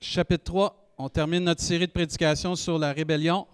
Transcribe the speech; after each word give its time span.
Chapitre 0.00 0.44
3. 0.44 0.94
On 0.98 1.08
termine 1.08 1.44
notre 1.44 1.60
série 1.60 1.86
de 1.86 1.92
prédications 1.92 2.56
sur 2.56 2.78
la 2.78 2.92
rébellion. 2.92 3.46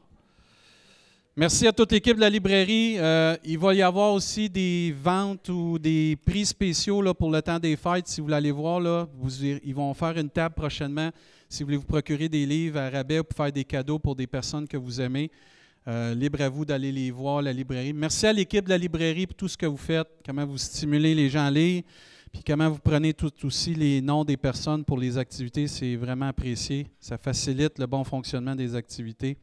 Merci 1.37 1.67
à 1.67 1.73
toute 1.73 1.93
l'équipe 1.93 2.17
de 2.17 2.21
la 2.21 2.31
librairie. 2.31 2.97
Euh, 2.99 3.37
il 3.45 3.59
va 3.59 3.75
y 3.75 3.83
avoir 3.83 4.15
aussi 4.15 4.49
des 4.49 4.95
ventes 5.03 5.49
ou 5.51 5.79
des 5.79 6.17
prix 6.25 6.47
spéciaux 6.47 7.03
là, 7.03 7.13
pour 7.13 7.31
le 7.31 7.43
temps 7.43 7.59
des 7.59 7.77
fêtes. 7.77 8.09
Si 8.09 8.21
vous 8.21 8.27
voulez 8.27 8.37
aller 8.37 8.51
voir, 8.51 8.81
là, 8.81 9.07
ils 9.65 9.75
vont 9.75 9.93
faire 9.93 10.17
une 10.17 10.31
table 10.31 10.55
prochainement. 10.55 11.11
Si 11.49 11.63
vous 11.63 11.67
voulez 11.67 11.77
vous 11.77 11.85
procurer 11.85 12.29
des 12.29 12.47
livres 12.47 12.79
à 12.79 12.89
rabais 12.89 13.23
pour 13.23 13.37
faire 13.37 13.53
des 13.53 13.65
cadeaux 13.65 13.99
pour 13.99 14.17
des 14.17 14.27
personnes 14.27 14.67
que 14.67 14.79
vous 14.79 15.01
aimez, 15.01 15.31
euh, 15.89 16.15
libre 16.15 16.41
à 16.41 16.49
vous 16.49 16.65
d'aller 16.65 16.91
les 16.91 17.11
voir, 17.11 17.43
la 17.43 17.53
librairie. 17.53 17.93
Merci 17.93 18.27
à 18.27 18.33
l'équipe 18.33 18.65
de 18.65 18.71
la 18.71 18.79
librairie 18.79 19.27
pour 19.27 19.37
tout 19.37 19.49
ce 19.49 19.59
que 19.59 19.67
vous 19.67 19.77
faites, 19.77 20.09
comment 20.25 20.47
vous 20.47 20.59
stimulez 20.59 21.15
les 21.15 21.29
gens 21.29 21.45
à 21.45 21.51
lire. 21.51 21.83
Puis 22.33 22.43
comment 22.45 22.71
vous 22.71 22.79
prenez 22.79 23.13
tout 23.13 23.33
aussi 23.45 23.75
les 23.75 24.01
noms 24.01 24.25
des 24.25 24.37
personnes 24.37 24.85
pour 24.85 24.99
les 24.99 25.19
activités, 25.19 25.67
c'est 25.67 25.97
vraiment 25.97 26.29
apprécié. 26.29 26.87
Ça 27.01 27.19
facilite 27.19 27.79
le 27.79 27.87
bon 27.87 28.05
fonctionnement 28.05 28.55
des 28.55 28.75
activités. 28.75 29.37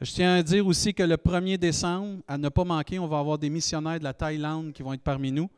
Je 0.00 0.12
tiens 0.12 0.34
à 0.36 0.42
dire 0.42 0.66
aussi 0.66 0.92
que 0.92 1.02
le 1.02 1.16
1er 1.16 1.56
décembre, 1.56 2.22
à 2.28 2.36
ne 2.36 2.48
pas 2.48 2.64
manquer, 2.64 2.98
on 2.98 3.06
va 3.06 3.18
avoir 3.18 3.38
des 3.38 3.48
missionnaires 3.48 3.98
de 3.98 4.04
la 4.04 4.12
Thaïlande 4.12 4.72
qui 4.72 4.82
vont 4.82 4.92
être 4.92 5.02
parmi 5.02 5.32
nous. 5.32 5.48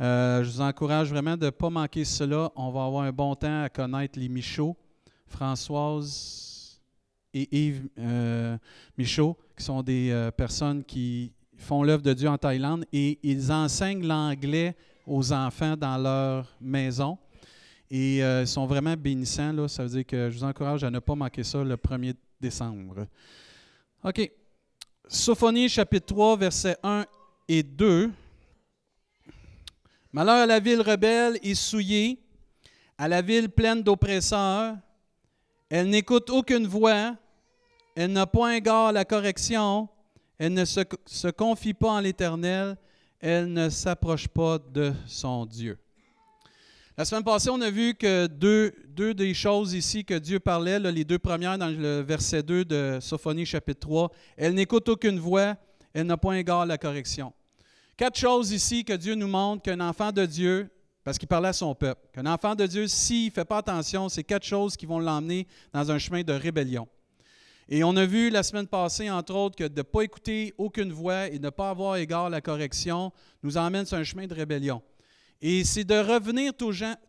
Euh, 0.00 0.42
je 0.42 0.50
vous 0.50 0.60
encourage 0.60 1.10
vraiment 1.10 1.36
de 1.36 1.46
ne 1.46 1.50
pas 1.50 1.70
manquer 1.70 2.04
cela. 2.04 2.50
On 2.56 2.70
va 2.70 2.84
avoir 2.84 3.04
un 3.04 3.12
bon 3.12 3.34
temps 3.34 3.62
à 3.62 3.68
connaître 3.68 4.18
les 4.18 4.28
Michauds, 4.28 4.76
Françoise 5.26 6.80
et 7.34 7.48
Yves 7.66 7.88
euh, 7.98 8.56
Michaud, 8.96 9.36
qui 9.56 9.64
sont 9.64 9.82
des 9.82 10.10
euh, 10.10 10.30
personnes 10.30 10.82
qui 10.82 11.32
font 11.56 11.82
l'œuvre 11.82 12.02
de 12.02 12.12
Dieu 12.12 12.28
en 12.28 12.38
Thaïlande 12.38 12.86
et 12.92 13.18
ils 13.22 13.52
enseignent 13.52 14.06
l'anglais 14.06 14.74
aux 15.10 15.32
enfants 15.32 15.76
dans 15.76 15.98
leur 15.98 16.56
maison. 16.60 17.18
Et 17.90 18.22
euh, 18.22 18.42
ils 18.42 18.46
sont 18.46 18.64
vraiment 18.66 18.96
bénissants. 18.96 19.52
Là. 19.52 19.66
Ça 19.66 19.82
veut 19.82 19.88
dire 19.88 20.06
que 20.06 20.30
je 20.30 20.38
vous 20.38 20.44
encourage 20.44 20.84
à 20.84 20.90
ne 20.90 21.00
pas 21.00 21.16
manquer 21.16 21.42
ça 21.42 21.64
le 21.64 21.74
1er 21.74 22.14
décembre. 22.40 23.06
OK. 24.04 24.30
Sophonie, 25.08 25.68
chapitre 25.68 26.06
3, 26.06 26.36
versets 26.36 26.76
1 26.84 27.04
et 27.48 27.64
2. 27.64 28.12
Malheur 30.12 30.36
à 30.36 30.46
la 30.46 30.60
ville 30.60 30.80
rebelle 30.80 31.38
et 31.42 31.56
souillée, 31.56 32.20
à 32.96 33.08
la 33.08 33.20
ville 33.20 33.48
pleine 33.48 33.82
d'oppresseurs. 33.82 34.76
Elle 35.68 35.88
n'écoute 35.88 36.30
aucune 36.30 36.68
voix, 36.68 37.16
elle 37.96 38.12
n'a 38.12 38.26
point 38.26 38.54
égard 38.54 38.88
à 38.88 38.92
la 38.92 39.04
correction, 39.04 39.88
elle 40.38 40.54
ne 40.54 40.64
se, 40.64 40.80
se 41.06 41.28
confie 41.28 41.74
pas 41.74 41.90
en 41.90 42.00
l'Éternel, 42.00 42.76
elle 43.20 43.52
ne 43.52 43.68
s'approche 43.68 44.26
pas 44.28 44.58
de 44.58 44.92
son 45.06 45.44
Dieu. 45.44 45.78
La 46.96 47.04
semaine 47.04 47.24
passée, 47.24 47.50
on 47.50 47.60
a 47.60 47.70
vu 47.70 47.94
que 47.94 48.26
deux, 48.26 48.74
deux 48.88 49.14
des 49.14 49.32
choses 49.32 49.74
ici 49.74 50.04
que 50.04 50.14
Dieu 50.18 50.40
parlait, 50.40 50.78
les 50.78 51.04
deux 51.04 51.18
premières 51.18 51.56
dans 51.56 51.68
le 51.68 52.00
verset 52.00 52.42
2 52.42 52.64
de 52.64 52.98
Sophonie 53.00 53.46
chapitre 53.46 53.80
3, 53.80 54.10
elle 54.36 54.54
n'écoute 54.54 54.88
aucune 54.88 55.18
voix, 55.18 55.56
elle 55.94 56.06
n'a 56.06 56.16
point 56.16 56.36
égard 56.36 56.60
à 56.60 56.66
la 56.66 56.78
correction. 56.78 57.32
Quatre 57.96 58.18
choses 58.18 58.52
ici 58.52 58.84
que 58.84 58.94
Dieu 58.94 59.14
nous 59.14 59.28
montre 59.28 59.62
qu'un 59.62 59.80
enfant 59.80 60.12
de 60.12 60.26
Dieu, 60.26 60.70
parce 61.04 61.16
qu'il 61.18 61.28
parlait 61.28 61.48
à 61.48 61.54
son 61.54 61.74
peuple, 61.74 62.06
qu'un 62.12 62.26
enfant 62.26 62.54
de 62.54 62.66
Dieu, 62.66 62.86
s'il 62.86 63.26
ne 63.26 63.30
fait 63.30 63.44
pas 63.44 63.58
attention, 63.58 64.08
c'est 64.08 64.24
quatre 64.24 64.44
choses 64.44 64.76
qui 64.76 64.86
vont 64.86 64.98
l'emmener 64.98 65.46
dans 65.72 65.90
un 65.90 65.98
chemin 65.98 66.22
de 66.22 66.32
rébellion. 66.32 66.88
Et 67.72 67.84
on 67.84 67.94
a 67.94 68.04
vu 68.04 68.30
la 68.30 68.42
semaine 68.42 68.66
passée, 68.66 69.08
entre 69.08 69.32
autres, 69.32 69.54
que 69.54 69.62
de 69.68 69.78
ne 69.78 69.82
pas 69.82 70.02
écouter 70.02 70.52
aucune 70.58 70.90
voix 70.90 71.28
et 71.28 71.38
de 71.38 71.44
ne 71.44 71.50
pas 71.50 71.70
avoir 71.70 71.96
égard 71.96 72.24
à 72.24 72.28
la 72.28 72.40
correction 72.40 73.12
nous 73.44 73.56
emmène 73.56 73.86
sur 73.86 73.96
un 73.96 74.02
chemin 74.02 74.26
de 74.26 74.34
rébellion. 74.34 74.82
Et 75.40 75.62
c'est 75.62 75.84
de 75.84 75.94
revenir 75.94 76.52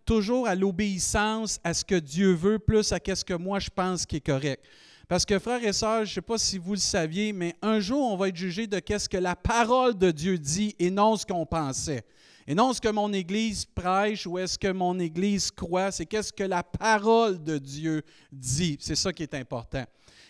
toujours 0.05 0.47
à 0.47 0.53
l'obéissance 0.53 1.59
à 1.63 1.73
ce 1.73 1.83
que 1.83 1.95
Dieu 1.95 2.33
veut, 2.33 2.59
plus 2.59 2.93
à 2.93 2.99
ce 3.03 3.25
que 3.25 3.33
moi 3.33 3.57
je 3.57 3.71
pense 3.73 4.05
qui 4.05 4.17
est 4.17 4.25
correct. 4.25 4.63
Parce 5.07 5.25
que 5.25 5.39
frères 5.39 5.65
et 5.65 5.73
sœurs, 5.73 6.05
je 6.05 6.11
ne 6.11 6.13
sais 6.13 6.21
pas 6.21 6.37
si 6.37 6.59
vous 6.59 6.73
le 6.73 6.79
saviez, 6.79 7.33
mais 7.33 7.55
un 7.63 7.79
jour 7.79 8.11
on 8.11 8.15
va 8.15 8.29
être 8.29 8.35
jugé 8.35 8.67
de 8.67 8.77
qu'est-ce 8.77 9.09
que 9.09 9.17
la 9.17 9.35
parole 9.35 9.97
de 9.97 10.11
Dieu 10.11 10.37
dit 10.37 10.75
et 10.77 10.91
non 10.91 11.17
ce 11.17 11.25
qu'on 11.25 11.45
pensait. 11.45 12.05
Et 12.45 12.53
non 12.53 12.71
ce 12.71 12.79
que 12.79 12.89
mon 12.89 13.11
Église 13.13 13.65
prêche 13.65 14.27
ou 14.27 14.37
est-ce 14.37 14.59
que 14.59 14.71
mon 14.71 14.99
Église 14.99 15.49
croit, 15.49 15.91
c'est 15.91 16.05
qu'est-ce 16.05 16.31
que 16.31 16.43
la 16.43 16.63
parole 16.63 17.43
de 17.43 17.57
Dieu 17.57 18.03
dit. 18.31 18.77
C'est 18.79 18.95
ça 18.95 19.11
qui 19.11 19.23
est 19.23 19.33
important. 19.33 19.85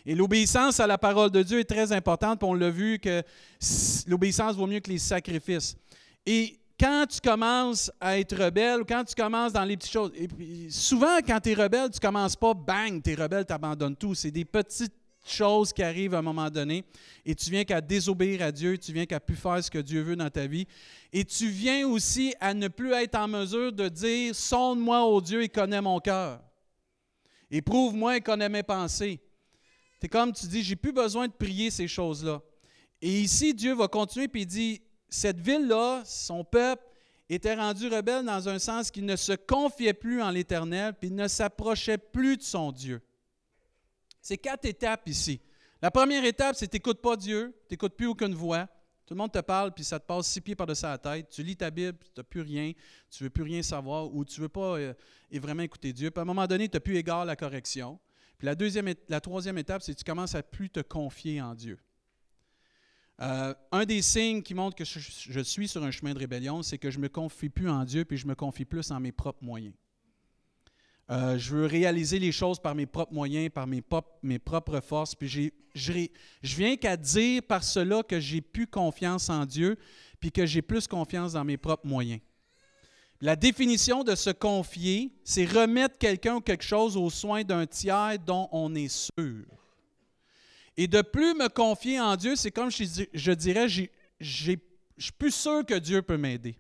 Et 0.05 0.15
l'obéissance 0.15 0.79
à 0.79 0.87
la 0.87 0.97
parole 0.97 1.29
de 1.29 1.43
Dieu 1.43 1.59
est 1.59 1.69
très 1.69 1.91
importante, 1.91 2.39
puis 2.39 2.49
on 2.49 2.53
l'a 2.53 2.69
vu 2.69 2.99
que 2.99 3.21
l'obéissance 4.07 4.55
vaut 4.55 4.67
mieux 4.67 4.79
que 4.79 4.89
les 4.89 4.97
sacrifices. 4.97 5.75
Et 6.25 6.59
quand 6.79 7.05
tu 7.07 7.19
commences 7.21 7.91
à 7.99 8.17
être 8.17 8.35
rebelle 8.35 8.81
ou 8.81 8.85
quand 8.85 9.03
tu 9.03 9.13
commences 9.13 9.53
dans 9.53 9.63
les 9.63 9.77
petites 9.77 9.91
choses, 9.91 10.11
souvent 10.69 11.19
quand 11.25 11.39
tu 11.39 11.51
es 11.51 11.53
rebelle, 11.53 11.89
tu 11.91 11.97
ne 11.97 12.01
commences 12.01 12.35
pas 12.35 12.53
bang, 12.53 13.01
tu 13.03 13.11
es 13.11 13.15
rebelle, 13.15 13.45
tu 13.45 13.53
abandonnes 13.53 13.95
tout. 13.95 14.15
C'est 14.15 14.31
des 14.31 14.45
petites 14.45 14.93
choses 15.23 15.71
qui 15.71 15.83
arrivent 15.83 16.15
à 16.15 16.19
un 16.19 16.23
moment 16.23 16.49
donné 16.49 16.83
et 17.25 17.35
tu 17.35 17.51
viens 17.51 17.63
qu'à 17.63 17.81
désobéir 17.81 18.41
à 18.41 18.51
Dieu, 18.51 18.77
tu 18.79 18.91
viens 18.91 19.05
qu'à 19.05 19.19
plus 19.19 19.35
faire 19.35 19.63
ce 19.63 19.69
que 19.69 19.77
Dieu 19.77 20.01
veut 20.01 20.15
dans 20.15 20.29
ta 20.31 20.47
vie 20.47 20.65
et 21.13 21.23
tu 21.23 21.47
viens 21.49 21.87
aussi 21.87 22.33
à 22.39 22.55
ne 22.55 22.67
plus 22.67 22.93
être 22.93 23.15
en 23.15 23.27
mesure 23.27 23.71
de 23.71 23.87
dire 23.87 24.33
sonde-moi 24.33 25.03
au 25.05 25.21
Dieu 25.21 25.43
et 25.43 25.49
connais 25.49 25.81
mon 25.81 25.99
cœur. 25.99 26.41
Éprouve-moi 27.51 28.17
et 28.17 28.21
connais 28.21 28.49
mes 28.49 28.63
pensées. 28.63 29.19
C'est 30.01 30.09
comme 30.09 30.33
tu 30.33 30.47
dis, 30.47 30.63
j'ai 30.63 30.75
plus 30.75 30.93
besoin 30.93 31.27
de 31.27 31.33
prier 31.33 31.69
ces 31.69 31.87
choses-là. 31.87 32.41
Et 33.01 33.21
ici, 33.21 33.53
Dieu 33.53 33.75
va 33.75 33.87
continuer, 33.87 34.27
puis 34.27 34.41
il 34.41 34.47
dit, 34.47 34.81
cette 35.09 35.39
ville-là, 35.39 36.01
son 36.05 36.43
peuple, 36.43 36.83
était 37.29 37.55
rendu 37.55 37.87
rebelle 37.87 38.25
dans 38.25 38.49
un 38.49 38.59
sens 38.59 38.91
qu'il 38.91 39.05
ne 39.05 39.15
se 39.15 39.31
confiait 39.33 39.93
plus 39.93 40.21
en 40.21 40.31
l'Éternel, 40.31 40.93
puis 40.99 41.09
il 41.09 41.15
ne 41.15 41.27
s'approchait 41.27 41.97
plus 41.97 42.35
de 42.35 42.41
son 42.41 42.71
Dieu. 42.71 43.01
C'est 44.21 44.37
quatre 44.37 44.65
étapes 44.65 45.07
ici. 45.07 45.39
La 45.81 45.91
première 45.91 46.25
étape, 46.25 46.55
c'est 46.57 46.67
tu 46.67 46.79
pas 46.79 47.15
Dieu, 47.15 47.55
tu 47.67 47.73
n'écoutes 47.73 47.95
plus 47.95 48.07
aucune 48.07 48.35
voix. 48.35 48.67
Tout 49.05 49.13
le 49.13 49.17
monde 49.17 49.31
te 49.31 49.39
parle, 49.39 49.73
puis 49.73 49.83
ça 49.83 49.99
te 49.99 50.05
passe 50.05 50.27
six 50.27 50.41
pieds 50.41 50.55
par-dessus 50.55 50.85
la 50.85 50.97
tête. 50.97 51.29
Tu 51.29 51.41
lis 51.41 51.55
ta 51.55 51.71
Bible, 51.71 51.97
tu 52.01 52.11
n'as 52.17 52.23
plus 52.23 52.41
rien, 52.41 52.73
tu 53.09 53.23
ne 53.23 53.25
veux 53.25 53.29
plus 53.29 53.43
rien 53.43 53.61
savoir, 53.61 54.13
ou 54.13 54.23
tu 54.25 54.39
ne 54.39 54.43
veux 54.43 54.49
pas 54.49 54.77
euh, 54.77 54.93
vraiment 55.33 55.63
écouter 55.63 55.91
Dieu. 55.93 56.11
Puis 56.11 56.19
à 56.19 56.21
un 56.21 56.25
moment 56.25 56.47
donné, 56.47 56.67
tu 56.67 56.75
n'as 56.75 56.81
plus 56.81 56.97
égard 56.97 57.21
à 57.21 57.25
la 57.25 57.35
correction. 57.35 57.99
La, 58.41 59.21
troisième 59.21 59.57
étape, 59.57 59.81
c'est 59.81 59.93
que 59.93 59.99
tu 59.99 60.03
commences 60.03 60.35
à 60.35 60.43
plus 60.43 60.69
te 60.69 60.79
confier 60.79 61.41
en 61.41 61.53
Dieu. 61.53 61.77
Euh, 63.21 63.53
un 63.71 63.85
des 63.85 64.01
signes 64.01 64.41
qui 64.41 64.55
montre 64.55 64.75
que 64.75 64.83
je, 64.83 65.39
suis 65.41 65.67
sur 65.67 65.83
un 65.83 65.91
chemin 65.91 66.13
de 66.13 66.19
rébellion, 66.19 66.63
c'est 66.63 66.79
que 66.79 66.89
je 66.89 66.97
ne 66.97 67.03
me 67.03 67.09
confie 67.09 67.49
plus 67.49 67.69
en 67.69 67.83
Dieu, 67.85 68.03
puis 68.03 68.17
je 68.17 68.25
me 68.25 68.33
confie 68.33 68.65
plus 68.65 68.89
en 68.89 68.99
mes 68.99 69.11
propres 69.11 69.43
moyens. 69.43 69.75
Euh, 71.11 71.37
je 71.37 71.55
veux 71.55 71.65
réaliser 71.65 72.19
les 72.19 72.31
choses 72.31 72.59
par 72.59 72.73
mes 72.73 72.85
propres 72.85 73.13
moyens, 73.13 73.49
par 73.49 73.67
mes, 73.67 73.83
mes 74.23 74.39
propres 74.39 74.79
forces. 74.79 75.13
Puis 75.13 75.27
je, 75.75 76.07
je 76.41 76.55
viens 76.55 76.77
qu'à 76.77 76.97
dire 76.97 77.43
par 77.43 77.63
cela 77.63 78.01
que 78.01 78.19
j'ai 78.19 78.41
plus 78.41 78.65
confiance 78.65 79.29
en 79.29 79.45
Dieu, 79.45 79.77
puis 80.19 80.31
que 80.31 80.45
j'ai 80.45 80.61
plus 80.61 80.87
confiance 80.87 81.33
dans 81.33 81.43
mes 81.43 81.57
propres 81.57 81.85
moyens. 81.85 82.21
La 83.21 83.35
définition 83.35 84.03
de 84.03 84.15
se 84.15 84.31
confier, 84.31 85.11
c'est 85.23 85.45
remettre 85.45 85.99
quelqu'un 85.99 86.35
ou 86.37 86.41
quelque 86.41 86.63
chose 86.63 86.97
aux 86.97 87.11
soins 87.11 87.43
d'un 87.43 87.67
tiers 87.67 88.17
dont 88.17 88.49
on 88.51 88.73
est 88.73 88.87
sûr. 88.87 89.45
Et 90.75 90.87
de 90.87 91.01
plus 91.03 91.35
me 91.35 91.47
confier 91.47 91.99
en 91.99 92.15
Dieu, 92.15 92.35
c'est 92.35 92.49
comme 92.49 92.71
je, 92.71 93.31
dirais, 93.33 93.69
je 93.69 93.85
suis 94.19 95.11
plus 95.19 95.33
sûr 95.33 95.63
que 95.63 95.75
Dieu 95.75 96.01
peut 96.01 96.17
m'aider. 96.17 96.57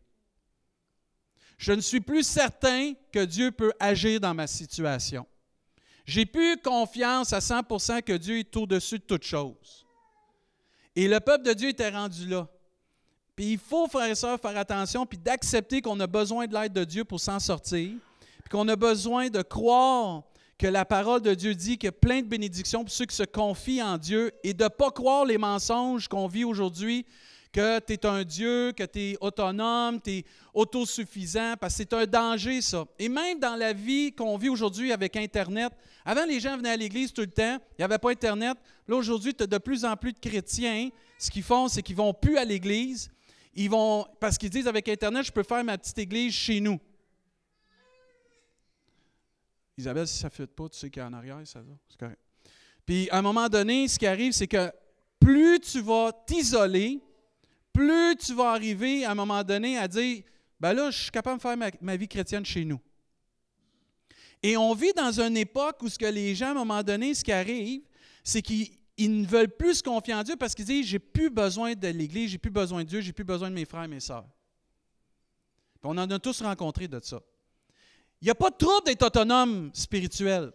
Je 1.57 1.71
ne 1.73 1.81
suis 1.81 2.01
plus 2.01 2.23
certain 2.23 2.93
que 3.11 3.25
Dieu 3.25 3.51
peut 3.51 3.73
agir 3.79 4.19
dans 4.19 4.33
ma 4.35 4.45
situation. 4.45 5.25
J'ai 6.05 6.25
plus 6.25 6.57
confiance 6.57 7.33
à 7.33 7.39
100% 7.39 8.03
que 8.03 8.13
Dieu 8.13 8.37
est 8.39 8.57
au-dessus 8.57 8.99
de 8.99 9.03
toute 9.03 9.23
chose. 9.23 9.85
Et 10.95 11.07
le 11.07 11.19
peuple 11.19 11.45
de 11.45 11.53
Dieu 11.53 11.69
était 11.69 11.89
rendu 11.89 12.27
là. 12.27 12.47
Puis 13.41 13.53
il 13.53 13.57
faut, 13.57 13.87
frères 13.87 14.07
et 14.07 14.13
sœurs, 14.13 14.39
faire 14.39 14.55
attention, 14.55 15.03
puis 15.03 15.17
d'accepter 15.17 15.81
qu'on 15.81 15.99
a 15.99 16.05
besoin 16.05 16.45
de 16.45 16.53
l'aide 16.53 16.73
de 16.73 16.83
Dieu 16.83 17.03
pour 17.03 17.19
s'en 17.19 17.39
sortir, 17.39 17.89
puis 17.89 18.49
qu'on 18.51 18.67
a 18.67 18.75
besoin 18.75 19.29
de 19.29 19.41
croire 19.41 20.21
que 20.59 20.67
la 20.67 20.85
parole 20.85 21.21
de 21.21 21.33
Dieu 21.33 21.55
dit 21.55 21.75
qu'il 21.79 21.87
y 21.87 21.89
a 21.89 21.91
plein 21.91 22.21
de 22.21 22.27
bénédictions 22.27 22.83
pour 22.83 22.93
ceux 22.93 23.07
qui 23.07 23.15
se 23.15 23.23
confient 23.23 23.81
en 23.81 23.97
Dieu 23.97 24.31
et 24.43 24.53
de 24.53 24.65
ne 24.65 24.69
pas 24.69 24.91
croire 24.91 25.25
les 25.25 25.39
mensonges 25.39 26.07
qu'on 26.07 26.27
vit 26.27 26.43
aujourd'hui, 26.43 27.03
que 27.51 27.79
tu 27.79 27.93
es 27.93 28.05
un 28.05 28.23
Dieu, 28.23 28.73
que 28.73 28.83
tu 28.83 28.99
es 28.99 29.17
autonome, 29.19 29.99
tu 29.99 30.17
es 30.17 30.25
autosuffisant, 30.53 31.55
parce 31.59 31.73
que 31.73 31.77
c'est 31.79 31.93
un 31.93 32.05
danger, 32.05 32.61
ça. 32.61 32.85
Et 32.99 33.09
même 33.09 33.39
dans 33.39 33.55
la 33.55 33.73
vie 33.73 34.11
qu'on 34.11 34.37
vit 34.37 34.49
aujourd'hui 34.49 34.91
avec 34.91 35.15
Internet, 35.15 35.73
avant, 36.05 36.25
les 36.25 36.39
gens 36.39 36.57
venaient 36.57 36.69
à 36.69 36.77
l'Église 36.77 37.11
tout 37.11 37.21
le 37.21 37.31
temps, 37.31 37.57
il 37.71 37.79
n'y 37.79 37.85
avait 37.85 37.97
pas 37.97 38.11
Internet. 38.11 38.55
Là, 38.87 38.95
aujourd'hui, 38.95 39.33
tu 39.33 39.45
as 39.45 39.47
de 39.47 39.57
plus 39.57 39.83
en 39.83 39.97
plus 39.97 40.13
de 40.13 40.19
chrétiens. 40.19 40.89
Ce 41.17 41.31
qu'ils 41.31 41.41
font, 41.41 41.67
c'est 41.67 41.81
qu'ils 41.81 41.95
ne 41.95 42.01
vont 42.01 42.13
plus 42.13 42.37
à 42.37 42.45
l'Église 42.45 43.09
ils 43.53 43.69
vont, 43.69 44.05
parce 44.19 44.37
qu'ils 44.37 44.49
disent 44.49 44.67
avec 44.67 44.87
Internet, 44.87 45.25
je 45.25 45.31
peux 45.31 45.43
faire 45.43 45.63
ma 45.63 45.77
petite 45.77 45.97
église 45.99 46.33
chez 46.33 46.59
nous. 46.59 46.79
Isabelle, 49.77 50.07
si 50.07 50.17
ça 50.17 50.29
ne 50.37 50.45
pas, 50.45 50.69
tu 50.69 50.77
sais 50.77 50.89
qu'il 50.89 51.01
y 51.01 51.03
a 51.03 51.07
en 51.07 51.13
arrière, 51.13 51.39
ça 51.45 51.59
va, 51.59 51.73
c'est 51.89 51.99
correct. 51.99 52.19
Puis 52.85 53.09
à 53.09 53.17
un 53.17 53.21
moment 53.21 53.49
donné, 53.49 53.87
ce 53.87 53.97
qui 53.97 54.07
arrive, 54.07 54.33
c'est 54.33 54.47
que 54.47 54.71
plus 55.19 55.59
tu 55.59 55.81
vas 55.81 56.11
t'isoler, 56.25 56.99
plus 57.73 58.15
tu 58.15 58.33
vas 58.33 58.51
arriver 58.51 59.05
à 59.05 59.11
un 59.11 59.15
moment 59.15 59.43
donné 59.43 59.77
à 59.77 59.87
dire, 59.87 60.23
ben 60.59 60.73
là, 60.73 60.91
je 60.91 61.03
suis 61.03 61.11
capable 61.11 61.37
de 61.37 61.41
faire 61.41 61.57
ma, 61.57 61.69
ma 61.81 61.95
vie 61.95 62.07
chrétienne 62.07 62.45
chez 62.45 62.65
nous. 62.65 62.79
Et 64.43 64.57
on 64.57 64.73
vit 64.73 64.93
dans 64.93 65.19
une 65.19 65.37
époque 65.37 65.81
où 65.81 65.89
ce 65.89 65.97
que 65.97 66.05
les 66.05 66.35
gens, 66.35 66.47
à 66.47 66.51
un 66.51 66.55
moment 66.55 66.83
donné, 66.83 67.13
ce 67.13 67.23
qui 67.23 67.31
arrive, 67.31 67.81
c'est 68.23 68.41
qu'ils 68.41 68.80
ne 68.99 69.25
veulent 69.25 69.55
plus 69.55 69.75
se 69.75 69.83
confier 69.83 70.13
en 70.13 70.23
Dieu 70.23 70.35
parce 70.35 70.53
qu'ils 70.53 70.65
disent, 70.65 70.85
j'ai 70.85 70.99
plus 70.99 71.29
besoin 71.29 71.73
de 71.73 71.87
l'Église, 71.87 72.31
j'ai 72.31 72.37
plus 72.37 72.51
besoin 72.51 72.83
de 72.83 72.89
Dieu, 72.89 73.01
j'ai 73.01 73.13
plus 73.13 73.23
besoin 73.23 73.49
de 73.49 73.55
mes 73.55 73.65
frères 73.65 73.83
et 73.83 73.87
mes 73.87 73.99
sœurs. 73.99 74.25
on 75.83 75.97
en 75.97 76.09
a 76.09 76.19
tous 76.19 76.41
rencontré 76.41 76.87
de 76.87 76.99
ça. 77.01 77.21
Il 78.21 78.25
n'y 78.25 78.31
a 78.31 78.35
pas 78.35 78.49
de 78.49 78.55
trouble 78.57 78.85
d'être 78.85 79.03
autonome 79.03 79.71
spirituel. 79.73 80.51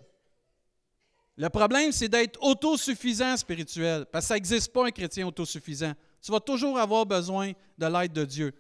Le 1.37 1.49
problème, 1.51 1.93
c'est 1.93 2.09
d'être 2.09 2.41
autosuffisant 2.43 3.37
spirituel, 3.37 4.07
parce 4.07 4.25
que 4.25 4.29
ça 4.29 4.35
n'existe 4.35 4.73
pas 4.73 4.87
un 4.87 4.91
chrétien 4.91 5.27
autosuffisant. 5.27 5.93
Tu 6.23 6.33
vas 6.33 6.41
toujours 6.41 6.79
avoir 6.79 7.05
besoin 7.05 7.53
de 7.77 7.87
l'aide 7.87 8.13
de 8.13 8.25
Dieu. 8.25 8.55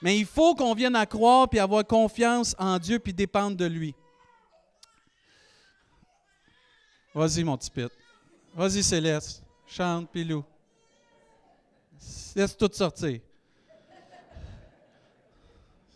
Mais 0.00 0.18
il 0.18 0.26
faut 0.26 0.54
qu'on 0.54 0.74
vienne 0.74 0.96
à 0.96 1.06
croire 1.06 1.48
puis 1.48 1.58
avoir 1.58 1.86
confiance 1.86 2.56
en 2.58 2.78
Dieu 2.78 2.98
puis 2.98 3.12
dépendre 3.12 3.56
de 3.56 3.66
lui. 3.66 3.94
Vas-y, 7.14 7.44
mon 7.44 7.58
petit 7.58 7.70
pit. 7.70 7.90
Vas-y, 8.54 8.82
Céleste. 8.82 9.42
Chante, 9.66 10.10
Pilou. 10.10 10.44
Laisse 12.36 12.56
tout 12.56 12.70
sortir. 12.72 13.20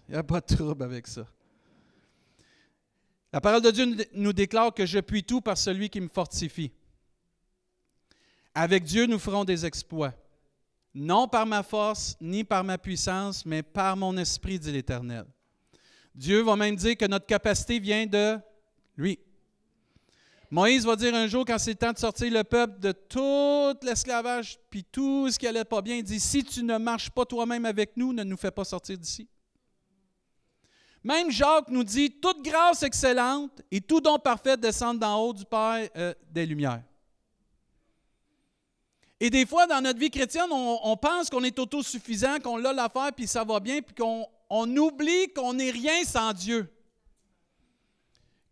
Il 0.09 0.13
n'y 0.13 0.17
a 0.17 0.23
pas 0.23 0.41
de 0.41 0.55
trouble 0.55 0.83
avec 0.83 1.07
ça. 1.07 1.27
La 3.33 3.41
parole 3.41 3.61
de 3.61 3.71
Dieu 3.71 4.09
nous 4.15 4.33
déclare 4.33 4.73
que 4.73 4.87
je 4.87 4.99
puis 5.01 5.23
tout 5.23 5.43
par 5.43 5.59
celui 5.59 5.91
qui 5.91 6.01
me 6.01 6.09
fortifie. 6.09 6.73
Avec 8.55 8.85
Dieu, 8.85 9.07
nous 9.07 9.19
ferons 9.19 9.45
des 9.45 9.67
exploits. 9.67 10.15
Non 10.95 11.29
par 11.29 11.45
ma 11.45 11.63
force, 11.63 12.17
ni 12.23 12.43
par 12.43 12.65
ma 12.65 12.79
puissance, 12.79 13.45
mais 13.45 13.63
par 13.63 13.99
mon 13.99 14.17
esprit, 14.17 14.59
dit 14.59 14.73
l'Éternel. 14.73 15.27
Dieu 16.15 16.41
va 16.41 16.57
même 16.57 16.77
dire 16.77 16.97
que 16.97 17.05
notre 17.05 17.27
capacité 17.27 17.79
vient 17.79 18.07
de 18.07 18.39
lui. 18.97 19.19
Moïse 20.51 20.85
va 20.85 20.95
dire 20.95 21.15
un 21.15 21.27
jour, 21.27 21.45
quand 21.45 21.59
c'est 21.59 21.73
le 21.73 21.77
temps 21.77 21.93
de 21.93 21.99
sortir 21.99 22.33
le 22.33 22.45
peuple 22.45 22.79
de 22.79 22.93
tout 22.93 23.77
l'esclavage, 23.85 24.59
puis 24.71 24.85
tout 24.85 25.31
ce 25.31 25.39
qui 25.39 25.47
allait 25.47 25.65
pas 25.65 25.83
bien, 25.83 25.97
il 25.97 26.05
dit, 26.05 26.21
si 26.21 26.45
tu 26.45 26.63
ne 26.63 26.79
marches 26.79 27.11
pas 27.11 27.25
toi-même 27.25 27.65
avec 27.65 27.97
nous, 27.97 28.13
ne 28.13 28.23
nous 28.23 28.37
fais 28.37 28.51
pas 28.53 28.65
sortir 28.65 28.97
d'ici. 28.97 29.29
Même 31.03 31.31
Jacques 31.31 31.69
nous 31.69 31.85
dit, 31.85 32.11
toute 32.11 32.43
grâce 32.43 32.83
excellente 32.83 33.63
et 33.71 33.81
tout 33.81 34.01
don 34.01 34.19
parfait 34.19 34.57
descendent 34.57 34.99
d'en 34.99 35.21
haut 35.21 35.33
du 35.33 35.45
Père 35.45 35.89
euh, 35.97 36.15
des 36.31 36.47
Lumières. 36.47 36.83
Et 39.19 39.31
des 39.31 39.47
fois, 39.47 39.67
dans 39.67 39.81
notre 39.81 39.99
vie 39.99 40.11
chrétienne, 40.11 40.51
on, 40.51 40.97
pense 40.97 41.31
qu'on 41.31 41.43
est 41.43 41.59
autosuffisant, 41.59 42.39
qu'on 42.41 42.63
a 42.65 42.73
l'affaire, 42.73 43.13
puis 43.17 43.27
ça 43.27 43.45
va 43.45 43.61
bien, 43.61 43.81
puis 43.81 43.95
qu'on 43.95 44.27
on 44.51 44.77
oublie 44.77 45.33
qu'on 45.35 45.55
n'est 45.55 45.71
rien 45.71 46.05
sans 46.05 46.33
Dieu. 46.33 46.71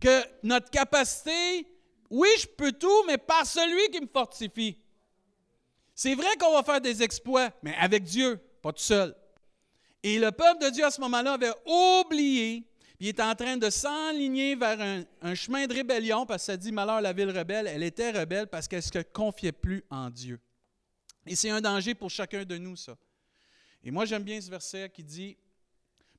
Que 0.01 0.23
notre 0.43 0.71
capacité, 0.71 1.67
oui, 2.15 2.29
je 2.39 2.47
peux 2.47 2.71
tout, 2.71 3.05
mais 3.09 3.19
par 3.19 3.45
celui 3.45 3.91
qui 3.91 4.01
me 4.01 4.07
fortifie. 4.07 4.79
C'est 5.97 6.15
vrai 6.15 6.37
qu'on 6.39 6.53
va 6.53 6.63
faire 6.63 6.81
des 6.81 7.03
exploits, 7.03 7.51
mais 7.61 7.75
avec 7.75 8.05
Dieu, 8.05 8.41
pas 8.63 8.73
tout 8.73 8.83
seul. 8.83 9.17
Et 10.01 10.21
le 10.21 10.31
peuple 10.31 10.65
de 10.65 10.71
Dieu 10.71 10.85
à 10.85 10.93
ce 10.93 11.01
moment-là 11.01 11.33
avait 11.33 11.53
oublié, 11.67 12.65
puis 12.99 13.07
il 13.07 13.09
est 13.09 13.21
en 13.21 13.35
train 13.35 13.57
de 13.57 13.69
s'enligner 13.69 14.55
vers 14.55 15.05
un, 15.23 15.35
chemin 15.35 15.67
de 15.67 15.75
rébellion, 15.75 16.25
parce 16.25 16.43
que 16.43 16.53
ça 16.53 16.57
dit 16.57 16.71
malheur 16.71 17.01
la 17.01 17.13
ville 17.13 17.37
rebelle. 17.37 17.67
Elle 17.67 17.83
était 17.83 18.13
rebelle 18.13 18.47
parce 18.47 18.69
qu'elle 18.69 18.79
ne 18.79 19.03
se 19.03 19.03
confiait 19.13 19.51
plus 19.51 19.85
en 19.91 20.09
Dieu. 20.09 20.39
Et 21.27 21.35
c'est 21.35 21.51
un 21.51 21.61
danger 21.61 21.97
pour 21.97 22.11
chacun 22.11 22.45
de 22.45 22.57
nous, 22.59 22.77
ça. 22.77 22.97
Et 23.83 23.91
moi, 23.91 24.05
j'aime 24.05 24.23
bien 24.23 24.41
ce 24.41 24.49
verset 24.49 24.89
qui 24.89 25.03
dit, 25.03 25.37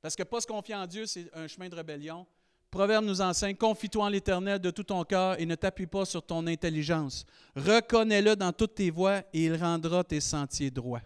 parce 0.02 0.14
que 0.14 0.24
pas 0.24 0.42
se 0.42 0.46
confier 0.46 0.74
en 0.74 0.86
Dieu, 0.86 1.06
c'est 1.06 1.30
un 1.32 1.46
chemin 1.46 1.70
de 1.70 1.74
rébellion. 1.74 2.26
Proverbe 2.70 3.04
nous 3.04 3.20
enseigne, 3.20 3.56
confie-toi 3.56 4.04
en 4.04 4.08
l'Éternel 4.08 4.58
de 4.58 4.70
tout 4.70 4.82
ton 4.82 5.02
cœur 5.04 5.40
et 5.40 5.46
ne 5.46 5.54
t'appuie 5.54 5.86
pas 5.86 6.04
sur 6.04 6.22
ton 6.22 6.46
intelligence. 6.46 7.24
Reconnais-le 7.54 8.36
dans 8.36 8.52
toutes 8.52 8.74
tes 8.74 8.90
voies 8.90 9.22
et 9.32 9.44
il 9.44 9.56
rendra 9.56 10.04
tes 10.04 10.20
sentiers 10.20 10.70
droits. 10.70 11.02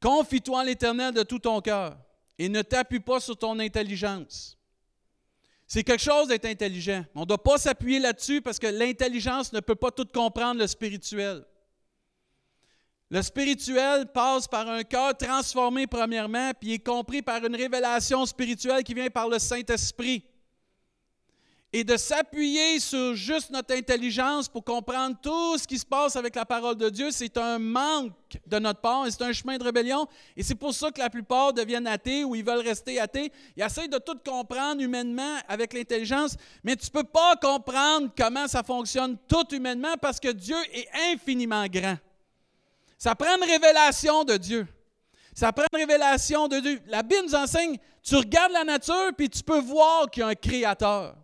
Confie-toi 0.00 0.60
en 0.60 0.62
l'Éternel 0.62 1.12
de 1.12 1.22
tout 1.22 1.38
ton 1.38 1.60
cœur 1.60 1.98
et 2.38 2.48
ne 2.48 2.62
t'appuie 2.62 3.00
pas 3.00 3.20
sur 3.20 3.36
ton 3.36 3.58
intelligence. 3.58 4.56
C'est 5.66 5.84
quelque 5.84 6.02
chose 6.02 6.28
d'être 6.28 6.46
intelligent. 6.46 7.04
On 7.14 7.20
ne 7.20 7.26
doit 7.26 7.42
pas 7.42 7.58
s'appuyer 7.58 8.00
là-dessus 8.00 8.40
parce 8.40 8.58
que 8.58 8.66
l'intelligence 8.66 9.52
ne 9.52 9.60
peut 9.60 9.74
pas 9.74 9.90
tout 9.90 10.06
comprendre 10.06 10.58
le 10.58 10.66
spirituel. 10.66 11.44
Le 13.10 13.22
spirituel 13.22 14.06
passe 14.06 14.46
par 14.46 14.68
un 14.68 14.84
cœur 14.84 15.16
transformé 15.16 15.86
premièrement, 15.86 16.52
puis 16.58 16.74
est 16.74 16.86
compris 16.86 17.22
par 17.22 17.44
une 17.44 17.56
révélation 17.56 18.24
spirituelle 18.24 18.84
qui 18.84 18.94
vient 18.94 19.10
par 19.10 19.28
le 19.28 19.38
Saint-Esprit 19.38 20.24
et 21.72 21.84
de 21.84 21.96
s'appuyer 21.96 22.80
sur 22.80 23.14
juste 23.14 23.50
notre 23.50 23.74
intelligence 23.74 24.48
pour 24.48 24.64
comprendre 24.64 25.16
tout 25.22 25.56
ce 25.56 25.68
qui 25.68 25.78
se 25.78 25.86
passe 25.86 26.16
avec 26.16 26.34
la 26.34 26.44
parole 26.44 26.76
de 26.76 26.90
Dieu, 26.90 27.10
c'est 27.12 27.36
un 27.36 27.58
manque 27.60 28.12
de 28.46 28.58
notre 28.58 28.80
part 28.80 29.06
c'est 29.08 29.22
un 29.22 29.32
chemin 29.32 29.56
de 29.56 29.62
rébellion. 29.62 30.06
Et 30.36 30.42
c'est 30.42 30.56
pour 30.56 30.74
ça 30.74 30.90
que 30.90 30.98
la 30.98 31.10
plupart 31.10 31.52
deviennent 31.52 31.86
athées 31.86 32.24
ou 32.24 32.34
ils 32.34 32.44
veulent 32.44 32.66
rester 32.66 32.98
athées. 32.98 33.32
Ils 33.56 33.62
essayent 33.62 33.88
de 33.88 33.98
tout 33.98 34.18
comprendre 34.24 34.82
humainement 34.82 35.36
avec 35.48 35.72
l'intelligence, 35.72 36.36
mais 36.64 36.74
tu 36.74 36.86
ne 36.86 37.00
peux 37.00 37.08
pas 37.08 37.36
comprendre 37.36 38.08
comment 38.16 38.48
ça 38.48 38.62
fonctionne 38.64 39.16
tout 39.28 39.54
humainement 39.54 39.94
parce 40.00 40.18
que 40.18 40.32
Dieu 40.32 40.56
est 40.72 40.88
infiniment 41.12 41.66
grand. 41.66 41.96
Ça 43.00 43.14
prend 43.14 43.34
une 43.34 43.50
révélation 43.50 44.24
de 44.24 44.36
Dieu. 44.36 44.68
Ça 45.34 45.50
prend 45.54 45.64
une 45.72 45.78
révélation 45.78 46.48
de 46.48 46.60
Dieu. 46.60 46.82
La 46.86 47.02
Bible 47.02 47.22
nous 47.28 47.34
enseigne, 47.34 47.78
tu 48.02 48.14
regardes 48.14 48.52
la 48.52 48.62
nature 48.62 49.12
puis 49.16 49.30
tu 49.30 49.42
peux 49.42 49.58
voir 49.58 50.10
qu'il 50.10 50.20
y 50.20 50.24
a 50.24 50.28
un 50.28 50.34
créateur. 50.34 51.16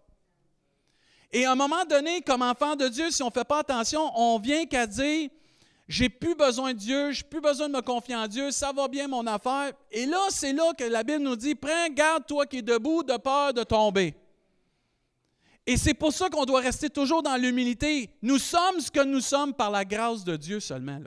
Et 1.31 1.45
à 1.45 1.53
un 1.53 1.55
moment 1.55 1.85
donné, 1.85 2.23
comme 2.23 2.41
enfant 2.41 2.77
de 2.77 2.89
Dieu, 2.89 3.11
si 3.11 3.23
on 3.23 3.27
ne 3.27 3.31
fait 3.31 3.45
pas 3.45 3.59
attention, 3.59 4.11
on 4.19 4.39
vient 4.39 4.65
qu'à 4.65 4.87
dire 4.87 5.29
j'ai 5.87 6.09
plus 6.09 6.35
besoin 6.35 6.73
de 6.73 6.79
Dieu, 6.79 7.13
j'ai 7.13 7.25
plus 7.25 7.43
besoin 7.43 7.69
de 7.69 7.75
me 7.75 7.83
confier 7.83 8.17
en 8.17 8.27
Dieu, 8.27 8.51
ça 8.53 8.73
va 8.73 8.89
bien 8.89 9.07
mon 9.07 9.27
affaire. 9.27 9.73
Et 9.93 10.07
là, 10.07 10.19
c'est 10.31 10.55
là 10.55 10.73
que 10.73 10.85
la 10.85 11.05
Bible 11.05 11.23
nous 11.23 11.37
dit 11.37 11.55
prends 11.55 11.91
garde 11.91 12.25
toi 12.27 12.47
qui 12.47 12.59
es 12.59 12.63
debout 12.63 13.03
de 13.03 13.19
peur 13.19 13.53
de 13.53 13.65
tomber. 13.65 14.15
Et 15.67 15.77
c'est 15.77 15.95
pour 15.95 16.15
ça 16.15 16.31
qu'on 16.31 16.47
doit 16.47 16.61
rester 16.61 16.89
toujours 16.89 17.23
dans 17.23 17.37
l'humilité. 17.37 18.09
Nous 18.23 18.39
sommes 18.39 18.81
ce 18.81 18.91
que 18.91 19.05
nous 19.05 19.21
sommes 19.21 19.53
par 19.53 19.71
la 19.71 19.85
grâce 19.85 20.25
de 20.25 20.37
Dieu 20.37 20.59
seulement. 20.59 21.01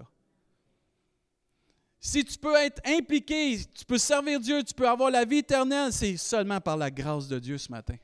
Si 2.00 2.24
tu 2.24 2.38
peux 2.38 2.56
être 2.56 2.82
impliqué, 2.86 3.60
tu 3.76 3.84
peux 3.86 3.98
servir 3.98 4.40
Dieu, 4.40 4.64
tu 4.64 4.74
peux 4.74 4.88
avoir 4.88 5.12
la 5.12 5.26
vie 5.26 5.40
éternelle, 5.40 5.92
c'est 5.92 6.16
seulement 6.16 6.62
par 6.62 6.78
la 6.78 6.90
grâce 6.90 7.28
de 7.28 7.40
Dieu 7.40 7.58
ce 7.58 7.70
matin. 7.70 7.98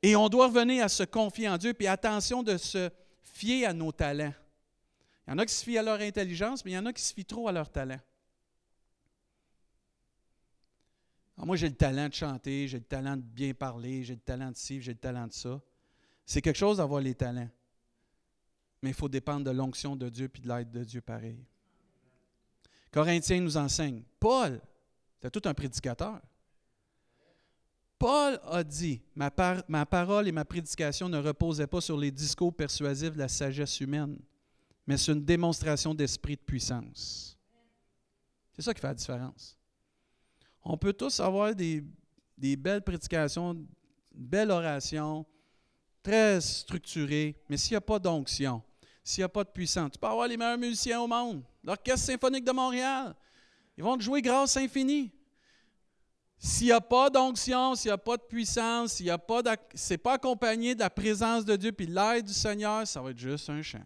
Et 0.00 0.14
on 0.14 0.28
doit 0.28 0.46
revenir 0.46 0.84
à 0.84 0.88
se 0.88 1.02
confier 1.02 1.48
en 1.48 1.58
Dieu, 1.58 1.74
puis 1.74 1.86
attention 1.86 2.42
de 2.42 2.56
se 2.56 2.90
fier 3.22 3.66
à 3.66 3.72
nos 3.72 3.90
talents. 3.90 4.34
Il 5.26 5.30
y 5.30 5.34
en 5.34 5.38
a 5.38 5.46
qui 5.46 5.54
se 5.54 5.64
fient 5.64 5.78
à 5.78 5.82
leur 5.82 6.00
intelligence, 6.00 6.64
mais 6.64 6.72
il 6.72 6.74
y 6.74 6.78
en 6.78 6.86
a 6.86 6.92
qui 6.92 7.02
se 7.02 7.12
fient 7.12 7.24
trop 7.24 7.48
à 7.48 7.52
leur 7.52 7.70
talent. 7.70 8.00
moi, 11.38 11.56
j'ai 11.56 11.68
le 11.68 11.74
talent 11.74 12.08
de 12.08 12.14
chanter, 12.14 12.68
j'ai 12.68 12.78
le 12.78 12.84
talent 12.84 13.16
de 13.16 13.22
bien 13.22 13.52
parler, 13.52 14.04
j'ai 14.04 14.14
le 14.14 14.20
talent 14.20 14.52
de 14.52 14.56
ci, 14.56 14.80
j'ai 14.80 14.92
le 14.92 14.98
talent 14.98 15.26
de 15.26 15.32
ça. 15.32 15.60
C'est 16.24 16.40
quelque 16.40 16.58
chose 16.58 16.76
d'avoir 16.76 17.00
les 17.00 17.14
talents. 17.14 17.50
Mais 18.80 18.90
il 18.90 18.94
faut 18.94 19.08
dépendre 19.08 19.44
de 19.44 19.50
l'onction 19.50 19.96
de 19.96 20.08
Dieu 20.08 20.28
puis 20.28 20.40
de 20.40 20.48
l'aide 20.48 20.70
de 20.70 20.84
Dieu 20.84 21.00
pareil. 21.00 21.44
Corinthiens 22.92 23.40
nous 23.40 23.56
enseigne. 23.56 24.02
Paul, 24.20 24.60
c'est 25.20 25.30
tout 25.30 25.48
un 25.48 25.54
prédicateur. 25.54 26.20
Paul 27.98 28.38
a 28.44 28.62
dit, 28.62 29.00
ma, 29.14 29.30
parole 29.30 30.28
et 30.28 30.32
ma 30.32 30.44
prédication 30.44 31.08
ne 31.08 31.18
reposaient 31.18 31.68
pas 31.68 31.80
sur 31.80 31.96
les 31.96 32.10
discours 32.10 32.54
persuasifs 32.54 33.12
de 33.12 33.18
la 33.18 33.28
sagesse 33.28 33.80
humaine, 33.80 34.18
mais 34.86 34.96
sur 34.96 35.14
une 35.14 35.24
démonstration 35.24 35.94
d'esprit 35.94 36.34
de 36.34 36.40
puissance. 36.40 37.38
C'est 38.52 38.62
ça 38.62 38.74
qui 38.74 38.80
fait 38.80 38.88
la 38.88 38.94
différence. 38.94 39.56
On 40.64 40.76
peut 40.76 40.92
tous 40.92 41.20
avoir 41.20 41.54
des, 41.54 41.84
belles 42.36 42.82
prédications, 42.82 43.52
une 43.52 43.66
belle 44.12 44.50
oration, 44.50 45.24
très 46.02 46.40
structurée, 46.40 47.40
mais 47.48 47.56
s'il 47.56 47.72
n'y 47.72 47.76
a 47.76 47.80
pas 47.80 48.00
d'onction, 48.00 48.62
s'il 49.04 49.22
n'y 49.22 49.26
a 49.26 49.28
pas 49.28 49.44
de 49.44 49.50
puissance, 49.50 49.92
tu 49.92 49.98
peux 49.98 50.08
avoir 50.08 50.26
les 50.26 50.36
meilleurs 50.36 50.58
musiciens 50.58 51.00
au 51.00 51.06
monde. 51.06 51.44
L'Orchestre 51.64 52.06
symphonique 52.06 52.44
de 52.44 52.52
Montréal, 52.52 53.14
ils 53.76 53.84
vont 53.84 53.96
te 53.96 54.02
jouer 54.02 54.20
grâce 54.20 54.56
infinie. 54.56 55.12
S'il 56.38 56.66
n'y 56.66 56.72
a 56.72 56.80
pas 56.80 57.08
d'onction, 57.08 57.76
s'il 57.76 57.90
n'y 57.90 57.94
a 57.94 57.98
pas 57.98 58.16
de 58.16 58.22
puissance, 58.22 58.94
s'il 58.94 59.06
n'y 59.06 59.10
a 59.10 59.18
pas 59.18 59.42
c'est 59.74 59.98
pas 59.98 60.14
accompagné 60.14 60.74
de 60.74 60.80
la 60.80 60.90
présence 60.90 61.44
de 61.44 61.54
Dieu 61.54 61.70
puis 61.70 61.86
l'aide 61.86 62.26
du 62.26 62.32
Seigneur, 62.32 62.86
ça 62.86 63.00
va 63.00 63.10
être 63.10 63.18
juste 63.18 63.48
un 63.48 63.62
chant. 63.62 63.84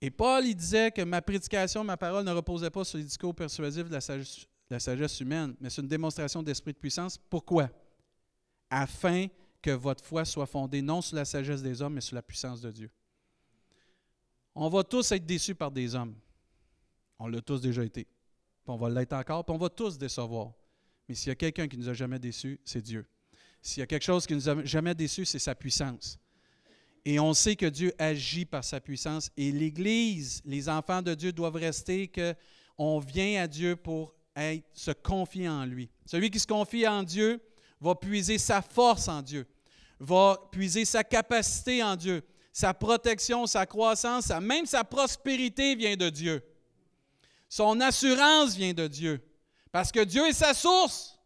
Et 0.00 0.10
Paul, 0.10 0.46
il 0.46 0.54
disait 0.54 0.90
que 0.90 1.02
ma 1.02 1.20
prédication, 1.20 1.84
ma 1.84 1.96
parole 1.96 2.24
ne 2.24 2.32
reposait 2.32 2.70
pas 2.70 2.84
sur 2.84 2.96
les 2.96 3.04
discours 3.04 3.34
persuasifs 3.34 3.88
de 3.88 3.92
la 3.92 4.00
sagesse, 4.00 4.46
la 4.70 4.80
sagesse 4.80 5.20
humaine, 5.20 5.54
mais 5.60 5.70
sur 5.70 5.82
une 5.82 5.88
démonstration 5.88 6.42
d'esprit 6.42 6.72
de 6.72 6.78
puissance. 6.78 7.18
Pourquoi? 7.18 7.68
Afin 8.70 9.26
que 9.60 9.70
votre 9.70 10.04
foi 10.04 10.24
soit 10.24 10.46
fondée 10.46 10.80
non 10.80 11.02
sur 11.02 11.16
la 11.16 11.24
sagesse 11.24 11.62
des 11.62 11.82
hommes, 11.82 11.94
mais 11.94 12.00
sur 12.00 12.14
la 12.14 12.22
puissance 12.22 12.60
de 12.60 12.70
Dieu. 12.70 12.90
On 14.56 14.68
va 14.68 14.82
tous 14.82 15.12
être 15.12 15.24
déçus 15.24 15.54
par 15.54 15.70
des 15.70 15.94
hommes. 15.94 16.14
On 17.18 17.28
l'a 17.28 17.40
tous 17.40 17.60
déjà 17.60 17.84
été 17.84 18.08
on 18.72 18.76
va 18.76 18.90
l'être 18.90 19.12
encore, 19.12 19.44
on 19.48 19.56
va 19.58 19.68
tous 19.68 19.98
décevoir. 19.98 20.52
Mais 21.08 21.14
s'il 21.14 21.28
y 21.28 21.32
a 21.32 21.36
quelqu'un 21.36 21.68
qui 21.68 21.78
nous 21.78 21.88
a 21.88 21.94
jamais 21.94 22.18
déçus, 22.18 22.60
c'est 22.64 22.82
Dieu. 22.82 23.06
S'il 23.62 23.80
y 23.80 23.82
a 23.82 23.86
quelque 23.86 24.04
chose 24.04 24.26
qui 24.26 24.34
nous 24.34 24.48
a 24.48 24.64
jamais 24.64 24.94
déçus, 24.94 25.24
c'est 25.24 25.38
sa 25.38 25.54
puissance. 25.54 26.18
Et 27.04 27.20
on 27.20 27.32
sait 27.34 27.54
que 27.54 27.66
Dieu 27.66 27.92
agit 27.98 28.44
par 28.44 28.64
sa 28.64 28.80
puissance. 28.80 29.30
Et 29.36 29.52
l'Église, 29.52 30.42
les 30.44 30.68
enfants 30.68 31.02
de 31.02 31.14
Dieu 31.14 31.32
doivent 31.32 31.56
rester 31.56 32.08
que 32.08 32.34
on 32.76 32.98
vient 32.98 33.42
à 33.42 33.46
Dieu 33.46 33.76
pour 33.76 34.14
se 34.72 34.90
confier 34.90 35.48
en 35.48 35.64
lui. 35.64 35.88
Celui 36.04 36.30
qui 36.30 36.40
se 36.40 36.46
confie 36.46 36.86
en 36.86 37.02
Dieu 37.02 37.40
va 37.80 37.94
puiser 37.94 38.38
sa 38.38 38.60
force 38.60 39.08
en 39.08 39.22
Dieu, 39.22 39.46
va 40.00 40.36
puiser 40.50 40.84
sa 40.84 41.04
capacité 41.04 41.82
en 41.82 41.96
Dieu, 41.96 42.22
sa 42.56 42.72
protection, 42.72 43.46
sa 43.46 43.66
croissance, 43.66 44.30
même 44.40 44.64
sa 44.64 44.82
prospérité 44.82 45.74
vient 45.74 45.94
de 45.94 46.08
Dieu. 46.08 46.42
Son 47.50 47.78
assurance 47.82 48.56
vient 48.56 48.72
de 48.72 48.86
Dieu. 48.86 49.20
Parce 49.70 49.92
que 49.92 50.02
Dieu 50.02 50.26
est 50.26 50.32
sa 50.32 50.54
source. 50.54 51.20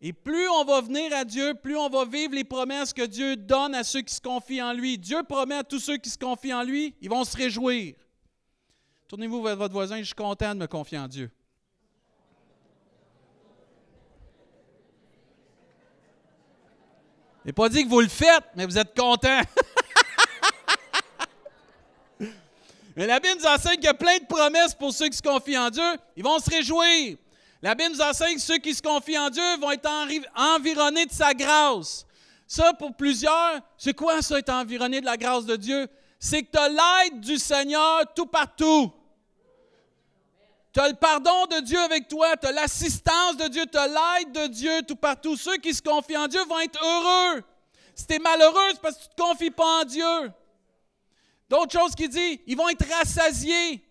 Et 0.00 0.12
plus 0.12 0.48
on 0.48 0.64
va 0.64 0.80
venir 0.80 1.14
à 1.14 1.24
Dieu, 1.24 1.54
plus 1.54 1.76
on 1.76 1.88
va 1.88 2.04
vivre 2.04 2.34
les 2.34 2.42
promesses 2.42 2.92
que 2.92 3.06
Dieu 3.06 3.36
donne 3.36 3.76
à 3.76 3.84
ceux 3.84 4.00
qui 4.00 4.12
se 4.12 4.20
confient 4.20 4.60
en 4.60 4.72
lui. 4.72 4.98
Dieu 4.98 5.22
promet 5.22 5.54
à 5.54 5.62
tous 5.62 5.78
ceux 5.78 5.98
qui 5.98 6.10
se 6.10 6.18
confient 6.18 6.52
en 6.52 6.64
lui, 6.64 6.96
ils 7.00 7.08
vont 7.08 7.22
se 7.22 7.36
réjouir. 7.36 7.94
Tournez-vous 9.06 9.40
vers 9.40 9.54
votre 9.54 9.74
voisin, 9.74 9.98
je 9.98 10.06
suis 10.06 10.14
content 10.14 10.52
de 10.52 10.58
me 10.58 10.66
confier 10.66 10.98
en 10.98 11.06
Dieu. 11.06 11.30
Je 17.42 17.46
n'ai 17.46 17.52
pas 17.52 17.68
dit 17.68 17.84
que 17.84 17.88
vous 17.88 18.00
le 18.00 18.08
faites, 18.08 18.46
mais 18.56 18.66
vous 18.66 18.78
êtes 18.78 18.98
content. 18.98 19.42
mais 22.96 23.06
la 23.06 23.20
Bible 23.20 23.40
nous 23.40 23.46
enseigne 23.46 23.76
qu'il 23.76 23.84
y 23.84 23.88
a 23.88 23.94
plein 23.94 24.18
de 24.18 24.26
promesses 24.26 24.74
pour 24.74 24.92
ceux 24.92 25.08
qui 25.08 25.16
se 25.16 25.22
confient 25.22 25.58
en 25.58 25.70
Dieu. 25.70 25.96
Ils 26.16 26.22
vont 26.22 26.38
se 26.38 26.50
réjouir. 26.50 27.16
La 27.62 27.74
Bible 27.74 27.94
nous 27.94 28.00
enseigne 28.00 28.34
que 28.34 28.40
ceux 28.40 28.58
qui 28.58 28.74
se 28.74 28.82
confient 28.82 29.18
en 29.18 29.30
Dieu 29.30 29.56
vont 29.60 29.70
être 29.70 29.88
environnés 30.34 31.06
de 31.06 31.12
sa 31.12 31.32
grâce. 31.32 32.04
Ça, 32.46 32.74
pour 32.74 32.94
plusieurs, 32.94 33.60
c'est 33.78 33.94
quoi 33.94 34.20
ça, 34.20 34.38
être 34.38 34.50
environné 34.50 35.00
de 35.00 35.06
la 35.06 35.16
grâce 35.16 35.46
de 35.46 35.56
Dieu? 35.56 35.88
C'est 36.18 36.42
que 36.42 36.50
tu 36.50 36.58
as 36.58 36.68
l'aide 36.68 37.20
du 37.20 37.38
Seigneur 37.38 38.02
tout 38.14 38.26
partout. 38.26 38.92
Tu 40.72 40.80
as 40.80 40.88
le 40.88 40.94
pardon 40.94 41.46
de 41.50 41.60
Dieu 41.60 41.78
avec 41.78 42.08
toi, 42.08 42.36
tu 42.36 42.46
as 42.46 42.52
l'assistance 42.52 43.36
de 43.36 43.46
Dieu, 43.48 43.64
tu 43.70 43.78
as 43.78 43.86
l'aide 43.86 44.32
de 44.32 44.46
Dieu 44.48 44.82
tout 44.86 44.96
partout. 44.96 45.36
Ceux 45.36 45.56
qui 45.58 45.72
se 45.72 45.82
confient 45.82 46.16
en 46.16 46.28
Dieu 46.28 46.42
vont 46.44 46.58
être 46.60 46.82
heureux. 46.82 47.42
Si 47.94 48.06
tu 48.06 48.14
es 48.14 48.18
malheureux, 48.18 48.70
c'est 48.70 48.80
parce 48.80 48.96
que 48.96 49.02
tu 49.02 49.08
ne 49.10 49.14
te 49.14 49.22
confies 49.22 49.50
pas 49.50 49.80
en 49.80 49.84
Dieu. 49.84 50.32
D'autres 51.52 51.78
choses 51.78 51.94
qu'il 51.94 52.08
dit, 52.08 52.40
ils 52.46 52.56
vont 52.56 52.70
être 52.70 52.88
rassasiés. 52.88 53.84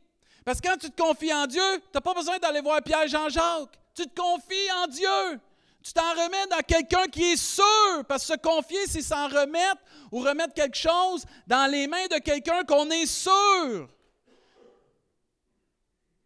Parce 0.43 0.59
que 0.59 0.67
quand 0.67 0.77
tu 0.77 0.89
te 0.89 0.99
confies 0.99 1.31
en 1.31 1.45
Dieu, 1.45 1.61
tu 1.77 1.89
n'as 1.93 2.01
pas 2.01 2.15
besoin 2.15 2.39
d'aller 2.39 2.59
voir 2.59 2.81
Pierre-Jean-Jacques. 2.81 3.77
Tu 3.93 4.03
te 4.07 4.19
confies 4.19 4.71
en 4.83 4.87
Dieu. 4.87 5.39
Tu 5.83 5.93
t'en 5.93 6.09
remets 6.09 6.47
dans 6.49 6.61
quelqu'un 6.67 7.05
qui 7.05 7.33
est 7.33 7.37
sûr. 7.37 8.03
Parce 8.07 8.25
que 8.25 8.33
se 8.33 8.39
confier, 8.39 8.87
c'est 8.87 9.03
s'en 9.03 9.27
remettre 9.27 9.79
ou 10.11 10.21
remettre 10.21 10.55
quelque 10.55 10.75
chose 10.75 11.23
dans 11.45 11.69
les 11.69 11.85
mains 11.85 12.07
de 12.07 12.17
quelqu'un 12.17 12.63
qu'on 12.63 12.89
est 12.89 13.05
sûr. 13.05 13.87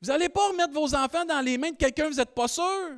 Vous 0.02 0.08
n'allez 0.08 0.30
pas 0.30 0.48
remettre 0.48 0.72
vos 0.72 0.96
enfants 0.96 1.26
dans 1.26 1.42
les 1.42 1.58
mains 1.58 1.72
de 1.72 1.76
quelqu'un 1.76 2.06
que 2.06 2.12
vous 2.12 2.20
n'êtes 2.20 2.34
pas 2.34 2.48
sûr. 2.48 2.94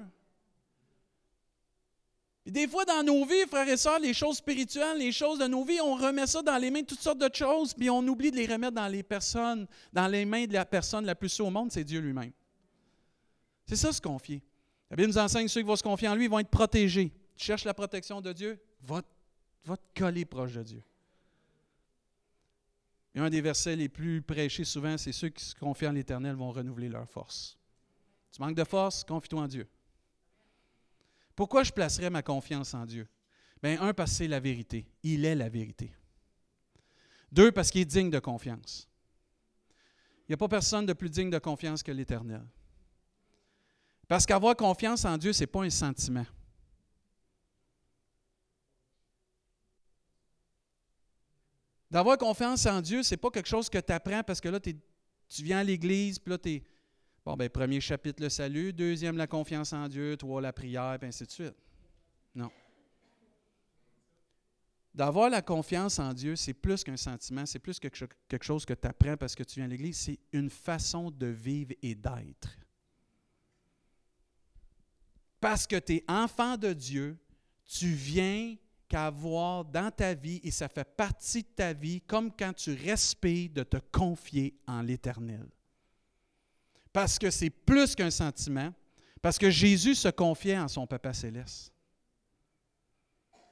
Des 2.47 2.65
fois, 2.65 2.85
dans 2.85 3.03
nos 3.03 3.25
vies, 3.25 3.45
frères 3.45 3.67
et 3.67 3.75
sœurs, 3.75 3.99
les 3.99 4.13
choses 4.13 4.37
spirituelles, 4.37 4.97
les 4.99 5.11
choses 5.11 5.37
de 5.37 5.47
nos 5.47 5.65
vies, 5.65 5.81
on 5.81 5.95
remet 5.95 6.25
ça 6.25 6.41
dans 6.41 6.57
les 6.57 6.71
mains 6.71 6.79
de 6.79 6.85
toutes 6.85 7.01
sortes 7.01 7.17
de 7.17 7.29
choses, 7.33 7.73
puis 7.73 7.89
on 7.89 7.99
oublie 8.07 8.31
de 8.31 8.37
les 8.37 8.47
remettre 8.47 8.75
dans 8.75 8.87
les 8.87 9.03
personnes, 9.03 9.67
dans 9.91 10.07
les 10.07 10.23
mains 10.23 10.45
de 10.45 10.53
la 10.53 10.63
personne 10.63 11.05
la 11.05 11.13
plus 11.13 11.27
sûre 11.27 11.47
au 11.47 11.51
monde, 11.51 11.71
c'est 11.73 11.83
Dieu 11.83 11.99
lui-même. 11.99 12.31
C'est 13.65 13.75
ça, 13.75 13.91
se 13.91 13.99
confier. 13.99 14.41
La 14.89 14.95
Bible 14.95 15.09
nous 15.09 15.17
enseigne 15.17 15.49
ceux 15.49 15.59
qui 15.59 15.67
vont 15.67 15.75
se 15.75 15.83
confier 15.83 16.07
en 16.07 16.15
lui 16.15 16.29
vont 16.29 16.39
être 16.39 16.49
protégés. 16.49 17.11
Tu 17.35 17.45
cherches 17.45 17.65
la 17.65 17.73
protection 17.73 18.21
de 18.21 18.31
Dieu, 18.31 18.57
va, 18.81 19.01
va 19.65 19.75
te 19.75 19.99
coller 19.99 20.23
proche 20.23 20.53
de 20.53 20.63
Dieu. 20.63 20.83
Et 23.13 23.19
un 23.19 23.29
des 23.29 23.41
versets 23.41 23.75
les 23.75 23.89
plus 23.89 24.21
prêchés 24.21 24.63
souvent, 24.63 24.97
c'est 24.97 25.11
ceux 25.11 25.29
qui 25.29 25.43
se 25.43 25.53
confient 25.53 25.87
en 25.87 25.91
l'Éternel 25.91 26.35
vont 26.35 26.51
renouveler 26.51 26.87
leur 26.87 27.09
force. 27.09 27.57
Tu 28.31 28.41
manques 28.41 28.55
de 28.55 28.63
force, 28.63 29.03
confie-toi 29.03 29.41
en 29.41 29.47
Dieu. 29.47 29.67
Pourquoi 31.37 31.63
je 31.63 31.71
placerais 31.71 32.09
ma 32.09 32.23
confiance 32.23 32.73
en 32.73 32.83
Dieu? 32.83 33.07
Bien, 33.61 33.79
un, 33.79 33.93
parce 33.93 34.09
que 34.09 34.17
c'est 34.17 34.27
la 34.27 34.39
vérité. 34.39 34.87
Il 35.03 35.23
est 35.23 35.35
la 35.35 35.49
vérité. 35.49 35.93
Deux, 37.31 37.51
parce 37.51 37.69
qu'il 37.69 37.81
est 37.81 37.85
digne 37.85 38.09
de 38.09 38.17
confiance. 38.17 38.89
Il 40.21 40.31
n'y 40.31 40.33
a 40.33 40.37
pas 40.37 40.47
personne 40.47 40.87
de 40.87 40.93
plus 40.93 41.11
digne 41.11 41.29
de 41.29 41.37
confiance 41.37 41.83
que 41.83 41.91
l'Éternel. 41.91 42.43
Parce 44.07 44.25
qu'avoir 44.25 44.55
confiance 44.55 45.05
en 45.05 45.15
Dieu, 45.15 45.31
ce 45.31 45.41
n'est 45.41 45.47
pas 45.47 45.61
un 45.61 45.69
sentiment. 45.69 46.25
D'avoir 51.91 52.17
confiance 52.17 52.65
en 52.65 52.81
Dieu, 52.81 53.03
ce 53.03 53.13
n'est 53.13 53.17
pas 53.17 53.29
quelque 53.29 53.47
chose 53.47 53.69
que 53.69 53.77
tu 53.77 53.93
apprends 53.93 54.23
parce 54.23 54.41
que 54.41 54.49
là, 54.49 54.59
tu 54.59 54.73
viens 55.43 55.59
à 55.59 55.63
l'église, 55.63 56.17
puis 56.17 56.31
là, 56.31 56.39
tu 56.39 56.49
es, 56.49 56.63
Bon, 57.27 57.35
ben, 57.35 57.49
premier 57.49 57.81
chapitre, 57.81 58.23
le 58.23 58.29
salut. 58.29 58.71
Deuxième, 58.71 59.17
la 59.17 59.27
confiance 59.27 59.73
en 59.73 59.89
Dieu. 59.89 60.15
Trois, 60.15 60.41
la 60.41 60.53
prière, 60.53 60.95
puis 60.97 61.09
ainsi 61.09 61.25
de 61.25 61.29
suite. 61.29 61.55
Non. 62.33 62.49
D'avoir 64.95 65.29
la 65.29 65.41
confiance 65.41 65.99
en 65.99 66.13
Dieu, 66.13 66.37
c'est 66.37 66.53
plus 66.53 66.85
qu'un 66.85 66.95
sentiment, 66.95 67.45
c'est 67.45 67.59
plus 67.59 67.81
que 67.81 67.89
quelque 67.89 68.43
chose 68.45 68.65
que 68.65 68.73
tu 68.73 68.87
apprends 68.87 69.17
parce 69.17 69.35
que 69.35 69.43
tu 69.43 69.55
viens 69.55 69.65
à 69.65 69.67
l'Église, 69.67 69.97
c'est 69.97 70.19
une 70.31 70.49
façon 70.49 71.11
de 71.11 71.27
vivre 71.27 71.73
et 71.81 71.95
d'être. 71.95 72.57
Parce 75.41 75.67
que 75.67 75.75
tu 75.75 75.95
es 75.95 76.05
enfant 76.07 76.55
de 76.55 76.71
Dieu, 76.71 77.17
tu 77.65 77.87
viens 77.87 78.55
qu'avoir 78.87 79.65
dans 79.65 79.91
ta 79.91 80.13
vie, 80.13 80.39
et 80.45 80.51
ça 80.51 80.69
fait 80.69 80.87
partie 80.95 81.43
de 81.43 81.49
ta 81.49 81.73
vie, 81.73 81.99
comme 81.99 82.31
quand 82.31 82.53
tu 82.53 82.71
respires, 82.73 83.49
de 83.49 83.63
te 83.63 83.79
confier 83.91 84.57
en 84.65 84.81
l'Éternel 84.81 85.45
parce 86.97 87.19
que 87.19 87.29
c'est 87.29 87.51
plus 87.51 87.93
qu'un 87.93 88.09
sentiment, 88.09 88.73
parce 89.21 89.37
que 89.37 89.51
Jésus 89.51 89.93
se 89.93 90.07
confiait 90.07 90.57
en 90.57 90.67
son 90.67 90.87
Papa 90.87 91.13
céleste. 91.13 91.71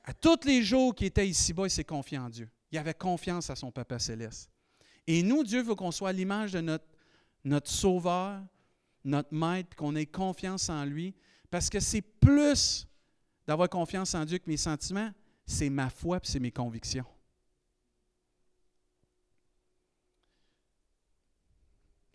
À 0.03 0.15
tous 0.15 0.47
les 0.47 0.63
jours 0.63 0.95
qu'il 0.95 1.05
était 1.05 1.29
ici-bas, 1.29 1.67
il 1.67 1.69
s'est 1.69 1.83
confié 1.83 2.17
en 2.17 2.27
Dieu. 2.27 2.49
Il 2.71 2.79
avait 2.79 2.95
confiance 2.95 3.51
à 3.51 3.55
son 3.55 3.71
Papa 3.71 3.99
céleste. 3.99 4.49
Et 5.05 5.21
nous, 5.21 5.43
Dieu 5.43 5.61
veut 5.61 5.75
qu'on 5.75 5.91
soit 5.91 6.09
à 6.09 6.11
l'image 6.11 6.53
de 6.53 6.79
notre, 7.43 7.69
Sauveur, 7.69 8.41
notre 9.03 9.31
Maître, 9.31 9.75
qu'on 9.75 9.95
ait 9.95 10.07
confiance 10.07 10.67
en 10.69 10.83
lui, 10.83 11.13
parce 11.51 11.69
que 11.69 11.79
c'est 11.79 12.01
plus 12.01 12.87
d'avoir 13.45 13.69
confiance 13.69 14.15
en 14.15 14.25
Dieu 14.25 14.39
que 14.39 14.49
mes 14.49 14.57
sentiments, 14.57 15.11
c'est 15.45 15.69
ma 15.69 15.91
foi 15.91 16.17
et 16.17 16.21
c'est 16.23 16.39
mes 16.39 16.49
convictions. 16.49 17.05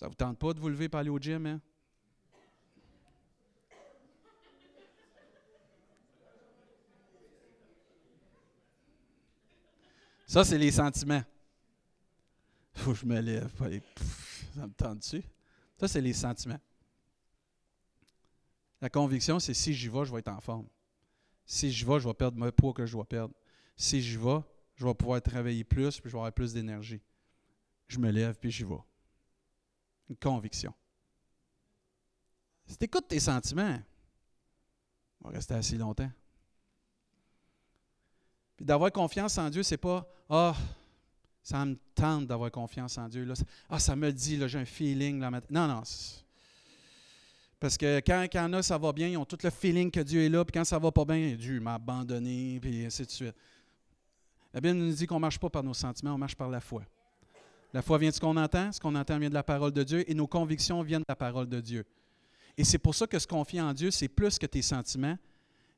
Ça 0.00 0.06
ne 0.06 0.12
vous 0.12 0.16
tente 0.16 0.38
pas 0.38 0.54
de 0.54 0.58
vous 0.58 0.70
lever 0.70 0.88
pour 0.88 0.98
aller 0.98 1.10
au 1.10 1.18
gym, 1.18 1.44
hein? 1.44 1.60
Ça, 10.26 10.42
c'est 10.42 10.56
les 10.56 10.70
sentiments. 10.70 11.22
Faut 12.72 12.92
que 12.92 12.98
je 12.98 13.04
me 13.04 13.20
lève. 13.20 13.52
ça 14.54 14.66
me 14.66 14.72
tente 14.72 15.00
dessus. 15.00 15.22
Ça, 15.76 15.86
c'est 15.86 16.00
les 16.00 16.14
sentiments. 16.14 16.60
La 18.80 18.88
conviction, 18.88 19.38
c'est 19.38 19.52
si 19.52 19.74
j'y 19.74 19.88
vais, 19.88 20.06
je 20.06 20.12
vais 20.12 20.20
être 20.20 20.28
en 20.28 20.40
forme. 20.40 20.66
Si 21.44 21.70
j'y 21.70 21.84
vais, 21.84 22.00
je 22.00 22.08
vais 22.08 22.14
perdre 22.14 22.42
le 22.42 22.52
poids 22.52 22.72
que 22.72 22.86
je 22.86 22.92
dois 22.92 23.04
perdre. 23.04 23.34
Si 23.76 24.00
j'y 24.00 24.16
vais, 24.16 24.40
je 24.76 24.86
vais 24.86 24.94
pouvoir 24.94 25.20
travailler 25.20 25.62
plus, 25.62 26.00
puis 26.00 26.08
je 26.08 26.14
vais 26.14 26.20
avoir 26.20 26.32
plus 26.32 26.54
d'énergie. 26.54 27.02
Je 27.86 27.98
me 27.98 28.10
lève, 28.10 28.38
puis 28.38 28.50
j'y 28.50 28.64
vais 28.64 28.80
une 30.10 30.16
conviction. 30.16 30.74
Si 32.66 32.76
tu 32.76 32.84
écoutes 32.84 33.08
tes 33.08 33.20
sentiments, 33.20 33.80
on 35.22 35.28
va 35.28 35.34
rester 35.34 35.54
assez 35.54 35.76
longtemps. 35.76 36.10
Puis 38.56 38.66
d'avoir 38.66 38.92
confiance 38.92 39.38
en 39.38 39.48
Dieu, 39.48 39.62
c'est 39.62 39.78
pas 39.78 40.06
Ah, 40.28 40.54
ça 41.42 41.64
me 41.64 41.76
tente 41.94 42.26
d'avoir 42.26 42.50
confiance 42.50 42.98
en 42.98 43.08
Dieu. 43.08 43.26
Ah, 43.68 43.78
ça 43.78 43.96
me 43.96 44.12
dit, 44.12 44.36
là, 44.36 44.46
j'ai 44.46 44.58
un 44.58 44.64
feeling. 44.64 45.20
Là, 45.20 45.30
non, 45.48 45.66
non. 45.66 45.82
Parce 47.58 47.76
que 47.76 48.00
quand, 48.00 48.22
il 48.22 48.34
y 48.34 48.38
a, 48.38 48.62
ça 48.62 48.78
va 48.78 48.92
bien, 48.92 49.08
ils 49.08 49.16
ont 49.16 49.24
tout 49.24 49.38
le 49.42 49.50
feeling 49.50 49.90
que 49.90 50.00
Dieu 50.00 50.22
est 50.22 50.28
là, 50.28 50.44
puis 50.44 50.52
quand 50.52 50.64
ça 50.64 50.78
va 50.78 50.90
pas 50.90 51.04
bien, 51.04 51.34
Dieu 51.34 51.60
m'a 51.60 51.74
abandonné, 51.74 52.58
puis 52.60 52.84
ainsi 52.86 53.04
de 53.04 53.10
suite. 53.10 53.36
La 54.52 54.60
Bible 54.60 54.78
nous 54.78 54.92
dit 54.92 55.06
qu'on 55.06 55.16
ne 55.16 55.20
marche 55.20 55.38
pas 55.38 55.50
par 55.50 55.62
nos 55.62 55.74
sentiments, 55.74 56.14
on 56.14 56.18
marche 56.18 56.34
par 56.34 56.48
la 56.48 56.60
foi. 56.60 56.84
La 57.72 57.82
foi 57.82 57.98
vient 57.98 58.10
de 58.10 58.14
ce 58.14 58.20
qu'on 58.20 58.36
entend, 58.36 58.72
ce 58.72 58.80
qu'on 58.80 58.94
entend 58.94 59.18
vient 59.18 59.28
de 59.28 59.34
la 59.34 59.44
parole 59.44 59.72
de 59.72 59.82
Dieu 59.82 60.10
et 60.10 60.14
nos 60.14 60.26
convictions 60.26 60.82
viennent 60.82 61.02
de 61.02 61.08
la 61.08 61.16
parole 61.16 61.48
de 61.48 61.60
Dieu. 61.60 61.84
Et 62.56 62.64
c'est 62.64 62.78
pour 62.78 62.94
ça 62.94 63.06
que 63.06 63.18
se 63.18 63.26
confier 63.26 63.60
en 63.60 63.72
Dieu, 63.72 63.90
c'est 63.90 64.08
plus 64.08 64.38
que 64.38 64.46
tes 64.46 64.62
sentiments, 64.62 65.16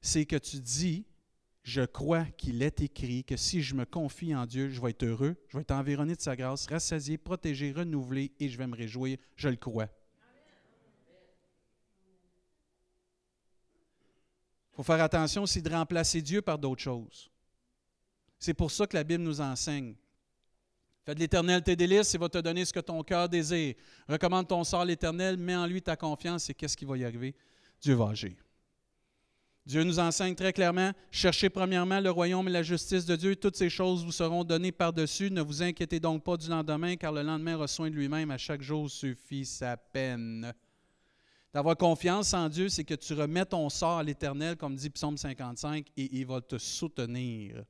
c'est 0.00 0.24
que 0.24 0.36
tu 0.36 0.58
dis, 0.58 1.04
je 1.62 1.82
crois 1.82 2.24
qu'il 2.24 2.62
est 2.62 2.80
écrit 2.80 3.24
que 3.24 3.36
si 3.36 3.62
je 3.62 3.74
me 3.74 3.84
confie 3.84 4.34
en 4.34 4.46
Dieu, 4.46 4.70
je 4.70 4.80
vais 4.80 4.90
être 4.90 5.04
heureux, 5.04 5.36
je 5.48 5.56
vais 5.56 5.62
être 5.62 5.72
environné 5.72 6.16
de 6.16 6.20
sa 6.20 6.34
grâce, 6.34 6.66
rassasié, 6.66 7.18
protégé, 7.18 7.72
renouvelé 7.72 8.32
et 8.40 8.48
je 8.48 8.58
vais 8.58 8.66
me 8.66 8.74
réjouir. 8.74 9.18
Je 9.36 9.48
le 9.48 9.56
crois. 9.56 9.88
Il 14.72 14.76
faut 14.76 14.82
faire 14.82 15.02
attention 15.02 15.42
aussi 15.42 15.60
de 15.60 15.70
remplacer 15.70 16.22
Dieu 16.22 16.40
par 16.40 16.58
d'autres 16.58 16.82
choses. 16.82 17.30
C'est 18.38 18.54
pour 18.54 18.70
ça 18.70 18.86
que 18.86 18.96
la 18.96 19.04
Bible 19.04 19.22
nous 19.22 19.40
enseigne. 19.40 19.94
Fais 21.04 21.14
de 21.14 21.20
l'Éternel 21.20 21.62
tes 21.62 21.74
délices, 21.74 22.14
il 22.14 22.20
va 22.20 22.28
te 22.28 22.38
donner 22.38 22.64
ce 22.64 22.72
que 22.72 22.80
ton 22.80 23.02
cœur 23.02 23.28
désire. 23.28 23.74
Recommande 24.08 24.46
ton 24.46 24.62
sort 24.62 24.82
à 24.82 24.84
l'Éternel, 24.84 25.36
mets 25.36 25.56
en 25.56 25.66
lui 25.66 25.82
ta 25.82 25.96
confiance 25.96 26.48
et 26.48 26.54
qu'est-ce 26.54 26.76
qui 26.76 26.84
va 26.84 26.96
y 26.96 27.04
arriver? 27.04 27.34
Dieu 27.80 27.94
va 27.94 28.10
agir. 28.10 28.34
Dieu 29.64 29.84
nous 29.84 29.98
enseigne 30.00 30.34
très 30.34 30.52
clairement, 30.52 30.90
cherchez 31.10 31.48
premièrement 31.48 32.00
le 32.00 32.10
royaume 32.10 32.48
et 32.48 32.52
la 32.52 32.64
justice 32.64 33.04
de 33.04 33.14
Dieu, 33.14 33.36
toutes 33.36 33.56
ces 33.56 33.70
choses 33.70 34.04
vous 34.04 34.10
seront 34.10 34.42
données 34.42 34.72
par-dessus. 34.72 35.30
Ne 35.30 35.40
vous 35.40 35.62
inquiétez 35.62 36.00
donc 36.00 36.24
pas 36.24 36.36
du 36.36 36.48
lendemain, 36.48 36.96
car 36.96 37.12
le 37.12 37.22
lendemain 37.22 37.64
soin 37.68 37.88
de 37.88 37.94
lui-même, 37.94 38.32
à 38.32 38.38
chaque 38.38 38.62
jour 38.62 38.90
suffit 38.90 39.44
sa 39.44 39.76
peine. 39.76 40.52
D'avoir 41.54 41.76
confiance 41.76 42.32
en 42.34 42.48
Dieu, 42.48 42.68
c'est 42.68 42.82
que 42.82 42.94
tu 42.94 43.12
remets 43.12 43.44
ton 43.44 43.68
sort 43.68 43.98
à 43.98 44.02
l'Éternel, 44.02 44.56
comme 44.56 44.74
dit 44.74 44.90
Psaume 44.90 45.16
55, 45.16 45.86
et 45.96 46.08
il 46.12 46.26
va 46.26 46.40
te 46.40 46.58
soutenir. 46.58 47.62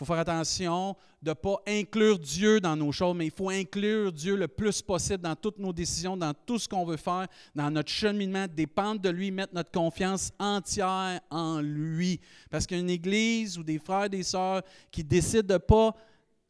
Faut 0.00 0.06
faire 0.06 0.20
attention 0.20 0.96
de 1.20 1.28
ne 1.28 1.34
pas 1.34 1.60
inclure 1.66 2.18
Dieu 2.18 2.58
dans 2.58 2.74
nos 2.74 2.90
choses, 2.90 3.14
mais 3.14 3.26
il 3.26 3.30
faut 3.30 3.50
inclure 3.50 4.10
Dieu 4.10 4.34
le 4.34 4.48
plus 4.48 4.80
possible 4.80 5.18
dans 5.18 5.36
toutes 5.36 5.58
nos 5.58 5.74
décisions, 5.74 6.16
dans 6.16 6.32
tout 6.32 6.58
ce 6.58 6.66
qu'on 6.66 6.86
veut 6.86 6.96
faire, 6.96 7.26
dans 7.54 7.70
notre 7.70 7.90
cheminement, 7.90 8.46
dépendre 8.48 9.02
de 9.02 9.10
lui, 9.10 9.30
mettre 9.30 9.54
notre 9.54 9.70
confiance 9.70 10.32
entière 10.38 11.20
en 11.28 11.60
lui. 11.60 12.18
Parce 12.48 12.66
qu'une 12.66 12.88
église 12.88 13.58
ou 13.58 13.62
des 13.62 13.78
frères 13.78 14.08
des 14.08 14.22
sœurs 14.22 14.62
qui 14.90 15.04
décident 15.04 15.46
de 15.46 15.52
ne 15.52 15.58
pas 15.58 15.94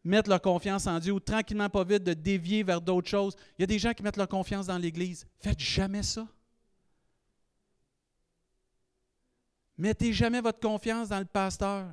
mettre 0.04 0.30
leur 0.30 0.40
confiance 0.40 0.86
en 0.86 1.00
Dieu 1.00 1.12
ou 1.12 1.18
tranquillement, 1.18 1.68
pas 1.68 1.82
vite, 1.82 2.04
de 2.04 2.14
dévier 2.14 2.62
vers 2.62 2.80
d'autres 2.80 3.08
choses. 3.08 3.34
Il 3.58 3.62
y 3.62 3.64
a 3.64 3.66
des 3.66 3.80
gens 3.80 3.92
qui 3.92 4.04
mettent 4.04 4.16
leur 4.16 4.28
confiance 4.28 4.68
dans 4.68 4.78
l'Église. 4.78 5.26
Faites 5.40 5.58
jamais 5.58 6.04
ça. 6.04 6.24
Mettez 9.76 10.12
jamais 10.12 10.40
votre 10.40 10.60
confiance 10.60 11.08
dans 11.08 11.18
le 11.18 11.24
pasteur. 11.24 11.88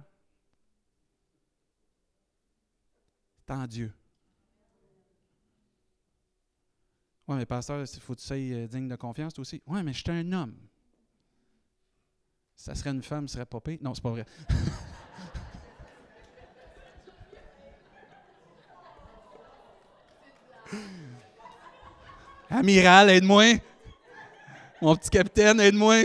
C'est 3.36 3.36
en 3.49 3.67
Dieu. 3.67 3.93
Oui, 7.27 7.35
mais 7.37 7.45
pasteur, 7.45 7.81
il 7.81 7.87
faut 7.99 8.15
que 8.15 8.19
tu 8.19 8.25
sois 8.25 8.37
euh, 8.37 8.67
digne 8.67 8.87
de 8.87 8.95
confiance 8.95 9.33
toi 9.33 9.41
aussi. 9.41 9.61
Oui, 9.67 9.83
mais 9.83 9.91
je 9.91 9.97
suis 9.97 10.09
un 10.09 10.31
homme. 10.31 10.55
Ça 12.55 12.73
serait 12.73 12.91
une 12.91 13.03
femme, 13.03 13.27
ce 13.27 13.33
serait 13.35 13.45
pire. 13.45 13.77
Non, 13.81 13.93
c'est 13.93 14.01
pas 14.01 14.11
vrai. 14.11 14.25
Amiral, 22.49 23.09
aide-moi. 23.09 23.59
Mon 24.81 24.95
petit 24.95 25.09
capitaine, 25.09 25.59
aide-moi. 25.59 26.03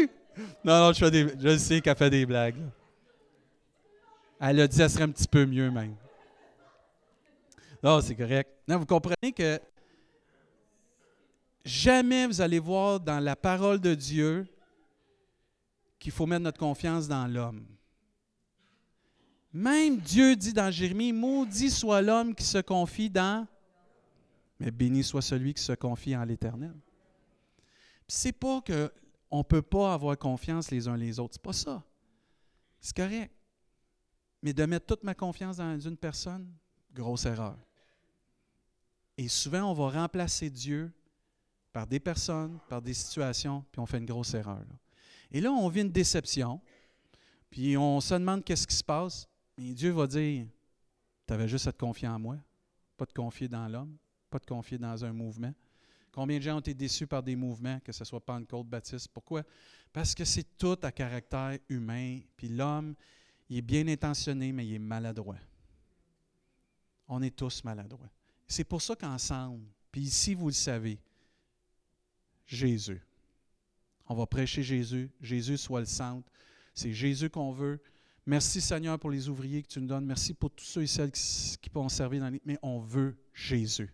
Non, 0.64 0.87
non, 0.87 0.92
je, 0.92 1.06
des, 1.06 1.32
je 1.38 1.56
sais 1.56 1.80
qu'elle 1.80 1.96
fait 1.96 2.11
des 2.11 2.26
blagues. 2.26 2.56
Elle 4.40 4.61
a 4.61 4.66
dit 4.66 4.76
que 4.76 4.82
ça 4.82 4.88
serait 4.88 5.04
un 5.04 5.11
petit 5.11 5.28
peu 5.28 5.46
mieux 5.46 5.70
même. 5.70 5.94
Non, 7.82 8.00
c'est 8.00 8.14
correct. 8.14 8.50
Vous 8.68 8.86
comprenez 8.86 9.32
que 9.32 9.60
jamais 11.64 12.26
vous 12.26 12.40
allez 12.40 12.58
voir 12.58 13.00
dans 13.00 13.18
la 13.18 13.34
parole 13.34 13.80
de 13.80 13.94
Dieu 13.94 14.46
qu'il 15.98 16.12
faut 16.12 16.26
mettre 16.26 16.42
notre 16.42 16.58
confiance 16.58 17.08
dans 17.08 17.26
l'homme. 17.26 17.66
Même 19.52 19.98
Dieu 19.98 20.34
dit 20.36 20.52
dans 20.52 20.70
Jérémie, 20.70 21.12
maudit 21.12 21.70
soit 21.70 22.00
l'homme 22.00 22.34
qui 22.34 22.44
se 22.44 22.58
confie 22.58 23.10
dans, 23.10 23.46
mais 24.58 24.70
béni 24.70 25.02
soit 25.04 25.20
celui 25.20 25.52
qui 25.52 25.62
se 25.62 25.72
confie 25.72 26.16
en 26.16 26.24
l'Éternel. 26.24 26.74
C'est 28.08 28.32
pas 28.32 28.60
que 28.60 28.90
on 29.30 29.42
peut 29.42 29.62
pas 29.62 29.94
avoir 29.94 30.16
confiance 30.18 30.70
les 30.70 30.88
uns 30.88 30.96
les 30.96 31.18
autres. 31.18 31.34
C'est 31.34 31.42
pas 31.42 31.52
ça. 31.52 31.82
C'est 32.80 32.96
correct. 32.96 33.32
Mais 34.42 34.52
de 34.52 34.64
mettre 34.66 34.86
toute 34.86 35.04
ma 35.04 35.14
confiance 35.14 35.56
dans 35.56 35.78
une 35.78 35.96
personne, 35.96 36.52
grosse 36.92 37.24
erreur. 37.24 37.56
Et 39.16 39.29
souvent, 39.29 39.70
on 39.70 39.75
va 39.75 40.03
remplacer 40.03 40.51
Dieu 40.51 40.92
par 41.72 41.87
des 41.87 42.01
personnes, 42.01 42.59
par 42.68 42.83
des 42.83 42.94
situations, 42.94 43.64
puis 43.70 43.81
on 43.81 43.87
fait 43.87 43.98
une 43.98 44.07
grosse 44.07 44.35
erreur. 44.35 44.64
Et 45.31 45.40
là, 45.40 45.51
on 45.51 45.68
vit 45.68 45.81
une 45.81 45.90
déception, 45.90 46.61
puis 47.51 47.77
on 47.77 48.01
se 48.01 48.14
demande 48.14 48.44
qu'est-ce 48.44 48.66
qui 48.66 48.77
se 48.77 48.85
passe. 48.85 49.27
Et 49.57 49.75
Dieu 49.75 49.90
va 49.90 50.07
dire, 50.07 50.46
tu 51.27 51.33
avais 51.33 51.48
juste 51.48 51.66
à 51.66 51.72
te 51.72 51.79
confier 51.79 52.09
en 52.09 52.18
moi, 52.18 52.37
pas 52.96 53.07
te 53.07 53.14
confier 53.14 53.48
dans 53.48 53.68
l'homme, 53.68 53.96
pas 54.31 54.38
te 54.38 54.46
confier 54.46 54.79
dans 54.79 55.05
un 55.05 55.12
mouvement. 55.12 55.53
Combien 56.12 56.37
de 56.37 56.42
gens 56.42 56.57
ont 56.57 56.61
été 56.61 56.75
déçus 56.75 57.07
par 57.07 57.22
des 57.22 57.35
mouvements, 57.35 57.81
que 57.81 57.92
ce 57.92 58.05
soit 58.05 58.20
Pentecôte, 58.20 58.66
Baptiste? 58.66 59.09
Pourquoi? 59.09 59.42
Parce 59.92 60.14
que 60.14 60.25
c'est 60.25 60.59
tout 60.59 60.77
à 60.83 60.92
caractère 60.92 61.59
humain. 61.70 62.20
Puis 62.37 62.48
l'homme, 62.48 62.94
il 63.48 63.59
est 63.59 63.62
bien 63.62 63.87
intentionné, 63.88 64.53
mais 64.53 64.66
il 64.66 64.75
est 64.75 64.79
maladroit. 64.79 65.38
On 67.09 67.22
est 67.22 67.35
tous 67.35 67.64
maladroits. 67.64 68.11
C'est 68.52 68.64
pour 68.64 68.82
ça 68.82 68.94
qu'ensemble, 68.94 69.64
puis 69.90 70.02
ici, 70.02 70.34
vous 70.34 70.48
le 70.48 70.52
savez, 70.52 70.98
Jésus. 72.44 73.00
On 74.06 74.14
va 74.14 74.26
prêcher 74.26 74.62
Jésus. 74.62 75.08
Jésus 75.22 75.56
soit 75.56 75.80
le 75.80 75.86
centre. 75.86 76.30
C'est 76.74 76.92
Jésus 76.92 77.30
qu'on 77.30 77.50
veut. 77.50 77.80
Merci 78.26 78.60
Seigneur 78.60 78.98
pour 78.98 79.10
les 79.10 79.26
ouvriers 79.30 79.62
que 79.62 79.68
tu 79.68 79.80
nous 79.80 79.86
donnes. 79.86 80.04
Merci 80.04 80.34
pour 80.34 80.50
tous 80.50 80.66
ceux 80.66 80.82
et 80.82 80.86
celles 80.86 81.12
qui, 81.12 81.56
qui 81.62 81.70
peuvent 81.70 81.88
servir 81.88 82.20
dans 82.20 82.28
les... 82.28 82.42
Mais 82.44 82.58
on 82.60 82.78
veut 82.78 83.16
Jésus 83.32 83.90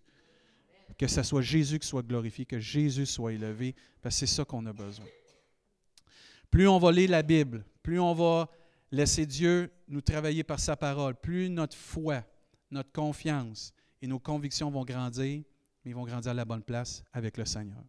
que 0.98 1.06
ce 1.06 1.22
soit 1.22 1.42
Jésus 1.42 1.78
qui 1.78 1.86
soit 1.86 2.02
glorifié, 2.02 2.44
que 2.44 2.58
Jésus 2.58 3.06
soit 3.06 3.34
élevé, 3.34 3.76
parce 4.02 4.16
que 4.16 4.26
c'est 4.26 4.34
ça 4.34 4.44
qu'on 4.44 4.66
a 4.66 4.72
besoin. 4.72 5.06
Plus 6.50 6.66
on 6.66 6.80
va 6.80 6.90
lire 6.90 7.10
la 7.10 7.22
Bible, 7.22 7.64
plus 7.80 8.00
on 8.00 8.12
va 8.12 8.50
laisser 8.90 9.24
Dieu 9.24 9.70
nous 9.86 10.00
travailler 10.00 10.42
par 10.42 10.58
sa 10.58 10.76
parole, 10.76 11.14
plus 11.14 11.48
notre 11.48 11.76
foi, 11.76 12.24
notre 12.72 12.90
confiance 12.90 13.72
et 14.00 14.06
nos 14.06 14.18
convictions 14.18 14.70
vont 14.70 14.84
grandir, 14.84 15.42
mais 15.84 15.90
ils 15.90 15.94
vont 15.94 16.04
grandir 16.04 16.30
à 16.30 16.34
la 16.34 16.44
bonne 16.44 16.62
place 16.62 17.02
avec 17.12 17.36
le 17.36 17.44
Seigneur. 17.44 17.82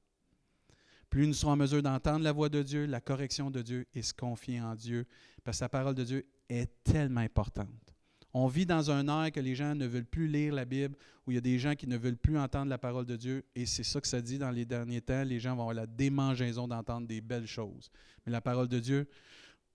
Plus 1.09 1.25
nous 1.25 1.33
serons 1.33 1.53
en 1.53 1.57
mesure 1.57 1.81
d'entendre 1.81 2.23
la 2.23 2.31
voix 2.31 2.49
de 2.49 2.61
Dieu, 2.61 2.85
la 2.85 3.01
correction 3.01 3.49
de 3.49 3.61
Dieu 3.61 3.87
et 3.93 4.01
se 4.01 4.13
confier 4.13 4.61
en 4.61 4.75
Dieu, 4.75 5.05
parce 5.43 5.57
que 5.57 5.59
sa 5.59 5.69
parole 5.69 5.95
de 5.95 6.03
Dieu 6.03 6.25
est 6.47 6.83
tellement 6.83 7.21
importante. 7.21 7.95
On 8.31 8.45
vit 8.47 8.67
dans 8.67 8.91
un 8.91 9.07
air 9.07 9.31
que 9.31 9.39
les 9.39 9.55
gens 9.55 9.73
ne 9.73 9.87
veulent 9.87 10.05
plus 10.05 10.27
lire 10.27 10.53
la 10.53 10.65
Bible, 10.65 10.95
où 11.25 11.31
il 11.31 11.35
y 11.35 11.37
a 11.37 11.41
des 11.41 11.57
gens 11.57 11.73
qui 11.73 11.87
ne 11.87 11.97
veulent 11.97 12.17
plus 12.17 12.37
entendre 12.37 12.69
la 12.69 12.77
parole 12.77 13.05
de 13.05 13.15
Dieu, 13.15 13.43
et 13.55 13.65
c'est 13.65 13.83
ça 13.83 13.99
que 13.99 14.07
ça 14.07 14.21
dit 14.21 14.37
dans 14.37 14.51
les 14.51 14.65
derniers 14.65 15.01
temps. 15.01 15.23
Les 15.23 15.39
gens 15.39 15.55
vont 15.55 15.61
avoir 15.61 15.73
la 15.73 15.87
démangeaison 15.87 16.67
d'entendre 16.67 17.07
des 17.07 17.21
belles 17.21 17.47
choses. 17.47 17.89
Mais 18.25 18.31
la 18.31 18.41
parole 18.41 18.67
de 18.67 18.79
Dieu, 18.79 19.07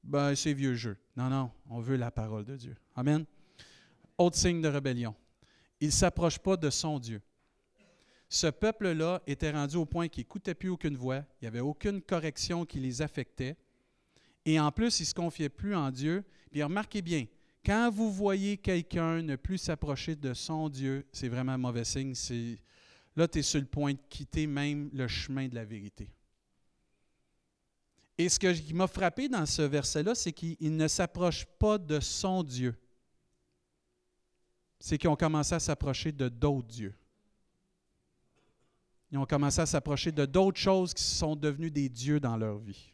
ben, 0.04 0.36
c'est 0.36 0.52
vieux 0.52 0.74
jeu. 0.74 0.96
Non, 1.16 1.28
non, 1.28 1.50
on 1.68 1.80
veut 1.80 1.96
la 1.96 2.12
parole 2.12 2.44
de 2.44 2.56
Dieu. 2.56 2.76
Amen. 2.94 3.24
Autre 4.18 4.36
signe 4.36 4.62
de 4.62 4.68
rébellion. 4.68 5.16
Il 5.80 5.88
ne 5.88 5.92
s'approche 5.92 6.38
pas 6.38 6.56
de 6.56 6.70
son 6.70 6.98
Dieu. 6.98 7.20
Ce 8.28 8.46
peuple-là 8.46 9.22
était 9.26 9.50
rendu 9.50 9.76
au 9.76 9.84
point 9.84 10.08
qu'il 10.08 10.22
n'écoutait 10.22 10.54
plus 10.54 10.68
aucune 10.68 10.96
voix, 10.96 11.24
il 11.40 11.44
n'y 11.44 11.48
avait 11.48 11.60
aucune 11.60 12.00
correction 12.02 12.64
qui 12.64 12.80
les 12.80 13.02
affectait. 13.02 13.56
Et 14.44 14.58
en 14.58 14.72
plus, 14.72 14.98
il 14.98 15.02
ne 15.02 15.06
se 15.06 15.14
confiait 15.14 15.48
plus 15.48 15.74
en 15.74 15.90
Dieu. 15.90 16.24
Puis 16.50 16.62
remarquez 16.62 17.00
bien, 17.00 17.26
quand 17.64 17.90
vous 17.90 18.12
voyez 18.12 18.56
quelqu'un 18.56 19.22
ne 19.22 19.36
plus 19.36 19.58
s'approcher 19.58 20.16
de 20.16 20.34
son 20.34 20.68
Dieu, 20.68 21.06
c'est 21.12 21.28
vraiment 21.28 21.52
un 21.52 21.58
mauvais 21.58 21.84
signe. 21.84 22.14
là, 23.16 23.26
tu 23.28 23.38
es 23.38 23.42
sur 23.42 23.60
le 23.60 23.66
point 23.66 23.92
de 23.92 23.98
quitter 24.10 24.46
même 24.46 24.90
le 24.92 25.08
chemin 25.08 25.48
de 25.48 25.54
la 25.54 25.64
vérité. 25.64 26.10
Et 28.16 28.28
ce 28.28 28.38
qui 28.38 28.74
m'a 28.74 28.86
frappé 28.86 29.28
dans 29.28 29.46
ce 29.46 29.62
verset-là, 29.62 30.14
c'est 30.14 30.32
qu'il 30.32 30.76
ne 30.76 30.88
s'approche 30.88 31.46
pas 31.58 31.78
de 31.78 31.98
son 32.00 32.42
Dieu. 32.42 32.74
C'est 34.86 34.98
qu'ils 34.98 35.08
ont 35.08 35.16
commencé 35.16 35.54
à 35.54 35.60
s'approcher 35.60 36.12
de 36.12 36.28
d'autres 36.28 36.68
dieux. 36.68 36.94
Ils 39.10 39.16
ont 39.16 39.24
commencé 39.24 39.62
à 39.62 39.64
s'approcher 39.64 40.12
de 40.12 40.26
d'autres 40.26 40.60
choses 40.60 40.92
qui 40.92 41.02
sont 41.02 41.34
devenues 41.34 41.70
des 41.70 41.88
dieux 41.88 42.20
dans 42.20 42.36
leur 42.36 42.58
vie. 42.58 42.92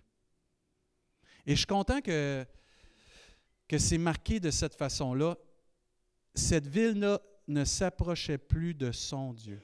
Et 1.44 1.50
je 1.50 1.56
suis 1.56 1.66
content 1.66 2.00
que 2.00 2.46
que 3.66 3.76
c'est 3.76 3.98
marqué 3.98 4.38
de 4.38 4.52
cette 4.52 4.76
façon-là. 4.76 5.36
Cette 6.32 6.68
ville-là 6.68 7.20
ne 7.48 7.64
s'approchait 7.64 8.38
plus 8.38 8.72
de 8.72 8.92
son 8.92 9.32
Dieu. 9.32 9.60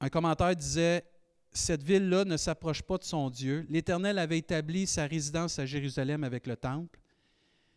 Un 0.00 0.08
commentaire 0.08 0.56
disait, 0.56 1.04
cette 1.52 1.84
ville-là 1.84 2.24
ne 2.24 2.36
s'approche 2.36 2.82
pas 2.82 2.98
de 2.98 3.04
son 3.04 3.30
Dieu. 3.30 3.66
L'Éternel 3.68 4.18
avait 4.18 4.38
établi 4.38 4.88
sa 4.88 5.06
résidence 5.06 5.60
à 5.60 5.66
Jérusalem 5.66 6.24
avec 6.24 6.48
le 6.48 6.56
temple, 6.56 6.98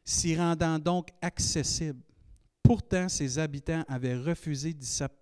s'y 0.05 0.37
rendant 0.37 0.77
donc 0.77 1.09
accessible. 1.21 2.01
Pourtant, 2.61 3.09
ses 3.09 3.37
habitants 3.37 3.83
avaient 3.87 4.15
refusé 4.15 4.75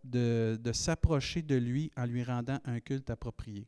de, 0.03 0.71
s'approcher 0.73 1.41
de 1.41 1.55
lui 1.55 1.91
en 1.97 2.05
lui 2.05 2.23
rendant 2.23 2.59
un 2.65 2.79
culte 2.79 3.09
approprié. 3.09 3.67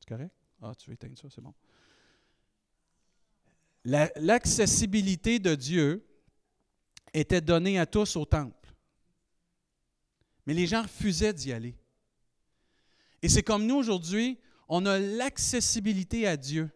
C'est 0.00 0.08
correct? 0.08 0.34
Ah, 0.62 0.72
tu 0.76 0.90
veux 0.90 0.94
éteindre 0.94 1.18
ça, 1.18 1.28
c'est 1.30 1.40
bon. 1.40 1.54
L'accessibilité 3.84 5.38
de 5.38 5.54
Dieu 5.54 6.04
était 7.14 7.40
donnée 7.40 7.78
à 7.78 7.86
tous 7.86 8.16
au 8.16 8.24
temple. 8.24 8.74
Mais 10.46 10.54
les 10.54 10.66
gens 10.66 10.82
refusaient 10.82 11.32
d'y 11.32 11.52
aller. 11.52 11.76
Et 13.22 13.28
c'est 13.28 13.42
comme 13.42 13.66
nous 13.66 13.76
aujourd'hui, 13.76 14.38
on 14.68 14.86
a 14.86 14.98
l'accessibilité 14.98 16.26
à 16.26 16.36
Dieu. 16.36 16.70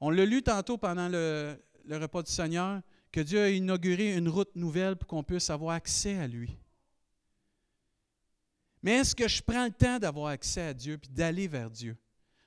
On 0.00 0.10
l'a 0.10 0.24
lu 0.24 0.42
tantôt 0.42 0.78
pendant 0.78 1.08
le, 1.08 1.58
repas 1.90 2.22
du 2.22 2.32
Seigneur, 2.32 2.80
que 3.12 3.20
Dieu 3.20 3.42
a 3.42 3.50
inauguré 3.50 4.14
une 4.14 4.28
route 4.28 4.54
nouvelle 4.54 4.96
pour 4.96 5.08
qu'on 5.08 5.22
puisse 5.22 5.50
avoir 5.50 5.74
accès 5.74 6.16
à 6.18 6.26
lui. 6.26 6.56
Mais 8.82 8.92
est-ce 8.92 9.14
que 9.14 9.28
je 9.28 9.42
prends 9.42 9.64
le 9.64 9.72
temps 9.72 9.98
d'avoir 9.98 10.28
accès 10.28 10.62
à 10.62 10.74
Dieu 10.74 10.96
puis 10.96 11.10
d'aller 11.10 11.48
vers 11.48 11.70
Dieu? 11.70 11.96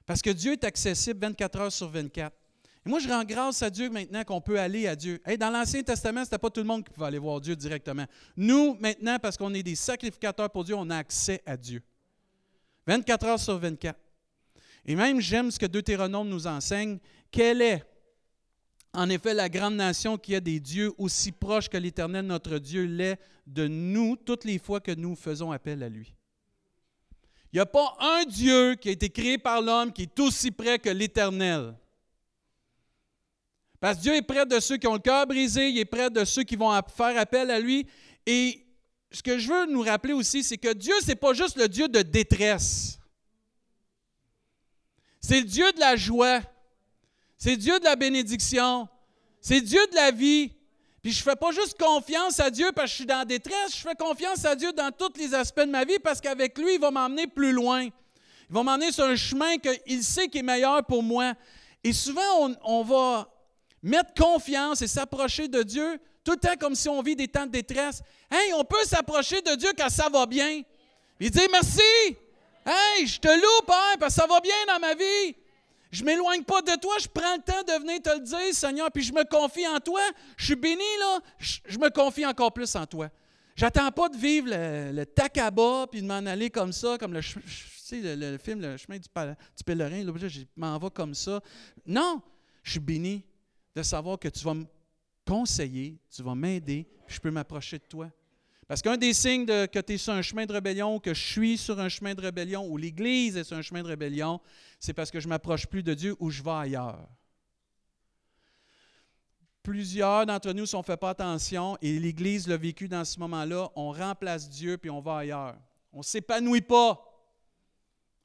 Parce 0.05 0.21
que 0.21 0.31
Dieu 0.31 0.53
est 0.53 0.63
accessible 0.63 1.19
24 1.19 1.59
heures 1.59 1.71
sur 1.71 1.89
24. 1.89 2.35
Et 2.85 2.89
moi, 2.89 2.99
je 2.99 3.07
rends 3.07 3.23
grâce 3.23 3.61
à 3.61 3.69
Dieu 3.69 3.89
maintenant 3.89 4.23
qu'on 4.23 4.41
peut 4.41 4.59
aller 4.59 4.87
à 4.87 4.95
Dieu. 4.95 5.21
dans 5.39 5.49
l'Ancien 5.49 5.83
Testament, 5.83 6.21
ce 6.21 6.25
n'était 6.25 6.37
pas 6.39 6.49
tout 6.49 6.59
le 6.59 6.65
monde 6.65 6.83
qui 6.83 6.91
pouvait 6.91 7.07
aller 7.07 7.19
voir 7.19 7.39
Dieu 7.39 7.55
directement. 7.55 8.05
Nous, 8.35 8.75
maintenant, 8.79 9.19
parce 9.19 9.37
qu'on 9.37 9.53
est 9.53 9.63
des 9.63 9.75
sacrificateurs 9.75 10.49
pour 10.49 10.63
Dieu, 10.63 10.75
on 10.75 10.89
a 10.89 10.97
accès 10.97 11.41
à 11.45 11.55
Dieu. 11.55 11.81
24 12.87 13.25
heures 13.25 13.39
sur 13.39 13.57
24. 13.57 13.97
Et 14.85 14.95
même, 14.95 15.21
j'aime 15.21 15.49
ce 15.49 15.57
que 15.57 15.65
Deutéronome 15.65 16.27
nous 16.27 16.45
enseigne. 16.45 16.99
Quelle 17.33 17.63
est, 17.63 17.83
en 18.93 19.09
effet, 19.09 19.33
la 19.33 19.49
grande 19.49 19.73
nation 19.73 20.19
qui 20.19 20.35
a 20.35 20.39
des 20.39 20.59
dieux 20.59 20.93
aussi 20.99 21.31
proches 21.31 21.67
que 21.67 21.77
l'Éternel, 21.77 22.27
notre 22.27 22.59
Dieu, 22.59 22.83
l'est 22.83 23.19
de 23.47 23.67
nous 23.67 24.15
toutes 24.15 24.43
les 24.43 24.59
fois 24.59 24.79
que 24.79 24.91
nous 24.91 25.15
faisons 25.15 25.51
appel 25.51 25.81
à 25.81 25.89
lui? 25.89 26.13
Il 27.51 27.55
n'y 27.55 27.59
a 27.59 27.65
pas 27.65 27.97
un 27.99 28.23
Dieu 28.25 28.75
qui 28.75 28.89
a 28.89 28.91
été 28.91 29.09
créé 29.09 29.39
par 29.39 29.63
l'homme 29.63 29.91
qui 29.91 30.03
est 30.03 30.19
aussi 30.19 30.51
près 30.51 30.77
que 30.77 30.91
l'Éternel. 30.91 31.75
Parce 33.79 33.97
que 33.97 34.03
Dieu 34.03 34.15
est 34.15 34.21
près 34.21 34.45
de 34.45 34.59
ceux 34.59 34.77
qui 34.77 34.85
ont 34.85 34.93
le 34.93 34.99
cœur 34.99 35.25
brisé, 35.25 35.69
il 35.69 35.79
est 35.79 35.85
près 35.85 36.11
de 36.11 36.23
ceux 36.25 36.43
qui 36.43 36.55
vont 36.55 36.71
faire 36.95 37.17
appel 37.17 37.49
à 37.49 37.59
lui. 37.59 37.87
Et 38.27 38.63
ce 39.11 39.23
que 39.23 39.39
je 39.39 39.51
veux 39.51 39.65
nous 39.65 39.81
rappeler 39.81 40.13
aussi, 40.13 40.43
c'est 40.43 40.57
que 40.57 40.71
Dieu, 40.71 40.93
ce 41.01 41.07
n'est 41.07 41.15
pas 41.15 41.33
juste 41.33 41.57
le 41.57 41.67
Dieu 41.67 41.87
de 41.87 42.03
détresse. 42.03 42.99
C'est 45.19 45.41
le 45.41 45.47
Dieu 45.47 45.71
de 45.71 45.79
la 45.79 45.95
joie. 45.95 46.41
C'est 47.43 47.57
Dieu 47.57 47.77
de 47.77 47.83
la 47.83 47.97
bénédiction. 47.97 48.87
C'est 49.41 49.59
Dieu 49.59 49.85
de 49.91 49.95
la 49.95 50.11
vie. 50.11 50.49
Puis 51.01 51.11
je 51.11 51.19
ne 51.19 51.23
fais 51.23 51.35
pas 51.35 51.51
juste 51.51 51.77
confiance 51.77 52.39
à 52.39 52.49
Dieu 52.49 52.71
parce 52.73 52.85
que 52.85 52.91
je 52.91 52.95
suis 52.95 53.05
dans 53.05 53.27
détresse, 53.27 53.75
je 53.75 53.81
fais 53.81 53.95
confiance 53.95 54.45
à 54.45 54.55
Dieu 54.55 54.71
dans 54.71 54.89
tous 54.91 55.19
les 55.19 55.33
aspects 55.33 55.59
de 55.59 55.65
ma 55.65 55.83
vie 55.83 55.99
parce 56.01 56.21
qu'avec 56.21 56.57
lui, 56.57 56.75
il 56.75 56.79
va 56.79 56.89
m'emmener 56.89 57.27
plus 57.27 57.51
loin. 57.51 57.83
Il 57.83 57.91
va 58.49 58.63
m'emmener 58.63 58.93
sur 58.93 59.03
un 59.03 59.17
chemin 59.17 59.57
qu'il 59.57 60.01
sait 60.05 60.29
qui 60.29 60.37
est 60.37 60.41
meilleur 60.41 60.85
pour 60.85 61.03
moi. 61.03 61.33
Et 61.83 61.91
souvent, 61.91 62.55
on, 62.63 62.81
va 62.83 63.29
mettre 63.81 64.13
confiance 64.13 64.81
et 64.81 64.87
s'approcher 64.87 65.49
de 65.49 65.63
Dieu 65.63 65.99
tout 66.23 66.31
le 66.31 66.37
temps 66.37 66.55
comme 66.57 66.75
si 66.75 66.87
on 66.87 67.01
vit 67.01 67.17
des 67.17 67.27
temps 67.27 67.45
de 67.45 67.51
détresse. 67.51 68.01
Hey, 68.31 68.53
on 68.53 68.63
peut 68.63 68.85
s'approcher 68.85 69.41
de 69.41 69.55
Dieu 69.55 69.71
quand 69.77 69.89
ça 69.89 70.07
va 70.07 70.25
bien. 70.25 70.61
Il 71.19 71.29
dit 71.29 71.47
merci. 71.51 71.81
Hey, 72.65 73.05
je 73.05 73.19
te 73.19 73.27
loue, 73.27 73.65
Père, 73.67 73.97
parce 73.99 74.15
que 74.15 74.21
ça 74.21 74.27
va 74.27 74.39
bien 74.39 74.55
dans 74.65 74.79
ma 74.79 74.93
vie. 74.93 75.35
Je 75.93 76.01
ne 76.01 76.07
m'éloigne 76.07 76.43
pas 76.43 76.63
de 76.63 76.75
toi, 76.79 76.95
je 76.99 77.07
prends 77.07 77.35
le 77.35 77.43
temps 77.43 77.61
de 77.61 77.79
venir 77.79 78.01
te 78.01 78.09
le 78.09 78.21
dire, 78.21 78.53
Seigneur, 78.53 78.91
puis 78.91 79.03
je 79.03 79.13
me 79.13 79.23
confie 79.25 79.67
en 79.67 79.79
toi. 79.79 80.01
Je 80.37 80.45
suis 80.45 80.55
béni, 80.55 80.81
là, 80.99 81.19
je, 81.37 81.77
me 81.77 81.89
confie 81.91 82.25
encore 82.25 82.51
plus 82.51 82.75
en 82.75 82.87
toi. 82.87 83.09
J'attends 83.55 83.91
pas 83.91 84.09
de 84.09 84.17
vivre 84.17 84.47
le, 84.49 84.91
le 84.91 85.85
puis 85.85 86.01
de 86.01 86.07
m'en 86.07 86.25
aller 86.25 86.49
comme 86.49 86.73
ça, 86.73 86.97
comme 86.97 87.13
le, 87.13 87.19
le, 87.19 88.37
film 88.39 88.59
Le 88.59 88.75
chemin 88.75 88.97
du, 88.97 89.07
du 89.07 89.63
pèlerin. 89.63 90.03
Là, 90.03 90.13
je 90.27 90.39
m'en 90.55 90.79
vais 90.79 90.89
comme 90.89 91.13
ça. 91.13 91.39
Non, 91.85 92.23
je 92.63 92.71
suis 92.71 92.79
béni 92.79 93.23
de 93.75 93.83
savoir 93.83 94.17
que 94.17 94.29
tu 94.29 94.43
vas 94.43 94.55
me 94.55 94.65
conseiller, 95.27 95.99
tu 96.09 96.23
vas 96.23 96.33
m'aider, 96.33 96.87
puis 97.05 97.17
je 97.17 97.21
peux 97.21 97.29
m'approcher 97.29 97.77
de 97.77 97.83
toi. 97.83 98.09
Parce 98.73 98.81
qu'un 98.81 98.97
des 98.97 99.13
signes 99.13 99.45
que 99.45 99.79
tu 99.81 99.93
es 99.93 99.97
sur 99.99 100.13
un 100.13 100.23
chemin 100.23 100.47
de 100.47 100.51
rébellion, 100.51 100.99
que 100.99 101.13
je 101.13 101.21
suis 101.21 101.59
sur 101.59 101.79
un 101.79 101.89
chemin 101.89 102.15
de 102.15 102.21
rébellion, 102.21 102.65
ou 102.65 102.75
l'Église 102.75 103.37
est 103.37 103.43
sur 103.43 103.55
un 103.55 103.61
chemin 103.61 103.83
de 103.83 103.87
rébellion, 103.87 104.41
c'est 104.79 104.93
parce 104.93 105.11
que 105.11 105.19
je 105.19 105.27
m'approche 105.27 105.67
plus 105.67 105.83
de 105.83 105.93
Dieu 105.93 106.15
ou 106.19 106.31
je 106.31 106.41
vais 106.41 106.49
ailleurs. 106.49 107.07
Plusieurs 109.61 110.25
d'entre 110.25 110.53
nous, 110.53 110.65
si 110.65 110.73
on 110.73 110.79
ne 110.79 110.83
fait 110.83 110.97
pas 110.97 111.11
attention, 111.11 111.77
et 111.83 111.99
l'Église 111.99 112.47
l'a 112.47 112.57
vécu 112.57 112.87
dans 112.87 113.05
ce 113.05 113.19
moment-là, 113.19 113.69
on 113.75 113.91
remplace 113.91 114.49
Dieu 114.49 114.79
puis 114.79 114.89
on 114.89 115.01
va 115.01 115.17
ailleurs. 115.17 115.55
On 115.91 115.99
ne 115.99 116.03
s'épanouit 116.03 116.61
pas. 116.61 116.99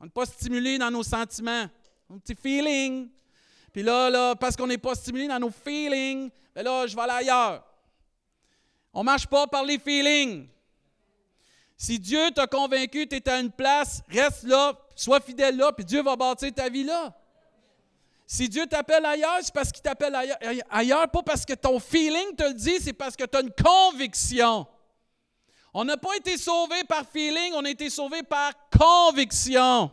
On 0.00 0.04
n'est 0.04 0.10
pas 0.10 0.24
stimulé 0.24 0.78
dans 0.78 0.90
nos 0.90 1.02
sentiments, 1.02 1.68
un 2.08 2.18
petit 2.20 2.34
feeling. 2.34 3.10
Puis 3.70 3.82
là, 3.82 4.08
là 4.08 4.34
parce 4.34 4.56
qu'on 4.56 4.66
n'est 4.66 4.78
pas 4.78 4.94
stimulé 4.94 5.28
dans 5.28 5.40
nos 5.40 5.50
feelings, 5.50 6.30
ben 6.54 6.62
là, 6.62 6.86
je 6.86 6.96
vais 6.96 7.02
aller 7.02 7.28
ailleurs. 7.28 7.67
On 8.92 9.00
ne 9.00 9.04
marche 9.04 9.26
pas 9.26 9.46
par 9.46 9.64
les 9.64 9.78
feelings. 9.78 10.48
Si 11.76 11.98
Dieu 11.98 12.30
t'a 12.32 12.46
convaincu 12.46 13.06
tu 13.06 13.16
es 13.16 13.28
à 13.28 13.38
une 13.38 13.52
place, 13.52 14.02
reste 14.08 14.42
là, 14.42 14.72
sois 14.96 15.20
fidèle 15.20 15.56
là, 15.56 15.72
puis 15.72 15.84
Dieu 15.84 16.02
va 16.02 16.16
bâtir 16.16 16.52
ta 16.52 16.68
vie 16.68 16.84
là. 16.84 17.14
Si 18.26 18.48
Dieu 18.48 18.66
t'appelle 18.66 19.06
ailleurs, 19.06 19.38
c'est 19.42 19.54
parce 19.54 19.72
qu'il 19.72 19.82
t'appelle 19.82 20.14
ailleurs, 20.14 20.38
ailleurs, 20.68 21.08
pas 21.08 21.22
parce 21.22 21.46
que 21.46 21.54
ton 21.54 21.78
feeling 21.78 22.34
te 22.36 22.42
le 22.42 22.54
dit, 22.54 22.78
c'est 22.80 22.92
parce 22.92 23.16
que 23.16 23.24
tu 23.24 23.38
as 23.38 23.40
une 23.40 23.52
conviction. 23.52 24.66
On 25.72 25.84
n'a 25.84 25.96
pas 25.96 26.16
été 26.16 26.36
sauvé 26.36 26.84
par 26.84 27.06
feeling, 27.08 27.52
on 27.54 27.64
a 27.64 27.70
été 27.70 27.88
sauvé 27.88 28.22
par 28.22 28.52
conviction. 28.70 29.90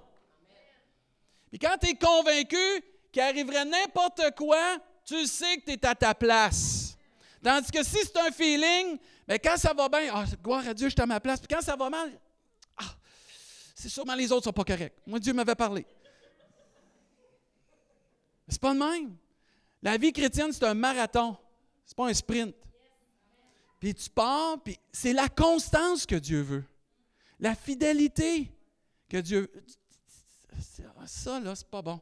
Et 1.54 1.58
quand 1.58 1.78
tu 1.80 1.90
es 1.90 1.96
convaincu 1.96 2.84
qu'il 3.12 3.22
arriverait 3.22 3.64
n'importe 3.64 4.36
quoi, 4.36 4.78
tu 5.06 5.26
sais 5.28 5.58
que 5.58 5.66
tu 5.66 5.72
es 5.72 5.86
à 5.86 5.96
ta 5.96 6.14
place. 6.14 6.85
Tandis 7.46 7.70
que 7.70 7.84
si 7.84 7.98
c'est 8.02 8.18
un 8.18 8.32
feeling, 8.32 8.98
mais 9.28 9.38
quand 9.38 9.56
ça 9.56 9.72
va 9.72 9.88
bien, 9.88 10.12
ah, 10.12 10.26
gloire 10.44 10.68
à 10.68 10.74
Dieu, 10.74 10.88
je 10.88 10.94
suis 10.94 11.02
à 11.02 11.06
ma 11.06 11.20
place. 11.20 11.40
Puis 11.40 11.48
quand 11.48 11.62
ça 11.62 11.76
va 11.76 11.92
mal, 11.92 12.20
ah, 12.76 12.96
c'est 13.76 13.88
sûrement 13.88 14.16
les 14.16 14.32
autres 14.32 14.42
ne 14.42 14.44
sont 14.46 14.52
pas 14.52 14.64
corrects. 14.64 14.96
Moi, 15.06 15.20
Dieu 15.20 15.32
m'avait 15.32 15.54
parlé. 15.54 15.86
C'est 18.48 18.60
pas 18.60 18.74
le 18.74 18.80
même. 18.80 19.16
La 19.84 19.96
vie 19.96 20.12
chrétienne, 20.12 20.52
c'est 20.52 20.64
un 20.64 20.74
marathon. 20.74 21.38
C'est 21.86 21.96
pas 21.96 22.08
un 22.08 22.14
sprint. 22.16 22.56
Puis 23.80 23.94
tu 23.94 24.10
pars, 24.10 24.60
puis 24.64 24.80
c'est 24.92 25.14
la 25.14 25.30
constance 25.30 26.08
que 26.08 26.16
Dieu 26.16 26.42
veut. 26.42 26.64
La 27.40 27.54
fidélité 27.54 28.52
que 29.08 29.18
Dieu. 29.18 29.52
Ça, 31.06 31.40
là, 31.40 31.54
c'est 31.54 31.70
pas 31.70 31.84
bon. 31.84 32.02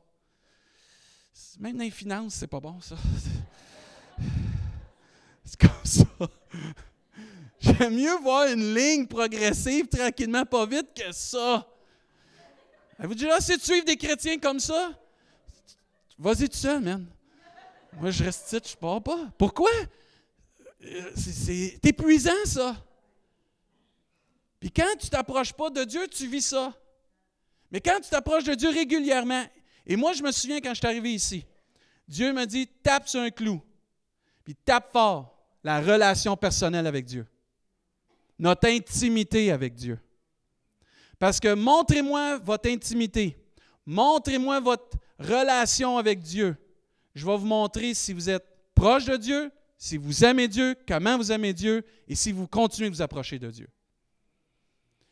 Même 1.60 1.76
dans 1.76 1.84
les 1.84 1.92
finances, 1.92 2.36
c'est 2.36 2.48
pas 2.48 2.62
bon, 2.62 2.80
ça. 2.80 2.96
C'est 5.54 5.60
comme 5.68 5.86
ça. 5.86 6.06
J'aime 7.60 7.96
mieux 7.96 8.18
voir 8.18 8.48
une 8.48 8.74
ligne 8.74 9.06
progressive 9.06 9.88
tranquillement, 9.88 10.46
pas 10.46 10.66
vite 10.66 10.90
que 10.96 11.12
ça. 11.12 11.68
Avez-vous 12.98 13.16
déjà 13.16 13.38
essayé 13.38 13.58
de 13.58 13.64
suivre 13.64 13.86
des 13.86 13.96
chrétiens 13.96 14.38
comme 14.40 14.60
ça? 14.60 14.92
Vas-y 16.18 16.50
tout 16.50 16.58
seul, 16.58 16.82
man. 16.82 17.06
Moi, 18.00 18.10
je 18.12 18.24
reste 18.24 18.52
ici, 18.52 18.72
je 18.72 18.78
pars 18.78 19.02
pas. 19.02 19.30
Pourquoi? 19.38 19.70
Euh, 20.84 21.12
c'est 21.16 21.80
épuisant, 21.86 22.32
ça. 22.46 22.76
Puis 24.60 24.72
quand 24.72 24.96
tu 25.00 25.10
t'approches 25.10 25.54
pas 25.54 25.70
de 25.70 25.84
Dieu, 25.84 26.08
tu 26.08 26.28
vis 26.28 26.48
ça. 26.48 26.74
Mais 27.72 27.80
quand 27.80 28.00
tu 28.02 28.10
t'approches 28.10 28.46
de 28.46 28.56
Dieu 28.56 28.70
régulièrement, 28.70 29.46
et 29.86 29.96
moi, 29.96 30.14
je 30.14 30.24
me 30.24 30.32
souviens 30.32 30.60
quand 30.60 30.74
je 30.74 30.80
suis 30.80 30.88
arrivé 30.88 31.14
ici, 31.14 31.46
Dieu 32.08 32.34
m'a 32.34 32.46
dit 32.46 32.68
tape 32.82 33.08
sur 33.08 33.22
un 33.22 33.30
clou, 33.30 33.62
puis 34.44 34.56
tape 34.56 34.92
fort 34.92 35.33
la 35.64 35.80
relation 35.80 36.36
personnelle 36.36 36.88
avec 36.88 37.06
Dieu, 37.06 37.26
notre 38.38 38.68
intimité 38.68 39.52
avec 39.52 39.76
Dieu. 39.76 40.00
Parce 41.20 41.40
que 41.40 41.54
montrez-moi 41.54 42.40
votre 42.40 42.70
intimité, 42.70 43.38
montrez-moi 43.86 44.60
votre 44.60 44.98
relation 45.20 45.98
avec 45.98 46.20
Dieu. 46.20 46.58
Je 47.16 47.26
vais 47.26 47.38
vous 47.38 47.46
montrer 47.46 47.94
si 47.94 48.12
vous 48.12 48.30
êtes 48.30 48.46
proche 48.76 49.06
de 49.06 49.16
Dieu, 49.16 49.52
si 49.78 49.98
vous 49.98 50.26
aimez 50.26 50.48
Dieu, 50.48 50.76
comment 50.88 51.18
vous 51.18 51.32
aimez 51.32 51.54
Dieu 51.54 51.86
et 52.08 52.16
si 52.16 52.32
vous 52.32 52.48
continuez 52.48 52.90
de 52.90 52.96
vous 52.96 53.02
approcher 53.02 53.40
de 53.40 53.50
Dieu. 53.50 53.70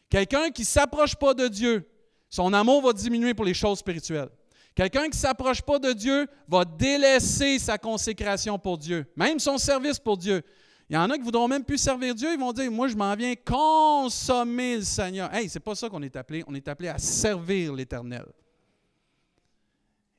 Quelqu'un 0.10 0.50
qui 0.50 0.64
ne 0.64 0.68
s'approche 0.68 1.16
pas 1.16 1.34
de 1.34 1.48
Dieu, 1.48 1.88
son 2.30 2.52
amour 2.54 2.82
va 2.82 2.92
diminuer 2.92 3.34
pour 3.34 3.46
les 3.46 3.54
choses 3.54 3.80
spirituelles. 3.80 4.30
Quelqu'un 4.74 5.04
qui 5.04 5.10
ne 5.10 5.16
s'approche 5.16 5.62
pas 5.62 5.80
de 5.80 5.92
Dieu 5.92 6.28
va 6.48 6.64
délaisser 6.64 7.60
sa 7.60 7.78
consécration 7.78 8.58
pour 8.58 8.78
Dieu, 8.78 9.06
même 9.16 9.40
son 9.40 9.58
service 9.58 10.00
pour 10.00 10.18
Dieu. 10.18 10.42
Il 10.90 10.96
y 10.96 10.98
en 10.98 11.10
a 11.10 11.18
qui 11.18 11.24
voudront 11.24 11.48
même 11.48 11.64
plus 11.64 11.78
servir 11.78 12.14
Dieu, 12.16 12.34
ils 12.34 12.40
vont 12.40 12.52
dire 12.52 12.70
Moi, 12.72 12.88
je 12.88 12.96
m'en 12.96 13.16
viens 13.16 13.34
consommer 13.36 14.78
le 14.78 14.84
Seigneur. 14.84 15.34
Hey, 15.34 15.48
c'est 15.48 15.60
pas 15.60 15.76
ça 15.76 15.90
qu'on 15.90 16.02
est 16.02 16.16
appelé. 16.16 16.44
On 16.48 16.56
est 16.56 16.68
appelé 16.68 16.90
à 16.90 16.98
servir 16.98 17.74
l'Éternel. 17.74 18.26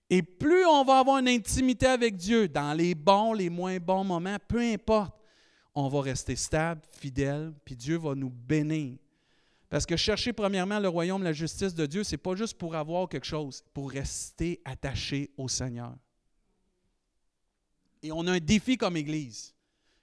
Et 0.09 0.23
plus 0.23 0.67
on 0.67 0.85
va 0.85 0.99
avoir 0.99 1.19
une 1.19 1.29
intimité 1.29 1.87
avec 1.87 2.17
Dieu, 2.17 2.47
dans 2.47 2.75
les 2.75 2.95
bons, 2.95 3.33
les 3.33 3.49
moins 3.49 3.79
bons 3.79 4.05
moments, 4.05 4.37
peu 4.47 4.61
importe, 4.61 5.15
on 5.75 5.89
va 5.89 6.03
rester 6.03 6.37
stable, 6.37 6.83
fidèle, 6.91 7.53
puis 7.65 7.75
Dieu 7.75 7.97
va 7.97 8.15
nous 8.15 8.29
bénir. 8.29 8.99
Parce 9.73 9.87
que 9.87 9.97
chercher 9.97 10.35
premièrement 10.35 10.79
le 10.79 10.89
royaume, 10.91 11.23
la 11.23 11.33
justice 11.33 11.75
de 11.75 11.87
Dieu, 11.87 12.05
ce 12.05 12.13
n'est 12.13 12.19
pas 12.19 12.35
juste 12.35 12.59
pour 12.59 12.75
avoir 12.75 13.09
quelque 13.09 13.25
chose, 13.25 13.65
pour 13.73 13.91
rester 13.91 14.61
attaché 14.67 15.31
au 15.39 15.49
Seigneur. 15.49 15.97
Et 18.03 18.13
on 18.13 18.27
a 18.27 18.33
un 18.33 18.39
défi 18.39 18.77
comme 18.77 18.99
Église, 18.99 19.55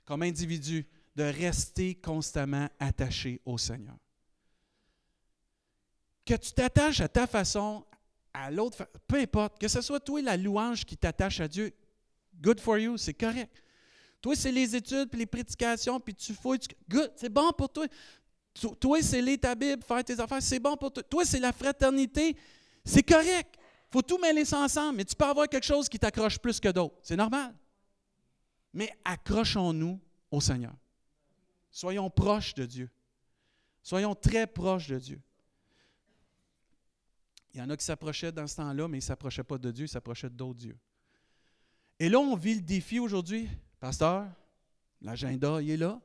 comme 0.05 0.23
individu, 0.23 0.87
de 1.15 1.21
rester 1.21 1.93
constamment 1.93 2.67
attaché 2.79 3.41
au 3.45 3.59
Seigneur. 3.59 3.95
Que 6.25 6.33
tu 6.33 6.51
t'attaches 6.51 7.01
à 7.01 7.07
ta 7.07 7.27
façon, 7.27 7.85
à 8.33 8.49
l'autre, 8.49 8.89
peu 9.07 9.17
importe, 9.17 9.59
que 9.59 9.67
ce 9.67 9.81
soit 9.81 9.99
toi 9.99 10.19
la 10.23 10.35
louange 10.35 10.83
qui 10.83 10.97
t'attache 10.97 11.41
à 11.41 11.47
Dieu, 11.47 11.71
good 12.41 12.59
for 12.59 12.79
you, 12.79 12.97
c'est 12.97 13.13
correct. 13.13 13.63
Toi, 14.19 14.35
c'est 14.35 14.51
les 14.51 14.75
études, 14.75 15.11
puis 15.11 15.19
les 15.19 15.27
prédications, 15.27 15.99
puis 15.99 16.15
tu 16.15 16.33
fouilles, 16.33 16.57
good, 16.89 17.11
c'est 17.15 17.29
bon 17.29 17.51
pour 17.51 17.69
toi. 17.69 17.85
Toi, 18.79 19.01
c'est 19.01 19.21
lire 19.21 19.39
ta 19.39 19.55
Bible, 19.55 19.83
faire 19.83 20.03
tes 20.03 20.19
affaires, 20.19 20.41
c'est 20.41 20.59
bon 20.59 20.75
pour 20.75 20.91
toi. 20.91 21.03
Toi, 21.03 21.25
c'est 21.25 21.39
la 21.39 21.53
fraternité, 21.53 22.35
c'est 22.83 23.03
correct. 23.03 23.55
Il 23.57 23.93
faut 23.93 24.01
tout 24.01 24.17
mêler 24.17 24.45
ça 24.45 24.59
ensemble, 24.59 24.97
mais 24.97 25.05
tu 25.05 25.15
peux 25.15 25.25
avoir 25.25 25.47
quelque 25.47 25.65
chose 25.65 25.87
qui 25.87 25.97
t'accroche 25.97 26.37
plus 26.37 26.59
que 26.59 26.69
d'autres. 26.69 26.95
C'est 27.01 27.15
normal. 27.15 27.55
Mais 28.73 28.91
accrochons-nous 29.03 29.99
au 30.29 30.41
Seigneur. 30.41 30.73
Soyons 31.71 32.09
proches 32.09 32.53
de 32.53 32.65
Dieu. 32.65 32.89
Soyons 33.81 34.13
très 34.13 34.45
proches 34.45 34.87
de 34.87 34.99
Dieu. 34.99 35.21
Il 37.53 37.59
y 37.59 37.63
en 37.63 37.69
a 37.69 37.77
qui 37.77 37.85
s'approchaient 37.85 38.31
dans 38.31 38.45
ce 38.45 38.57
temps-là, 38.57 38.87
mais 38.87 38.97
ils 38.97 39.01
ne 39.01 39.05
s'approchaient 39.05 39.43
pas 39.43 39.57
de 39.57 39.71
Dieu, 39.71 39.85
ils 39.85 39.89
s'approchaient 39.89 40.29
d'autres 40.29 40.59
dieux. 40.59 40.77
Et 41.99 42.09
là, 42.09 42.19
on 42.19 42.35
vit 42.35 42.55
le 42.55 42.61
défi 42.61 42.99
aujourd'hui. 42.99 43.49
Pasteur, 43.79 44.27
l'agenda, 45.01 45.61
il 45.61 45.71
est 45.71 45.77
là. 45.77 45.99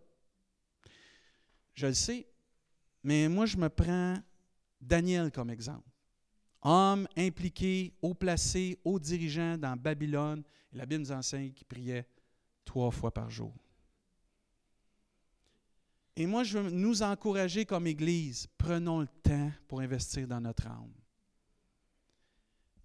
Je 1.74 1.86
le 1.86 1.94
sais, 1.94 2.26
mais 3.04 3.28
moi, 3.28 3.44
je 3.44 3.58
me 3.58 3.68
prends 3.68 4.14
Daniel 4.80 5.30
comme 5.30 5.50
exemple. 5.50 5.88
Homme 6.62 7.06
impliqué, 7.16 7.92
haut 8.00 8.14
placé, 8.14 8.78
haut 8.82 8.98
dirigeant 8.98 9.58
dans 9.58 9.76
Babylone. 9.76 10.42
Et 10.72 10.78
la 10.78 10.86
Bible 10.86 11.02
nous 11.02 11.12
enseigne 11.12 11.52
qu'il 11.52 11.66
priait 11.66 12.08
trois 12.64 12.90
fois 12.90 13.12
par 13.12 13.28
jour. 13.28 13.52
Et 16.16 16.26
moi, 16.26 16.44
je 16.44 16.58
veux 16.58 16.70
nous 16.70 17.02
encourager 17.02 17.66
comme 17.66 17.86
Église. 17.86 18.46
Prenons 18.56 19.00
le 19.00 19.08
temps 19.22 19.52
pour 19.68 19.80
investir 19.80 20.26
dans 20.26 20.40
notre 20.40 20.66
âme. 20.66 20.94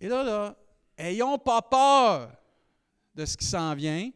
Et 0.02 0.10
là, 0.10 0.24
là, 0.24 0.58
ayons 0.98 1.38
pas 1.38 1.62
peur 1.62 2.36
de 3.16 3.26
ce 3.26 3.38
qui 3.38 3.46
s'en 3.46 3.74
vient. 3.74 4.12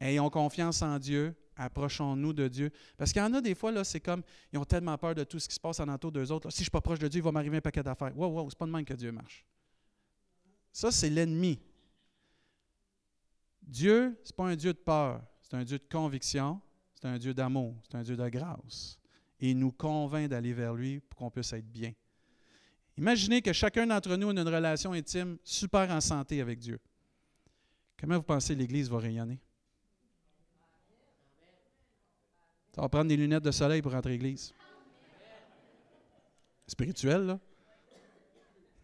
Ayons 0.00 0.30
confiance 0.30 0.80
en 0.80 0.98
Dieu. 0.98 1.34
Approchons-nous 1.60 2.32
de 2.32 2.48
Dieu. 2.48 2.72
Parce 2.96 3.12
qu'il 3.12 3.20
y 3.20 3.24
en 3.24 3.34
a 3.34 3.40
des 3.42 3.54
fois, 3.54 3.70
là, 3.70 3.84
c'est 3.84 4.00
comme, 4.00 4.22
ils 4.50 4.58
ont 4.58 4.64
tellement 4.64 4.96
peur 4.96 5.14
de 5.14 5.24
tout 5.24 5.38
ce 5.38 5.46
qui 5.46 5.54
se 5.54 5.60
passe 5.60 5.78
en 5.78 5.88
entour 5.88 6.10
d'eux 6.10 6.32
autres. 6.32 6.48
si 6.50 6.56
je 6.56 6.60
ne 6.62 6.64
suis 6.64 6.70
pas 6.70 6.80
proche 6.80 6.98
de 6.98 7.06
Dieu, 7.06 7.20
il 7.20 7.22
va 7.22 7.32
m'arriver 7.32 7.58
un 7.58 7.60
paquet 7.60 7.82
d'affaires. 7.82 8.16
Wow, 8.16 8.28
wow, 8.28 8.48
c'est 8.48 8.58
pas 8.58 8.64
de 8.64 8.70
même 8.70 8.84
que 8.84 8.94
Dieu 8.94 9.12
marche. 9.12 9.44
Ça, 10.72 10.90
c'est 10.90 11.10
l'ennemi. 11.10 11.60
Dieu, 13.60 14.18
ce 14.24 14.30
n'est 14.30 14.36
pas 14.36 14.46
un 14.46 14.56
Dieu 14.56 14.72
de 14.72 14.78
peur, 14.78 15.22
c'est 15.42 15.54
un 15.54 15.62
Dieu 15.62 15.78
de 15.78 15.84
conviction, 15.90 16.60
c'est 16.94 17.06
un 17.06 17.18
Dieu 17.18 17.34
d'amour, 17.34 17.76
c'est 17.82 17.98
un 17.98 18.02
Dieu 18.02 18.16
de 18.16 18.28
grâce. 18.30 18.98
Et 19.38 19.50
il 19.50 19.58
nous 19.58 19.70
convainc 19.70 20.30
d'aller 20.30 20.54
vers 20.54 20.72
lui 20.72 21.00
pour 21.00 21.18
qu'on 21.18 21.30
puisse 21.30 21.52
être 21.52 21.70
bien. 21.70 21.92
Imaginez 22.96 23.42
que 23.42 23.52
chacun 23.52 23.86
d'entre 23.86 24.16
nous 24.16 24.28
a 24.28 24.32
une 24.32 24.40
relation 24.40 24.92
intime 24.92 25.36
super 25.44 25.90
en 25.90 26.00
santé 26.00 26.40
avec 26.40 26.58
Dieu. 26.58 26.80
Comment 27.98 28.16
vous 28.16 28.22
pensez 28.22 28.54
l'Église 28.54 28.88
va 28.88 28.98
rayonner? 28.98 29.40
Ça 32.74 32.82
va 32.82 32.88
prendre 32.88 33.08
des 33.08 33.16
lunettes 33.16 33.42
de 33.42 33.50
soleil 33.50 33.82
pour 33.82 33.92
rentrer 33.92 34.10
à 34.10 34.12
l'église. 34.12 34.54
Spirituel, 36.66 37.26
là. 37.26 37.40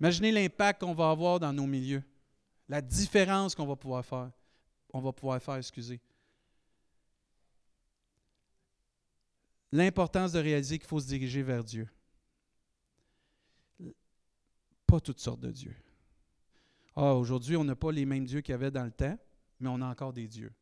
Imaginez 0.01 0.33
l'impact 0.33 0.81
qu'on 0.81 0.93
va 0.93 1.11
avoir 1.11 1.41
dans 1.41 1.53
nos 1.53 1.67
milieux. 1.67 2.03
La 2.69 2.81
différence 2.83 3.55
qu'on 3.55 3.67
va 3.67 3.77
pouvoir 3.77 4.05
faire. 4.05 4.31
On 4.93 5.01
va 5.01 5.13
pouvoir 5.13 5.41
faire, 5.41 5.57
excusez. 5.57 6.01
L'importance 9.73 10.33
de 10.33 10.41
réaliser 10.41 10.79
qu'il 10.79 10.89
faut 10.89 11.01
se 11.01 11.07
diriger 11.07 11.43
vers 11.43 11.63
Dieu. 11.63 11.89
Pas 14.87 15.01
toutes 15.01 15.21
sortes 15.21 15.41
de 15.41 15.51
dieux. 15.51 15.77
Ah, 16.95 17.15
aujourd'hui, 17.15 17.57
on 17.57 17.65
n'a 17.65 17.77
pas 17.77 17.93
les 17.93 18.05
mêmes 18.05 18.25
dieux 18.25 18.41
qu'il 18.41 18.53
y 18.53 18.55
avait 18.55 18.71
dans 18.71 18.85
le 18.85 18.93
temps, 18.93 19.19
mais 19.61 19.69
on 19.69 19.81
a 19.81 19.87
encore 19.87 20.13
des 20.13 20.27
dieux 20.27 20.53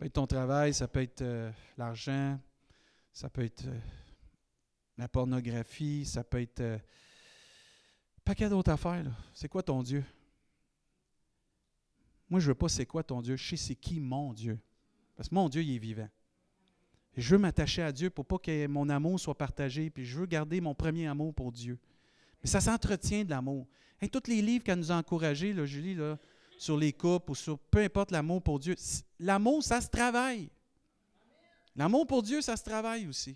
peut 0.00 0.06
être 0.06 0.14
ton 0.14 0.26
travail, 0.26 0.72
ça 0.72 0.88
peut 0.88 1.02
être 1.02 1.20
euh, 1.20 1.52
l'argent, 1.76 2.40
ça 3.12 3.28
peut 3.28 3.44
être 3.44 3.66
euh, 3.66 3.78
la 4.96 5.08
pornographie, 5.08 6.06
ça 6.06 6.24
peut 6.24 6.40
être 6.40 6.60
euh, 6.60 6.76
un 6.76 8.22
paquet 8.24 8.48
d'autres 8.48 8.70
affaires. 8.70 9.04
C'est 9.34 9.50
quoi 9.50 9.62
ton 9.62 9.82
Dieu? 9.82 10.02
Moi, 12.30 12.40
je 12.40 12.46
ne 12.46 12.52
veux 12.52 12.54
pas 12.54 12.70
c'est 12.70 12.86
quoi 12.86 13.02
ton 13.02 13.20
Dieu, 13.20 13.36
je 13.36 13.46
sais 13.46 13.56
c'est 13.58 13.74
qui 13.74 14.00
mon 14.00 14.32
Dieu. 14.32 14.58
Parce 15.16 15.28
que 15.28 15.34
mon 15.34 15.50
Dieu, 15.50 15.62
il 15.62 15.74
est 15.74 15.78
vivant. 15.78 16.08
Je 17.14 17.34
veux 17.34 17.38
m'attacher 17.38 17.82
à 17.82 17.92
Dieu 17.92 18.08
pour 18.08 18.24
pas 18.24 18.38
que 18.38 18.66
mon 18.68 18.88
amour 18.88 19.20
soit 19.20 19.36
partagé, 19.36 19.90
puis 19.90 20.06
je 20.06 20.18
veux 20.18 20.26
garder 20.26 20.62
mon 20.62 20.74
premier 20.74 21.08
amour 21.08 21.34
pour 21.34 21.52
Dieu. 21.52 21.78
Mais 22.42 22.48
ça 22.48 22.62
s'entretient 22.62 23.22
de 23.24 23.28
l'amour. 23.28 23.66
Et 24.00 24.08
tous 24.08 24.30
les 24.30 24.40
livres 24.40 24.64
qu'elle 24.64 24.78
nous 24.78 24.92
a 24.92 24.96
encouragés, 24.96 25.52
là, 25.52 25.66
Julie, 25.66 25.94
là, 25.94 26.18
sur 26.60 26.76
les 26.76 26.92
couples 26.92 27.30
ou 27.30 27.34
sur 27.34 27.58
peu 27.58 27.78
importe 27.78 28.10
l'amour 28.10 28.42
pour 28.42 28.58
Dieu. 28.58 28.74
L'amour, 29.18 29.64
ça 29.64 29.80
se 29.80 29.88
travaille. 29.88 30.50
L'amour 31.74 32.06
pour 32.06 32.22
Dieu, 32.22 32.42
ça 32.42 32.54
se 32.54 32.62
travaille 32.62 33.06
aussi. 33.06 33.34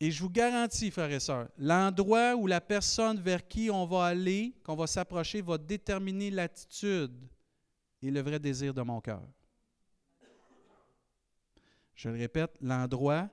Et 0.00 0.10
je 0.10 0.20
vous 0.20 0.30
garantis, 0.30 0.90
frères 0.90 1.10
et 1.12 1.20
sœurs, 1.20 1.48
l'endroit 1.56 2.34
où 2.34 2.48
la 2.48 2.60
personne 2.60 3.20
vers 3.20 3.46
qui 3.46 3.70
on 3.70 3.86
va 3.86 4.06
aller, 4.06 4.56
qu'on 4.64 4.74
va 4.74 4.88
s'approcher, 4.88 5.40
va 5.40 5.56
déterminer 5.56 6.32
l'attitude 6.32 7.14
et 8.02 8.10
le 8.10 8.20
vrai 8.22 8.40
désir 8.40 8.74
de 8.74 8.82
mon 8.82 9.00
cœur. 9.00 9.22
Je 11.94 12.08
le 12.08 12.16
répète, 12.16 12.56
l'endroit 12.60 13.28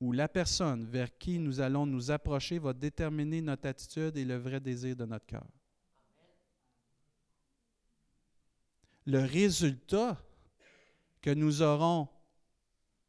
où 0.00 0.12
la 0.12 0.28
personne 0.28 0.86
vers 0.86 1.16
qui 1.18 1.38
nous 1.38 1.60
allons 1.60 1.84
nous 1.84 2.10
approcher 2.10 2.58
va 2.58 2.72
déterminer 2.72 3.42
notre 3.42 3.68
attitude 3.68 4.16
et 4.16 4.24
le 4.24 4.36
vrai 4.36 4.60
désir 4.60 4.96
de 4.96 5.04
notre 5.04 5.26
cœur. 5.26 5.46
Le 9.06 9.20
résultat 9.20 10.20
que 11.20 11.30
nous 11.30 11.62
aurons 11.62 12.08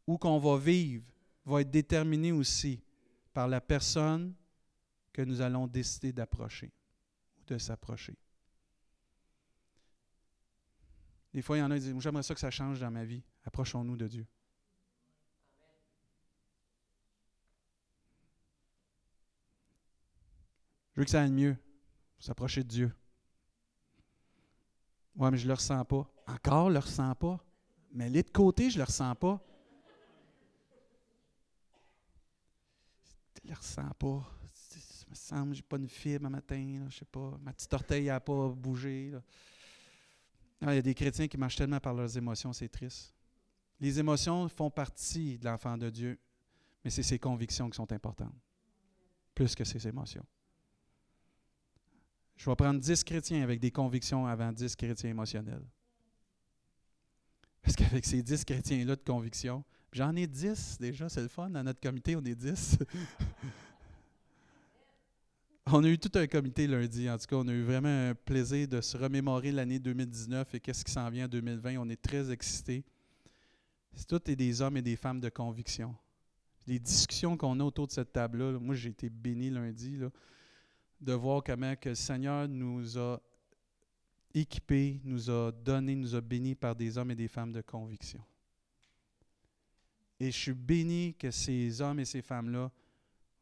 ou 0.06 0.18
qu'on 0.18 0.38
va 0.38 0.58
vivre 0.58 1.06
va 1.46 1.62
être 1.62 1.72
déterminé 1.72 2.32
aussi 2.32 2.82
par 3.34 3.48
la 3.48 3.60
personne 3.60 4.34
que 5.12 5.22
nous 5.22 5.42
allons 5.42 5.68
décider 5.68 6.14
d'approcher 6.14 6.72
ou 7.40 7.44
de 7.46 7.58
s'approcher. 7.58 8.16
Des 11.34 11.42
fois, 11.42 11.58
il 11.58 11.60
y 11.60 11.64
en 11.64 11.72
a 11.72 11.76
qui 11.78 11.86
disent 11.86 12.00
J'aimerais 12.00 12.24
ça 12.24 12.34
que 12.34 12.40
ça 12.40 12.52
change 12.52 12.80
dans 12.80 12.92
ma 12.92 13.06
vie. 13.06 13.24
Approchons-nous 13.46 13.98
de 13.98 14.08
Dieu. 14.08 14.28
Je 20.94 21.02
veux 21.02 21.06
que 21.06 21.12
ça 21.12 21.22
aille 21.22 21.32
mieux. 21.32 21.56
S'approcher 22.20 22.64
de 22.64 22.70
Dieu. 22.70 22.97
Ouais, 25.18 25.32
mais 25.32 25.38
je 25.38 25.44
ne 25.44 25.48
le 25.48 25.54
ressens 25.56 25.84
pas. 25.86 26.08
Encore, 26.28 26.66
je 26.66 26.70
ne 26.70 26.74
le 26.74 26.80
ressens 26.80 27.16
pas. 27.16 27.44
Mais 27.92 28.10
les 28.10 28.22
de 28.22 28.30
côté, 28.30 28.70
je 28.70 28.76
ne 28.76 28.82
le 28.82 28.86
ressens 28.86 29.16
pas. 29.16 29.42
Je 33.36 33.48
ne 33.48 33.50
le 33.50 33.58
ressens 33.58 33.90
pas. 33.98 34.32
Ça 34.54 35.06
me 35.10 35.16
semble 35.16 35.56
n'ai 35.56 35.62
pas 35.62 35.78
une 35.78 35.88
fibre 35.88 36.28
un 36.28 36.30
matin. 36.30 36.86
je 36.90 36.98
sais 36.98 37.06
pas. 37.06 37.38
Ma 37.42 37.54
petite 37.54 37.74
orteil 37.74 38.06
n'a 38.06 38.20
pas 38.20 38.50
bougé. 38.50 39.14
Il 40.62 40.68
y 40.68 40.78
a 40.78 40.82
des 40.82 40.94
chrétiens 40.94 41.28
qui 41.28 41.38
marchent 41.38 41.56
tellement 41.56 41.80
par 41.80 41.94
leurs 41.94 42.16
émotions, 42.16 42.54
c'est 42.54 42.70
triste. 42.70 43.14
Les 43.80 44.00
émotions 44.00 44.48
font 44.50 44.70
partie 44.70 45.38
de 45.38 45.46
l'enfant 45.46 45.78
de 45.78 45.90
Dieu, 45.90 46.20
mais 46.84 46.90
c'est 46.90 47.04
ses 47.04 47.20
convictions 47.20 47.70
qui 47.70 47.76
sont 47.76 47.92
importantes, 47.92 48.34
plus 49.36 49.54
que 49.54 49.64
ses 49.64 49.88
émotions. 49.88 50.26
Je 52.38 52.48
vais 52.48 52.56
prendre 52.56 52.80
10 52.80 53.04
chrétiens 53.04 53.42
avec 53.42 53.60
des 53.60 53.72
convictions 53.72 54.28
avant 54.28 54.52
10 54.52 54.76
chrétiens 54.76 55.10
émotionnels. 55.10 55.66
Parce 57.64 57.76
qu'avec 57.76 58.06
ces 58.06 58.22
10 58.22 58.46
chrétiens-là 58.46 58.96
de 58.96 59.04
conviction, 59.04 59.64
j'en 59.92 60.16
ai 60.16 60.28
10 60.28 60.78
déjà, 60.80 61.10
c'est 61.10 61.24
le 61.24 61.28
fun. 61.28 61.50
Dans 61.50 61.64
notre 61.64 61.82
comité, 61.82 62.16
on 62.16 62.24
est 62.24 62.36
10. 62.36 62.78
on 65.66 65.84
a 65.84 65.90
eu 65.90 65.98
tout 65.98 66.12
un 66.14 66.28
comité 66.28 66.68
lundi. 66.68 67.10
En 67.10 67.18
tout 67.18 67.26
cas, 67.26 67.38
on 67.38 67.48
a 67.48 67.52
eu 67.52 67.64
vraiment 67.64 68.10
un 68.10 68.14
plaisir 68.14 68.68
de 68.68 68.82
se 68.82 68.96
remémorer 68.96 69.52
l'année 69.52 69.80
2019 69.80 70.54
et 70.54 70.60
qu'est-ce 70.60 70.86
qui 70.86 70.92
s'en 70.92 71.10
vient 71.10 71.26
en 71.26 71.30
2020. 71.30 71.78
On 71.80 71.90
est 71.90 72.02
très 72.02 72.32
excités. 72.32 72.86
C'est 73.96 74.08
tout 74.08 74.20
des 74.20 74.62
hommes 74.62 74.78
et 74.78 74.84
des 74.84 74.96
femmes 74.96 75.20
de 75.20 75.30
conviction. 75.30 75.96
Les 76.68 76.78
discussions 76.78 77.36
qu'on 77.36 77.60
a 77.60 77.64
autour 77.64 77.88
de 77.88 77.94
cette 77.94 78.14
table-là, 78.14 78.60
moi 78.60 78.76
j'ai 78.76 78.90
été 78.90 79.10
béni 79.10 79.50
lundi. 79.50 79.98
Là 79.98 80.12
de 81.00 81.14
voir 81.14 81.44
comment 81.44 81.74
le 81.84 81.96
Seigneur 81.96 82.48
nous 82.48 82.98
a 82.98 83.20
équipés, 84.34 85.00
nous 85.04 85.30
a 85.30 85.52
donné, 85.52 85.96
nous 85.96 86.16
a 86.16 86.22
bénis 86.22 86.56
par 86.56 86.76
des 86.76 86.98
hommes 86.98 87.12
et 87.12 87.16
des 87.16 87.28
femmes 87.28 87.52
de 87.52 87.62
conviction. 87.62 88.24
Et 90.20 90.32
je 90.32 90.38
suis 90.38 90.54
béni 90.54 91.14
que 91.16 91.32
ces 91.32 91.82
hommes 91.82 92.00
et 92.00 92.06
ces 92.06 92.22
femmes-là 92.22 92.72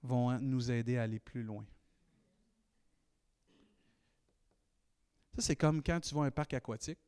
vont 0.03 0.37
nous 0.39 0.69
aider 0.69 0.97
à 0.97 1.03
aller 1.03 1.19
plus 1.19 1.43
loin. 1.43 1.65
Ça, 5.35 5.41
c'est 5.41 5.55
comme 5.55 5.81
quand 5.81 5.99
tu 5.99 6.13
vas 6.15 6.23
un 6.23 6.31
parc 6.31 6.53
aquatique. 6.53 6.99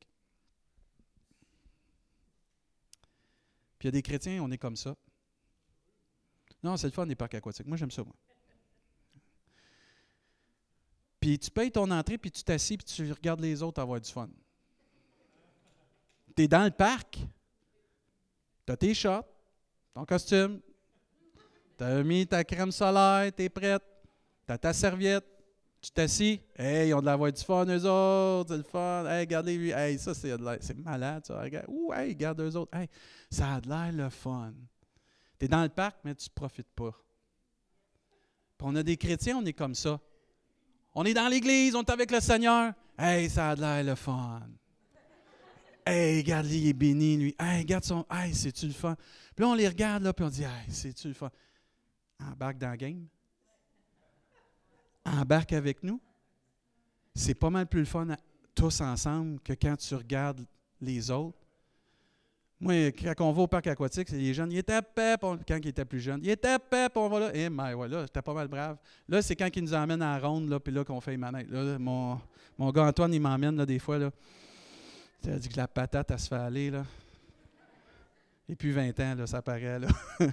Puis 3.77 3.86
il 3.86 3.86
y 3.86 3.89
a 3.89 3.91
des 3.91 4.01
chrétiens, 4.01 4.41
on 4.41 4.51
est 4.51 4.57
comme 4.57 4.75
ça. 4.75 4.95
Non, 6.63 6.75
c'est 6.77 6.88
le 6.88 6.93
fun 6.93 7.05
des 7.05 7.15
parcs 7.15 7.36
aquatiques. 7.36 7.67
Moi, 7.67 7.77
j'aime 7.77 7.91
ça, 7.91 8.03
moi. 8.03 8.15
Puis 11.28 11.38
tu 11.38 11.52
payes 11.52 11.70
ton 11.70 11.92
entrée, 11.92 12.18
puis 12.18 12.32
tu 12.32 12.42
t'assis, 12.42 12.78
puis 12.78 12.86
tu 12.86 13.12
regardes 13.12 13.42
les 13.42 13.62
autres 13.62 13.82
avoir 13.82 14.00
du 14.00 14.10
fun. 14.10 14.30
Tu 16.34 16.44
es 16.44 16.48
dans 16.48 16.63
le 16.63 16.72
parc, 16.72 17.20
tu 18.66 18.72
as 18.72 18.78
tes 18.78 18.94
shots, 18.94 19.26
ton 19.94 20.06
costume, 20.06 20.62
tu 21.78 21.84
as 21.84 22.02
mis 22.02 22.26
ta 22.26 22.46
crème 22.46 22.72
solaire, 22.72 23.30
tu 23.36 23.44
es 23.44 23.50
prête, 23.50 23.84
tu 24.46 24.54
as 24.54 24.58
ta 24.58 24.72
serviette, 24.72 25.26
tu 25.82 25.92
t'assis, 25.92 26.40
hey, 26.56 26.88
ils 26.88 26.94
ont 26.94 27.02
de 27.02 27.08
la 27.08 27.18
voix 27.18 27.30
du 27.30 27.44
fun, 27.44 27.66
eux 27.66 27.86
autres, 27.86 28.52
c'est 28.52 28.58
le 28.60 28.63
fun, 28.63 29.06
hey, 29.08 29.20
regardez 29.20 29.58
lui, 29.58 29.72
hey, 29.72 30.00
ça 30.00 30.13
c'est, 30.13 30.34
c'est 30.62 30.78
malade, 30.78 31.26
ça, 31.26 31.42
regarde, 31.42 31.66
ouh, 31.68 31.92
hey, 31.92 32.13
regarde 32.13 32.40
eux 32.40 32.56
autres, 32.56 32.74
hey, 32.74 32.88
ça 33.30 33.56
a 33.56 33.60
de 33.60 33.68
l'air 33.68 33.92
le 33.92 34.10
fun. 34.10 34.54
Tu 35.38 35.46
es 35.46 35.50
dans 35.50 35.63
le 35.63 35.68
parc, 35.68 35.98
mais 36.06 36.16
tu 36.16 36.30
ne 36.30 36.34
profites 36.34 36.72
pas. 36.74 36.98
Puis 38.58 38.66
on 38.66 38.74
a 38.78 38.82
des 38.82 38.96
chrétiens, 38.96 39.40
on 39.40 39.46
est 39.46 39.52
comme 39.52 39.76
ça. 39.76 40.00
On 40.93 41.04
est 41.06 41.13
dans 41.13 41.28
l'église, 41.28 41.76
on 41.76 41.84
est 41.84 41.89
avec 41.89 42.12
le 42.12 42.19
Seigneur. 42.19 42.73
Hey, 42.97 43.30
ça 43.30 43.52
a 43.52 43.56
l'air 43.56 43.84
le 43.84 43.95
fun. 43.95 44.41
Hey, 45.86 46.17
regarde, 46.17 46.47
lui, 46.47 46.58
il 46.58 46.67
est 46.69 46.73
béni, 46.73 47.17
lui. 47.17 47.36
Hey, 47.39 47.60
regarde 47.60 47.84
son. 47.84 48.06
Hey, 48.10 48.34
c'est-tu 48.34 48.67
le 48.67 48.73
fun? 48.73 48.95
Puis 49.36 49.45
là, 49.45 49.50
on 49.50 49.54
les 49.54 49.67
regarde, 49.67 50.04
là, 50.04 50.12
puis 50.12 50.26
on 50.26 50.30
dit, 50.30 50.43
hey, 50.43 50.69
c'est-tu 50.69 51.08
le 51.10 51.13
fun? 51.13 51.30
Embarque 52.19 52.58
dans 52.58 52.71
le 52.71 52.78
game. 52.78 53.08
Embarque 55.06 55.54
avec 55.54 55.84
nous. 55.84 56.02
C'est 57.15 57.36
pas 57.36 57.50
mal 57.50 57.67
plus 57.67 57.80
le 57.82 57.86
fun 57.86 58.08
tous 58.54 58.82
ensemble 58.82 59.39
que 59.39 59.54
quand 59.54 59.78
tu 59.78 59.95
regardes 59.95 60.45
les 60.82 61.10
autres. 61.12 61.46
Moi, 62.60 62.91
quand 62.91 63.13
on 63.22 63.32
va 63.32 63.43
au 63.43 63.48
parc 63.48 63.67
aquatique, 63.67 64.10
c'est 64.10 64.17
les 64.17 64.34
jeunes, 64.34 64.52
ils 64.52 64.58
étaient 64.58 64.82
pep, 64.82 65.22
quand 65.22 65.60
ils 65.62 65.67
étaient 65.67 65.86
plus 65.86 66.00
jeunes. 66.00 66.22
Ils 66.24 66.32
étaient 66.32 66.58
pep, 66.58 66.98
on 66.98 67.08
va 67.08 67.20
là. 67.20 67.30
Eh, 67.34 67.50
mais 67.50 67.76
ouais, 67.76 67.88
là, 67.88 68.02
j'étais 68.02 68.22
pas 68.22 68.34
mal 68.34 68.48
brave. 68.48 68.78
Là, 69.08 69.22
c'est 69.22 69.36
quand 69.36 69.48
ils 69.56 69.62
nous 69.62 69.76
emmènent 69.76 70.02
à 70.02 70.17
ronde, 70.17 70.50
là, 70.50 70.60
puis 70.60 70.74
là, 70.74 70.84
qu'on 70.84 71.00
fait 71.00 71.12
les 71.12 71.17
manettes. 71.17 71.50
Là, 71.52 71.78
mon, 71.78 72.20
mon 72.58 72.72
gars 72.72 72.86
Antoine, 72.86 73.13
il 73.13 73.22
m'emmène, 73.22 73.56
là, 73.58 73.65
des 73.65 73.78
fois, 73.78 74.00
là. 74.00 74.10
Tu 75.22 75.30
dit 75.30 75.50
que 75.50 75.58
la 75.58 75.67
patate, 75.67 76.10
elle 76.10 76.20
se 76.20 76.28
fait 76.28 76.36
aller, 76.36 76.72
là. 76.72 76.84
Et 78.50 78.56
puis 78.56 78.72
20 78.72 79.00
ans, 79.02 79.15
là, 79.15 79.28
ça 79.28 79.41
paraît, 79.43 79.80
là. 79.80 79.88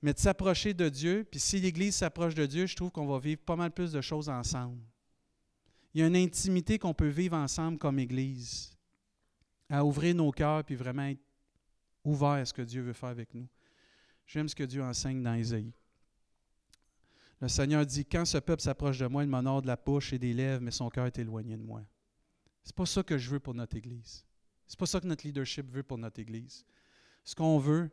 Mais 0.00 0.12
de 0.12 0.18
s'approcher 0.18 0.74
de 0.74 0.88
Dieu, 0.88 1.26
puis 1.28 1.40
si 1.40 1.58
l'Église 1.58 1.96
s'approche 1.96 2.34
de 2.34 2.46
Dieu, 2.46 2.66
je 2.66 2.76
trouve 2.76 2.90
qu'on 2.90 3.06
va 3.06 3.18
vivre 3.18 3.40
pas 3.40 3.56
mal 3.56 3.70
plus 3.70 3.90
de 3.90 4.00
choses 4.02 4.28
ensemble. 4.28 4.76
Il 5.94 6.00
y 6.00 6.02
a 6.02 6.08
une 6.08 6.16
intimité 6.16 6.78
qu'on 6.78 6.92
peut 6.92 7.08
vivre 7.08 7.36
ensemble 7.36 7.78
comme 7.78 8.00
Église, 8.00 8.76
à 9.68 9.84
ouvrir 9.84 10.14
nos 10.14 10.32
cœurs 10.32 10.64
puis 10.64 10.74
vraiment 10.74 11.04
être 11.04 11.22
ouvert 12.04 12.30
à 12.30 12.44
ce 12.44 12.52
que 12.52 12.62
Dieu 12.62 12.82
veut 12.82 12.92
faire 12.92 13.10
avec 13.10 13.32
nous. 13.32 13.48
J'aime 14.26 14.48
ce 14.48 14.54
que 14.54 14.64
Dieu 14.64 14.82
enseigne 14.82 15.22
dans 15.22 15.34
Isaïe. 15.34 15.72
Le 17.40 17.48
Seigneur 17.48 17.84
dit 17.86 18.04
Quand 18.04 18.24
ce 18.24 18.38
peuple 18.38 18.62
s'approche 18.62 18.98
de 18.98 19.06
moi, 19.06 19.22
il 19.22 19.28
m'honore 19.28 19.62
de 19.62 19.66
la 19.66 19.76
bouche 19.76 20.12
et 20.12 20.18
des 20.18 20.32
lèvres, 20.32 20.62
mais 20.62 20.70
son 20.70 20.88
cœur 20.88 21.06
est 21.06 21.18
éloigné 21.18 21.56
de 21.56 21.62
moi. 21.62 21.82
C'est 22.62 22.74
pas 22.74 22.86
ça 22.86 23.02
que 23.02 23.18
je 23.18 23.30
veux 23.30 23.40
pour 23.40 23.54
notre 23.54 23.76
Église. 23.76 24.24
C'est 24.66 24.78
pas 24.78 24.86
ça 24.86 25.00
que 25.00 25.06
notre 25.06 25.26
leadership 25.26 25.70
veut 25.70 25.82
pour 25.82 25.98
notre 25.98 26.20
Église. 26.20 26.64
Ce 27.22 27.34
qu'on 27.34 27.58
veut, 27.58 27.90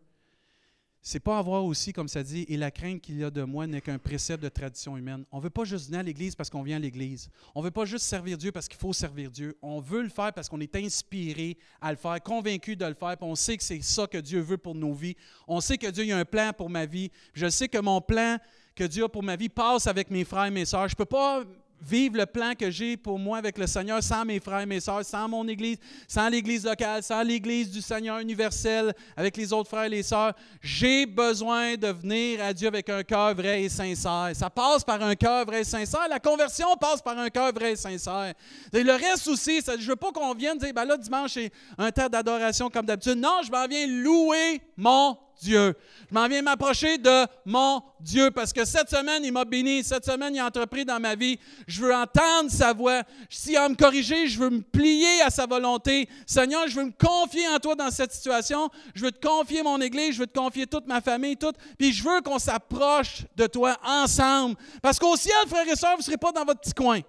c'est 1.03 1.19
pas 1.19 1.39
avoir 1.39 1.65
aussi, 1.65 1.93
comme 1.93 2.07
ça 2.07 2.21
dit, 2.21 2.45
et 2.47 2.57
la 2.57 2.69
crainte 2.69 3.01
qu'il 3.01 3.17
y 3.17 3.23
a 3.23 3.31
de 3.31 3.41
moi 3.41 3.65
n'est 3.65 3.81
qu'un 3.81 3.97
précepte 3.97 4.43
de 4.43 4.49
tradition 4.49 4.95
humaine. 4.95 5.25
On 5.31 5.37
ne 5.37 5.41
veut 5.41 5.49
pas 5.49 5.63
juste 5.63 5.87
venir 5.87 6.01
à 6.01 6.03
l'Église 6.03 6.35
parce 6.35 6.49
qu'on 6.49 6.61
vient 6.61 6.77
à 6.77 6.79
l'Église. 6.79 7.29
On 7.55 7.61
ne 7.61 7.65
veut 7.65 7.71
pas 7.71 7.85
juste 7.85 8.05
servir 8.05 8.37
Dieu 8.37 8.51
parce 8.51 8.67
qu'il 8.67 8.79
faut 8.79 8.93
servir 8.93 9.31
Dieu. 9.31 9.57
On 9.63 9.79
veut 9.79 10.03
le 10.03 10.09
faire 10.09 10.31
parce 10.31 10.47
qu'on 10.47 10.59
est 10.59 10.75
inspiré 10.75 11.57
à 11.81 11.91
le 11.91 11.97
faire, 11.97 12.21
convaincu 12.21 12.75
de 12.75 12.85
le 12.85 12.93
faire, 12.93 13.17
puis 13.17 13.27
on 13.27 13.35
sait 13.35 13.57
que 13.57 13.63
c'est 13.63 13.81
ça 13.81 14.05
que 14.05 14.19
Dieu 14.19 14.41
veut 14.41 14.59
pour 14.59 14.75
nos 14.75 14.93
vies. 14.93 15.15
On 15.47 15.59
sait 15.59 15.79
que 15.79 15.87
Dieu 15.87 16.13
a 16.13 16.17
un 16.17 16.25
plan 16.25 16.51
pour 16.55 16.69
ma 16.69 16.85
vie. 16.85 17.09
Je 17.33 17.49
sais 17.49 17.67
que 17.67 17.79
mon 17.79 17.99
plan 17.99 18.37
que 18.75 18.83
Dieu 18.83 19.05
a 19.05 19.09
pour 19.09 19.23
ma 19.23 19.35
vie 19.35 19.49
passe 19.49 19.87
avec 19.87 20.11
mes 20.11 20.23
frères 20.23 20.45
et 20.45 20.51
mes 20.51 20.65
sœurs. 20.65 20.87
Je 20.87 20.93
ne 20.93 20.97
peux 20.97 21.05
pas 21.05 21.43
vivre 21.81 22.17
le 22.17 22.25
plan 22.25 22.53
que 22.57 22.69
j'ai 22.69 22.97
pour 22.97 23.17
moi 23.17 23.37
avec 23.37 23.57
le 23.57 23.67
Seigneur 23.67 24.01
sans 24.03 24.25
mes 24.25 24.39
frères 24.39 24.61
et 24.61 24.65
mes 24.65 24.79
sœurs, 24.79 25.03
sans 25.05 25.27
mon 25.27 25.47
Église, 25.47 25.77
sans 26.07 26.29
l'Église 26.29 26.65
locale, 26.65 27.03
sans 27.03 27.23
l'Église 27.23 27.71
du 27.71 27.81
Seigneur 27.81 28.19
universel, 28.19 28.93
avec 29.15 29.37
les 29.37 29.51
autres 29.51 29.69
frères 29.69 29.85
et 29.85 29.89
les 29.89 30.03
sœurs. 30.03 30.33
J'ai 30.61 31.05
besoin 31.05 31.75
de 31.75 31.87
venir 31.87 32.43
à 32.43 32.53
Dieu 32.53 32.67
avec 32.67 32.89
un 32.89 33.03
cœur 33.03 33.33
vrai 33.35 33.63
et 33.63 33.69
sincère. 33.69 34.31
Ça 34.33 34.49
passe 34.49 34.83
par 34.83 35.01
un 35.01 35.15
cœur 35.15 35.45
vrai 35.45 35.61
et 35.61 35.65
sincère. 35.65 36.07
La 36.09 36.19
conversion 36.19 36.67
passe 36.79 37.01
par 37.01 37.17
un 37.17 37.29
cœur 37.29 37.51
vrai 37.53 37.73
et 37.73 37.75
sincère. 37.75 38.33
Le 38.73 38.91
reste 38.91 39.27
aussi, 39.27 39.61
je 39.61 39.71
ne 39.71 39.81
veux 39.81 39.95
pas 39.95 40.11
qu'on 40.11 40.33
vienne 40.33 40.57
dire, 40.57 40.73
ben 40.73 40.85
là, 40.85 40.97
dimanche, 40.97 41.31
c'est 41.33 41.51
un 41.77 41.91
temps 41.91 42.09
d'adoration 42.09 42.69
comme 42.69 42.85
d'habitude. 42.85 43.17
Non, 43.17 43.41
je 43.43 43.51
m'en 43.51 43.67
viens 43.67 43.87
louer 43.87 44.61
mon 44.77 45.17
Dieu. 45.41 45.73
Je 46.09 46.13
m'en 46.13 46.27
viens 46.27 46.41
m'approcher 46.41 46.97
de 46.97 47.25
mon 47.45 47.81
Dieu 47.99 48.29
parce 48.31 48.53
que 48.53 48.63
cette 48.63 48.89
semaine, 48.89 49.23
il 49.25 49.31
m'a 49.31 49.43
béni. 49.43 49.83
Cette 49.83 50.05
semaine, 50.05 50.35
il 50.35 50.39
a 50.39 50.45
entrepris 50.45 50.85
dans 50.85 50.99
ma 50.99 51.15
vie. 51.15 51.39
Je 51.67 51.81
veux 51.81 51.93
entendre 51.93 52.49
sa 52.49 52.73
voix. 52.73 53.01
S'il 53.29 53.57
a 53.57 53.63
à 53.63 53.69
me 53.69 53.75
corriger, 53.75 54.27
je 54.27 54.37
veux 54.37 54.49
me 54.49 54.61
plier 54.61 55.21
à 55.25 55.29
sa 55.29 55.47
volonté. 55.47 56.07
Seigneur, 56.27 56.67
je 56.67 56.75
veux 56.75 56.85
me 56.85 56.91
confier 56.91 57.47
en 57.47 57.57
toi 57.57 57.75
dans 57.75 57.89
cette 57.89 58.11
situation. 58.11 58.69
Je 58.93 59.03
veux 59.03 59.11
te 59.11 59.25
confier 59.25 59.63
mon 59.63 59.81
Église. 59.81 60.13
Je 60.13 60.19
veux 60.19 60.27
te 60.27 60.37
confier 60.37 60.67
toute 60.67 60.85
ma 60.85 61.01
famille, 61.01 61.37
tout. 61.37 61.53
Puis 61.77 61.91
je 61.91 62.03
veux 62.03 62.21
qu'on 62.21 62.39
s'approche 62.39 63.23
de 63.35 63.47
toi 63.47 63.77
ensemble. 63.83 64.55
Parce 64.81 64.99
qu'au 64.99 65.15
ciel, 65.15 65.33
frères 65.47 65.67
et 65.67 65.75
sœurs, 65.75 65.93
vous 65.93 66.01
ne 66.01 66.03
serez 66.03 66.17
pas 66.17 66.31
dans 66.31 66.45
votre 66.45 66.59
petit 66.59 66.73
coin. 66.73 67.01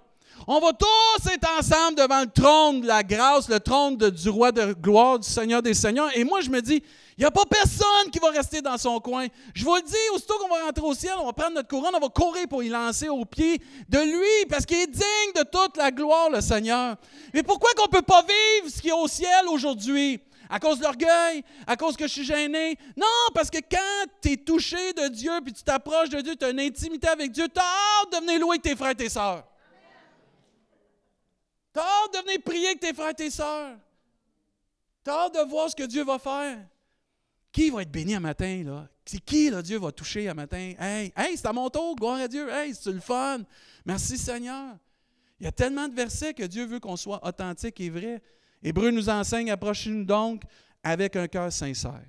On 0.46 0.58
va 0.58 0.72
tous 0.72 1.30
être 1.30 1.48
ensemble 1.58 1.96
devant 1.96 2.20
le 2.20 2.30
trône 2.30 2.80
de 2.80 2.86
la 2.86 3.02
grâce, 3.02 3.48
le 3.48 3.60
trône 3.60 3.96
du 3.96 4.28
roi 4.28 4.50
de 4.50 4.72
gloire, 4.72 5.18
du 5.18 5.28
Seigneur 5.28 5.62
des 5.62 5.74
Seigneurs. 5.74 6.10
Et 6.16 6.24
moi, 6.24 6.40
je 6.40 6.50
me 6.50 6.60
dis, 6.60 6.82
il 7.18 7.20
n'y 7.20 7.26
a 7.26 7.30
pas 7.30 7.44
personne 7.44 8.10
qui 8.10 8.18
va 8.18 8.30
rester 8.30 8.62
dans 8.62 8.78
son 8.78 8.98
coin. 8.98 9.26
Je 9.54 9.64
vous 9.64 9.74
le 9.74 9.82
dis, 9.82 9.94
aussitôt 10.14 10.38
qu'on 10.38 10.48
va 10.48 10.64
rentrer 10.64 10.84
au 10.84 10.94
ciel, 10.94 11.12
on 11.18 11.26
va 11.26 11.32
prendre 11.32 11.54
notre 11.54 11.68
couronne, 11.68 11.94
on 11.94 12.00
va 12.00 12.08
courir 12.08 12.48
pour 12.48 12.62
y 12.62 12.68
lancer 12.68 13.08
au 13.08 13.24
pied 13.24 13.60
de 13.88 13.98
lui, 13.98 14.46
parce 14.48 14.64
qu'il 14.64 14.78
est 14.78 14.86
digne 14.86 15.32
de 15.36 15.42
toute 15.42 15.76
la 15.76 15.90
gloire, 15.90 16.30
le 16.30 16.40
Seigneur. 16.40 16.96
Mais 17.34 17.42
pourquoi 17.42 17.70
qu'on 17.76 17.84
ne 17.84 17.90
peut 17.90 18.02
pas 18.02 18.22
vivre 18.22 18.74
ce 18.74 18.80
qui 18.80 18.88
est 18.88 18.92
au 18.92 19.08
ciel 19.08 19.46
aujourd'hui? 19.48 20.20
À 20.48 20.58
cause 20.58 20.78
de 20.78 20.84
l'orgueil? 20.84 21.44
À 21.66 21.76
cause 21.76 21.96
que 21.96 22.06
je 22.06 22.12
suis 22.12 22.24
gêné? 22.24 22.76
Non, 22.96 23.06
parce 23.34 23.50
que 23.50 23.58
quand 23.58 24.10
tu 24.20 24.32
es 24.32 24.36
touché 24.36 24.92
de 24.94 25.08
Dieu, 25.08 25.32
puis 25.44 25.52
tu 25.52 25.62
t'approches 25.62 26.10
de 26.10 26.20
Dieu, 26.20 26.36
tu 26.36 26.44
as 26.44 26.50
une 26.50 26.60
intimité 26.60 27.08
avec 27.08 27.30
Dieu, 27.30 27.46
tu 27.48 27.60
as 27.60 27.62
hâte 27.62 28.12
de 28.12 28.26
venir 28.26 28.40
louer 28.40 28.58
tes 28.58 28.74
frères 28.74 28.90
et 28.90 28.94
tes 28.94 29.08
sœurs. 29.08 29.44
Tu 31.74 31.80
as 31.80 31.82
hâte 31.82 32.12
de 32.14 32.18
venir 32.26 32.42
prier 32.44 32.66
avec 32.68 32.80
tes 32.80 32.92
frères 32.92 33.10
et 33.10 33.14
tes 33.14 33.30
sœurs. 33.30 33.76
Tu 35.04 35.10
as 35.10 35.14
hâte 35.14 35.34
de 35.34 35.40
voir 35.48 35.70
ce 35.70 35.76
que 35.76 35.84
Dieu 35.84 36.04
va 36.04 36.18
faire. 36.18 36.58
Qui 37.52 37.68
va 37.68 37.82
être 37.82 37.92
béni 37.92 38.14
un 38.14 38.20
matin, 38.20 38.62
là? 38.64 38.88
C'est 39.04 39.20
qui, 39.20 39.50
là, 39.50 39.60
Dieu 39.60 39.78
va 39.78 39.92
toucher 39.92 40.28
un 40.28 40.34
matin? 40.34 40.72
Hey, 40.78 41.12
hey, 41.14 41.36
c'est 41.36 41.46
à 41.46 41.52
mon 41.52 41.68
tour, 41.68 41.94
gloire 41.96 42.20
à 42.20 42.28
Dieu. 42.28 42.48
Hey, 42.48 42.74
c'est 42.74 42.92
le 42.92 43.00
fun. 43.00 43.42
Merci 43.84 44.16
Seigneur. 44.16 44.76
Il 45.38 45.44
y 45.44 45.48
a 45.48 45.52
tellement 45.52 45.88
de 45.88 45.94
versets 45.94 46.32
que 46.32 46.44
Dieu 46.44 46.64
veut 46.64 46.80
qu'on 46.80 46.96
soit 46.96 47.24
authentique 47.26 47.78
et 47.80 47.90
vrai. 47.90 48.22
Hébreu 48.62 48.90
nous 48.90 49.08
enseigne, 49.08 49.50
approchez-nous 49.50 50.04
donc 50.04 50.44
avec 50.82 51.16
un 51.16 51.26
cœur 51.26 51.52
sincère. 51.52 52.06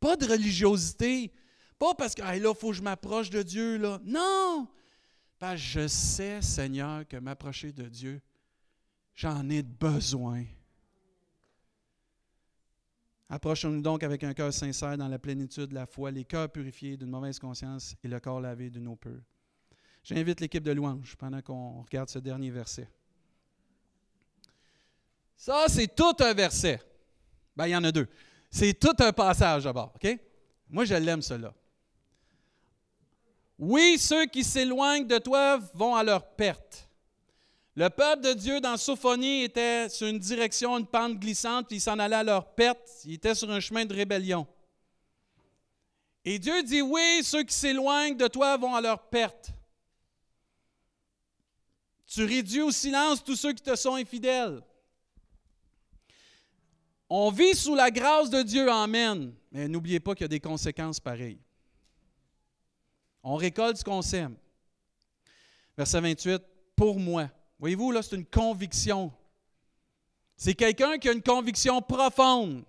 Pas 0.00 0.16
de 0.16 0.26
religiosité. 0.26 1.32
Pas 1.78 1.94
parce 1.94 2.14
que 2.14 2.22
là, 2.22 2.36
il 2.36 2.42
faut 2.58 2.70
que 2.70 2.76
je 2.76 2.82
m'approche 2.82 3.28
de 3.28 3.42
Dieu. 3.42 3.76
Là. 3.76 4.00
Non! 4.02 4.66
Parce 5.38 5.60
que 5.60 5.66
je 5.66 5.88
sais, 5.88 6.40
Seigneur, 6.40 7.06
que 7.06 7.18
m'approcher 7.18 7.70
de 7.70 7.84
Dieu, 7.84 8.22
j'en 9.14 9.48
ai 9.50 9.62
besoin. 9.62 10.44
Approchons-nous 13.28 13.82
donc 13.82 14.02
avec 14.04 14.22
un 14.22 14.32
cœur 14.32 14.52
sincère 14.52 14.96
dans 14.96 15.08
la 15.08 15.18
plénitude 15.18 15.66
de 15.66 15.74
la 15.74 15.86
foi, 15.86 16.10
les 16.10 16.24
cœurs 16.24 16.48
purifiés 16.48 16.96
d'une 16.96 17.10
mauvaise 17.10 17.38
conscience 17.38 17.96
et 18.04 18.08
le 18.08 18.20
corps 18.20 18.40
lavé 18.40 18.70
d'une 18.70 18.86
eau 18.86 18.94
pure. 18.94 19.22
J'invite 20.04 20.40
l'équipe 20.40 20.62
de 20.62 20.70
louange 20.70 21.16
pendant 21.16 21.42
qu'on 21.42 21.82
regarde 21.82 22.08
ce 22.08 22.20
dernier 22.20 22.50
verset. 22.50 22.88
Ça, 25.36 25.64
c'est 25.68 25.92
tout 25.94 26.14
un 26.20 26.32
verset. 26.32 26.80
Ben, 27.56 27.66
il 27.66 27.70
y 27.70 27.76
en 27.76 27.82
a 27.82 27.90
deux. 27.90 28.06
C'est 28.48 28.78
tout 28.78 28.94
un 29.00 29.12
passage 29.12 29.64
d'abord, 29.64 29.92
OK? 29.96 30.18
Moi, 30.68 30.84
je 30.84 30.94
l'aime, 30.94 31.22
cela. 31.22 31.52
Oui, 33.58 33.98
ceux 33.98 34.26
qui 34.26 34.44
s'éloignent 34.44 35.06
de 35.06 35.18
toi 35.18 35.58
vont 35.74 35.96
à 35.96 36.04
leur 36.04 36.24
perte. 36.34 36.85
Le 37.76 37.90
peuple 37.90 38.22
de 38.22 38.32
Dieu 38.32 38.58
dans 38.62 38.78
Sophonie 38.78 39.42
était 39.42 39.90
sur 39.90 40.06
une 40.06 40.18
direction, 40.18 40.78
une 40.78 40.86
pente 40.86 41.18
glissante, 41.18 41.68
puis 41.68 41.76
ils 41.76 41.80
s'en 41.80 41.98
allaient 41.98 42.16
à 42.16 42.22
leur 42.22 42.54
perte. 42.54 42.88
Ils 43.04 43.14
étaient 43.14 43.34
sur 43.34 43.50
un 43.50 43.60
chemin 43.60 43.84
de 43.84 43.92
rébellion. 43.92 44.46
Et 46.24 46.38
Dieu 46.38 46.62
dit, 46.62 46.80
oui, 46.80 47.20
ceux 47.22 47.42
qui 47.42 47.54
s'éloignent 47.54 48.16
de 48.16 48.28
toi 48.28 48.56
vont 48.56 48.74
à 48.74 48.80
leur 48.80 49.10
perte. 49.10 49.50
Tu 52.06 52.24
réduis 52.24 52.62
au 52.62 52.70
silence 52.70 53.22
tous 53.22 53.36
ceux 53.36 53.52
qui 53.52 53.62
te 53.62 53.76
sont 53.76 53.94
infidèles. 53.94 54.62
On 57.10 57.30
vit 57.30 57.54
sous 57.54 57.74
la 57.74 57.90
grâce 57.90 58.30
de 58.30 58.42
Dieu, 58.42 58.70
Amen. 58.70 59.34
Mais 59.52 59.68
n'oubliez 59.68 60.00
pas 60.00 60.14
qu'il 60.14 60.24
y 60.24 60.24
a 60.24 60.28
des 60.28 60.40
conséquences 60.40 60.98
pareilles. 60.98 61.40
On 63.22 63.36
récolte 63.36 63.76
ce 63.76 63.84
qu'on 63.84 64.02
sème. 64.02 64.34
Verset 65.76 66.00
28, 66.00 66.42
pour 66.74 66.98
moi. 66.98 67.28
Voyez-vous, 67.58 67.92
là, 67.92 68.02
c'est 68.02 68.16
une 68.16 68.26
conviction. 68.26 69.12
C'est 70.36 70.54
quelqu'un 70.54 70.98
qui 70.98 71.08
a 71.08 71.12
une 71.12 71.22
conviction 71.22 71.80
profonde. 71.80 72.64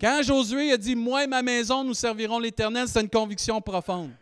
Quand 0.00 0.22
Josué 0.22 0.72
a 0.72 0.76
dit 0.76 0.96
Moi 0.96 1.24
et 1.24 1.26
ma 1.26 1.42
maison, 1.42 1.84
nous 1.84 1.94
servirons 1.94 2.38
l'Éternel, 2.38 2.88
c'est 2.88 3.00
une 3.00 3.10
conviction 3.10 3.60
profonde. 3.60 4.12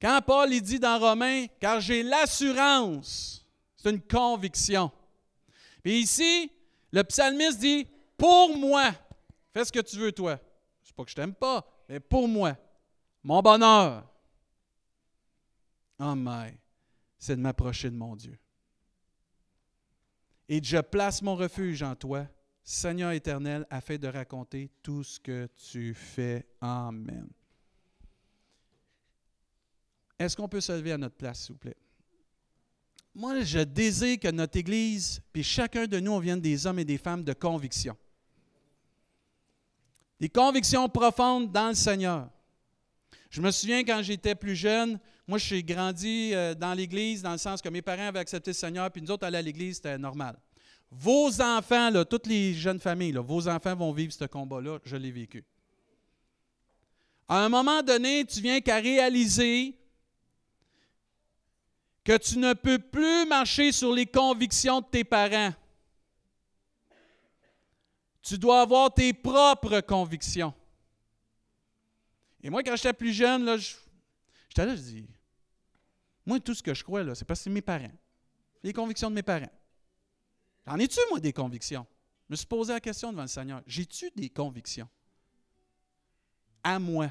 Quand 0.00 0.20
Paul 0.26 0.52
il 0.52 0.62
dit 0.62 0.80
dans 0.80 0.98
Romains 0.98 1.46
Car 1.60 1.80
j'ai 1.80 2.02
l'assurance, 2.02 3.46
c'est 3.76 3.90
une 3.90 4.00
conviction. 4.00 4.90
Puis 5.82 6.00
ici, 6.00 6.50
le 6.90 7.04
psalmiste 7.04 7.60
dit 7.60 7.86
Pour 8.16 8.56
moi, 8.56 8.90
fais 9.52 9.64
ce 9.64 9.72
que 9.72 9.80
tu 9.80 9.96
veux, 9.98 10.12
toi. 10.12 10.38
C'est 10.82 10.94
pas 10.94 11.04
que 11.04 11.10
je 11.10 11.16
t'aime 11.16 11.34
pas, 11.34 11.64
mais 11.88 12.00
pour 12.00 12.26
moi, 12.26 12.56
mon 13.22 13.40
bonheur. 13.42 14.04
Oh 15.98 16.14
my, 16.16 16.52
c'est 17.20 17.36
de 17.36 17.40
m'approcher 17.40 17.90
de 17.90 17.96
mon 17.96 18.16
Dieu. 18.16 18.36
Et 20.48 20.60
je 20.60 20.78
place 20.78 21.22
mon 21.22 21.36
refuge 21.36 21.84
en 21.84 21.94
toi 21.94 22.26
Seigneur 22.62 23.12
éternel, 23.12 23.66
afin 23.70 23.96
de 23.96 24.06
raconter 24.06 24.70
tout 24.82 25.02
ce 25.02 25.18
que 25.18 25.48
tu 25.70 25.94
fais. 25.94 26.46
Amen. 26.60 27.28
Est-ce 30.18 30.36
qu'on 30.36 30.48
peut 30.48 30.60
se 30.60 30.72
lever 30.72 30.92
à 30.92 30.98
notre 30.98 31.16
place, 31.16 31.44
s'il 31.44 31.54
vous 31.54 31.58
plaît? 31.58 31.76
Moi, 33.14 33.40
je 33.40 33.60
désire 33.60 34.20
que 34.20 34.30
notre 34.30 34.58
Église, 34.58 35.20
puis 35.32 35.42
chacun 35.42 35.86
de 35.86 35.98
nous, 35.98 36.12
on 36.12 36.20
vienne 36.20 36.40
des 36.40 36.66
hommes 36.66 36.78
et 36.78 36.84
des 36.84 36.98
femmes 36.98 37.24
de 37.24 37.32
conviction. 37.32 37.96
Des 40.20 40.28
convictions 40.28 40.88
profondes 40.88 41.50
dans 41.50 41.68
le 41.68 41.74
Seigneur. 41.74 42.30
Je 43.30 43.40
me 43.40 43.50
souviens 43.50 43.84
quand 43.84 44.02
j'étais 44.02 44.34
plus 44.34 44.56
jeune, 44.56 44.98
moi, 45.26 45.38
suis 45.38 45.62
grandi 45.62 46.34
euh, 46.34 46.56
dans 46.56 46.74
l'Église 46.74 47.22
dans 47.22 47.30
le 47.30 47.38
sens 47.38 47.62
que 47.62 47.68
mes 47.68 47.82
parents 47.82 48.08
avaient 48.08 48.18
accepté 48.18 48.50
le 48.50 48.56
Seigneur, 48.56 48.90
puis 48.90 49.00
nous 49.00 49.12
autres, 49.12 49.24
aller 49.24 49.38
à 49.38 49.42
l'Église, 49.42 49.76
c'était 49.76 49.96
normal. 49.96 50.36
Vos 50.90 51.40
enfants, 51.40 51.92
toutes 52.04 52.26
les 52.26 52.52
jeunes 52.52 52.80
familles, 52.80 53.12
vos 53.12 53.46
enfants 53.46 53.76
vont 53.76 53.92
vivre 53.92 54.12
ce 54.12 54.24
combat-là. 54.24 54.80
Je 54.82 54.96
l'ai 54.96 55.12
vécu. 55.12 55.44
À 57.28 57.44
un 57.44 57.48
moment 57.48 57.80
donné, 57.80 58.24
tu 58.24 58.40
viens 58.40 58.60
qu'à 58.60 58.80
réaliser 58.80 59.78
que 62.02 62.16
tu 62.16 62.36
ne 62.38 62.52
peux 62.52 62.80
plus 62.80 63.24
marcher 63.26 63.70
sur 63.70 63.92
les 63.92 64.06
convictions 64.06 64.80
de 64.80 64.86
tes 64.86 65.04
parents. 65.04 65.52
Tu 68.20 68.36
dois 68.36 68.62
avoir 68.62 68.92
tes 68.92 69.12
propres 69.12 69.80
convictions. 69.80 70.52
Et 72.42 72.50
moi, 72.50 72.62
quand 72.62 72.76
j'étais 72.76 72.92
plus 72.92 73.12
jeune, 73.12 73.44
là, 73.44 73.56
j'étais 73.56 74.66
là, 74.66 74.74
je 74.74 74.80
dis, 74.80 75.06
moi, 76.24 76.40
tout 76.40 76.54
ce 76.54 76.62
que 76.62 76.74
je 76.74 76.82
crois, 76.82 77.02
là, 77.02 77.14
c'est 77.14 77.24
parce 77.24 77.40
que 77.40 77.44
c'est 77.44 77.50
mes 77.50 77.62
parents. 77.62 77.92
Les 78.62 78.72
convictions 78.72 79.10
de 79.10 79.14
mes 79.14 79.22
parents. 79.22 79.50
En 80.66 80.78
es-tu, 80.78 81.00
moi, 81.10 81.20
des 81.20 81.32
convictions? 81.32 81.86
Je 82.28 82.32
me 82.32 82.36
suis 82.36 82.46
posé 82.46 82.72
la 82.72 82.80
question 82.80 83.10
devant 83.10 83.22
le 83.22 83.28
Seigneur. 83.28 83.62
J'ai-tu 83.66 84.10
des 84.14 84.28
convictions? 84.28 84.88
À 86.62 86.78
moi. 86.78 87.10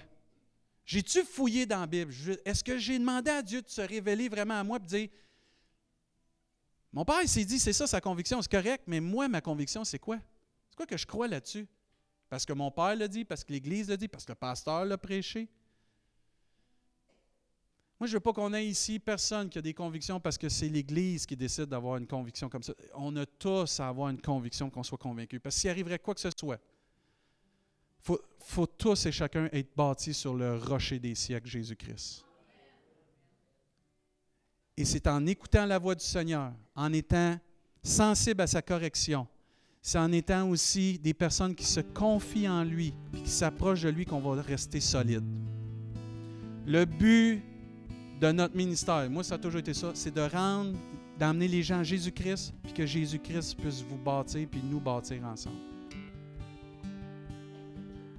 J'ai-tu 0.86 1.24
fouillé 1.24 1.66
dans 1.66 1.82
la 1.82 1.88
Bible? 1.88 2.14
Est-ce 2.46 2.64
que 2.64 2.78
j'ai 2.78 2.98
demandé 2.98 3.30
à 3.30 3.42
Dieu 3.42 3.62
de 3.62 3.70
se 3.70 3.82
révéler 3.82 4.30
vraiment 4.30 4.60
à 4.60 4.64
moi 4.64 4.78
et 4.78 4.80
de 4.80 4.86
dire 4.86 5.10
Mon 6.92 7.04
père 7.06 7.28
s'est 7.28 7.46
dit, 7.46 7.60
c'est 7.60 7.74
ça 7.74 7.86
sa 7.86 8.02
conviction, 8.02 8.42
c'est 8.42 8.52
correct, 8.52 8.84
mais 8.88 9.00
moi, 9.00 9.28
ma 9.28 9.42
conviction, 9.42 9.84
c'est 9.84 10.00
quoi? 10.00 10.20
C'est 10.70 10.76
quoi 10.76 10.86
que 10.86 10.98
je 10.98 11.06
crois 11.06 11.28
là-dessus? 11.28 11.68
Parce 12.30 12.46
que 12.46 12.54
mon 12.54 12.70
père 12.70 12.96
l'a 12.96 13.08
dit, 13.08 13.26
parce 13.26 13.44
que 13.44 13.52
l'Église 13.52 13.90
l'a 13.90 13.98
dit, 13.98 14.08
parce 14.08 14.24
que 14.24 14.32
le 14.32 14.36
pasteur 14.36 14.86
l'a 14.86 14.98
prêché. 14.98 15.50
Moi, 18.00 18.08
je 18.08 18.14
ne 18.14 18.16
veux 18.16 18.22
pas 18.22 18.32
qu'on 18.32 18.54
ait 18.54 18.66
ici 18.66 18.98
personne 18.98 19.50
qui 19.50 19.58
a 19.58 19.62
des 19.62 19.74
convictions 19.74 20.22
parce 20.22 20.38
que 20.38 20.48
c'est 20.48 20.70
l'Église 20.70 21.26
qui 21.26 21.36
décide 21.36 21.66
d'avoir 21.66 21.98
une 21.98 22.08
conviction 22.08 22.48
comme 22.48 22.64
ça. 22.64 22.74
On 22.94 23.14
a 23.18 23.26
tous 23.26 23.80
à 23.82 23.90
avoir 23.90 24.10
une 24.10 24.22
conviction 24.22 24.70
qu'on 24.70 24.84
soit 24.84 24.98
convaincu. 24.98 25.40
Parce 25.40 25.56
que 25.56 25.62
s'il 25.62 25.70
arriverait 25.70 26.00
quoi 26.00 26.14
que 26.14 26.22
ce 26.22 26.30
soit, 26.38 26.62
il 28.08 28.18
faut, 28.40 28.66
tous 28.68 29.06
et 29.06 29.12
chacun 29.12 29.50
être 29.52 29.76
bâtis 29.76 30.14
sur 30.14 30.34
le 30.34 30.58
rocher 30.58 31.00
des 31.00 31.14
siècles, 31.14 31.50
Jésus-Christ. 31.50 32.24
Et 34.78 34.86
c'est 34.86 35.06
en 35.08 35.26
écoutant 35.26 35.66
la 35.66 35.78
voix 35.78 35.96
du 35.96 36.06
Seigneur, 36.06 36.54
en 36.76 36.94
étant 36.94 37.38
sensible 37.84 38.42
à 38.42 38.48
sa 38.48 38.62
correction, 38.62 39.28
c'est 39.82 39.98
en 39.98 40.12
étant 40.12 40.50
aussi 40.50 41.00
des 41.00 41.14
personnes 41.14 41.56
qui 41.56 41.66
se 41.66 41.80
confient 41.80 42.50
en 42.50 42.64
lui 42.64 42.94
et 43.14 43.22
qui 43.22 43.30
s'approchent 43.30 43.84
de 43.84 43.90
lui 43.90 44.06
qu'on 44.06 44.20
va 44.20 44.42
rester 44.42 44.80
solide. 44.80 45.24
Le 46.66 46.86
but 46.86 47.42
de 48.20 48.32
notre 48.32 48.56
ministère, 48.56 49.10
moi 49.10 49.24
ça 49.24 49.36
a 49.36 49.38
toujours 49.38 49.60
été 49.60 49.74
ça, 49.74 49.92
c'est 49.94 50.14
de 50.14 50.22
rendre, 50.22 50.78
d'amener 51.18 51.48
les 51.48 51.64
gens 51.64 51.80
à 51.80 51.84
Jésus-Christ, 51.84 52.54
puis 52.64 52.74
que 52.74 52.86
Jésus-Christ 52.86 53.58
puisse 53.58 53.82
vous 53.82 53.98
bâtir, 53.98 54.48
puis 54.50 54.62
nous 54.64 54.80
bâtir 54.80 55.24
ensemble. 55.26 55.58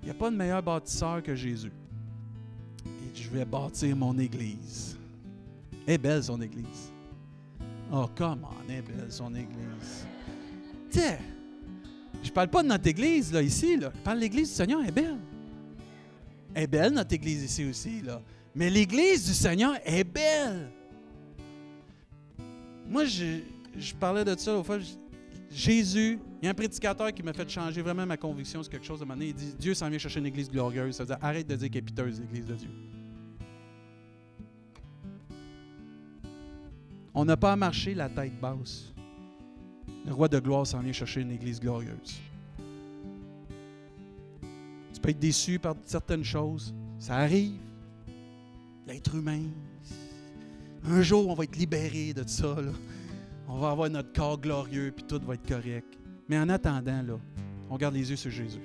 Il 0.02 0.06
n'y 0.06 0.10
a 0.10 0.14
pas 0.14 0.30
de 0.30 0.36
meilleur 0.36 0.62
bâtisseur 0.62 1.22
que 1.22 1.34
Jésus. 1.34 1.72
Et 2.86 3.14
je 3.14 3.28
vais 3.28 3.44
bâtir 3.44 3.94
mon 3.94 4.18
Église. 4.18 4.98
Elle 5.86 5.94
est 5.94 5.98
belle 5.98 6.24
son 6.24 6.40
Église. 6.40 6.92
Oh, 7.92 8.06
comment 8.14 8.54
elle 8.68 8.76
est 8.76 8.82
belle 8.82 9.10
son 9.10 9.34
Église. 9.34 10.06
Tiens, 10.90 11.18
je 12.30 12.32
parle 12.32 12.48
pas 12.48 12.62
de 12.62 12.68
notre 12.68 12.86
Église, 12.86 13.32
là, 13.32 13.42
ici. 13.42 13.76
Je 13.80 13.88
parle 14.04 14.18
de 14.18 14.22
l'Église 14.22 14.50
du 14.50 14.54
Seigneur, 14.54 14.80
elle 14.82 14.90
est 14.90 14.92
belle. 14.92 15.18
Elle 16.54 16.62
est 16.62 16.66
belle, 16.68 16.92
notre 16.92 17.12
Église 17.12 17.42
ici 17.42 17.64
aussi. 17.64 18.02
Mais 18.54 18.70
l'Église 18.70 19.26
du 19.26 19.34
Seigneur 19.34 19.74
est 19.84 20.04
belle. 20.04 20.70
Moi, 22.88 23.04
je, 23.04 23.40
parlais 23.98 24.24
de 24.24 24.38
ça 24.38 24.56
au 24.56 24.62
fois. 24.62 24.78
Jésus, 25.50 26.20
il 26.40 26.44
y 26.44 26.46
a 26.46 26.52
un 26.52 26.54
prédicateur 26.54 27.12
qui 27.12 27.24
m'a 27.24 27.32
fait 27.32 27.50
changer 27.50 27.82
vraiment 27.82 28.06
ma 28.06 28.16
conviction 28.16 28.62
sur 28.62 28.70
quelque 28.70 28.86
chose 28.86 29.00
de 29.00 29.04
moment 29.04 29.20
Il 29.20 29.34
dit 29.34 29.52
Dieu 29.58 29.74
s'en 29.74 29.88
vient 29.88 29.98
chercher 29.98 30.20
une 30.20 30.26
église 30.26 30.48
glorieuse. 30.48 30.94
Ça 30.94 31.02
veut 31.02 31.08
dire 31.08 31.18
arrête 31.20 31.48
de 31.48 31.56
dire 31.56 31.68
qu'elle 31.68 31.78
est 31.78 31.82
piteuse, 31.82 32.20
l'église 32.20 32.46
de 32.46 32.54
Dieu. 32.54 32.70
On 37.12 37.24
n'a 37.24 37.36
pas 37.36 37.50
à 37.50 37.56
marcher 37.56 37.92
la 37.92 38.08
tête 38.08 38.40
basse. 38.40 38.92
Le 40.06 40.12
roi 40.12 40.28
de 40.28 40.38
gloire 40.38 40.66
s'en 40.66 40.80
vient 40.80 40.92
chercher 40.92 41.20
une 41.20 41.30
église 41.30 41.60
glorieuse. 41.60 42.20
Tu 44.92 45.00
peux 45.00 45.10
être 45.10 45.18
déçu 45.18 45.58
par 45.58 45.74
certaines 45.84 46.24
choses. 46.24 46.74
Ça 46.98 47.16
arrive 47.16 47.52
l'être 48.86 49.14
humain. 49.14 49.42
Un 50.84 51.02
jour, 51.02 51.28
on 51.28 51.34
va 51.34 51.44
être 51.44 51.56
libéré 51.56 52.12
de 52.12 52.26
ça. 52.26 52.56
On 53.48 53.58
va 53.58 53.70
avoir 53.70 53.90
notre 53.90 54.12
corps 54.12 54.40
glorieux, 54.40 54.92
puis 54.94 55.04
tout 55.04 55.20
va 55.26 55.34
être 55.34 55.46
correct. 55.46 55.98
Mais 56.28 56.38
en 56.38 56.48
attendant, 56.48 57.02
là, 57.02 57.18
on 57.68 57.76
garde 57.76 57.94
les 57.94 58.10
yeux 58.10 58.16
sur 58.16 58.30
Jésus. 58.30 58.60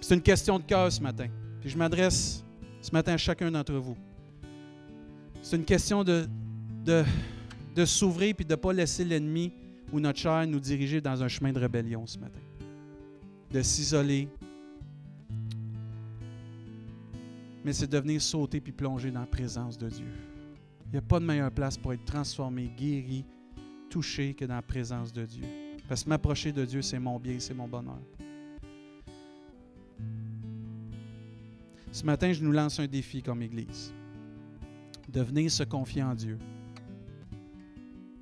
C'est 0.00 0.14
une 0.14 0.22
question 0.22 0.58
de 0.58 0.64
cœur 0.64 0.92
ce 0.92 1.00
matin. 1.00 1.28
Puis 1.60 1.70
je 1.70 1.78
m'adresse 1.78 2.44
ce 2.80 2.90
matin 2.92 3.14
à 3.14 3.16
chacun 3.16 3.50
d'entre 3.50 3.74
vous. 3.74 3.96
C'est 5.42 5.56
une 5.56 5.64
question 5.64 6.04
de, 6.04 6.26
de, 6.84 7.04
de 7.74 7.84
s'ouvrir 7.84 8.34
puis 8.34 8.44
de 8.44 8.52
ne 8.52 8.56
pas 8.56 8.72
laisser 8.72 9.04
l'ennemi 9.04 9.52
ou 9.94 10.00
notre 10.00 10.18
chair 10.18 10.44
nous 10.48 10.58
diriger 10.58 11.00
dans 11.00 11.22
un 11.22 11.28
chemin 11.28 11.52
de 11.52 11.60
rébellion 11.60 12.04
ce 12.04 12.18
matin. 12.18 12.40
De 13.52 13.62
s'isoler, 13.62 14.28
mais 17.64 17.72
c'est 17.72 17.86
de 17.86 17.98
venir 17.98 18.20
sauter 18.20 18.60
puis 18.60 18.72
plonger 18.72 19.12
dans 19.12 19.20
la 19.20 19.26
présence 19.26 19.78
de 19.78 19.88
Dieu. 19.88 20.08
Il 20.86 20.92
n'y 20.94 20.98
a 20.98 21.02
pas 21.02 21.20
de 21.20 21.24
meilleure 21.24 21.52
place 21.52 21.78
pour 21.78 21.92
être 21.92 22.04
transformé, 22.04 22.72
guéri, 22.76 23.24
touché 23.88 24.34
que 24.34 24.44
dans 24.44 24.56
la 24.56 24.62
présence 24.62 25.12
de 25.12 25.24
Dieu. 25.24 25.44
Parce 25.88 26.02
que 26.02 26.08
m'approcher 26.08 26.50
de 26.50 26.64
Dieu, 26.64 26.82
c'est 26.82 26.98
mon 26.98 27.20
bien, 27.20 27.38
c'est 27.38 27.54
mon 27.54 27.68
bonheur. 27.68 28.02
Ce 31.92 32.04
matin, 32.04 32.32
je 32.32 32.42
nous 32.42 32.50
lance 32.50 32.80
un 32.80 32.88
défi 32.88 33.22
comme 33.22 33.42
Église. 33.42 33.94
De 35.08 35.20
venir 35.20 35.48
se 35.52 35.62
confier 35.62 36.02
en 36.02 36.16
Dieu. 36.16 36.36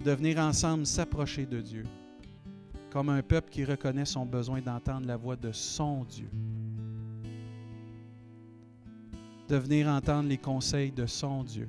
De 0.05 0.13
venir 0.13 0.39
ensemble 0.39 0.87
s'approcher 0.87 1.47
de 1.47 1.61
Dieu. 1.61 1.85
Comme 2.91 3.09
un 3.09 3.23
peuple 3.23 3.51
qui 3.51 3.65
reconnaît 3.65 4.05
son 4.05 4.27
besoin 4.27 4.61
d'entendre 4.61 5.07
la 5.07 5.17
voix 5.17 5.37
de 5.37 5.53
son 5.53 6.05
Dieu 6.05 6.29
de 9.53 9.59
venir 9.59 9.87
entendre 9.87 10.31
les 10.31 10.39
conseils 10.39 10.91
de 10.91 11.05
son 11.05 11.45
Dieu, 11.45 11.69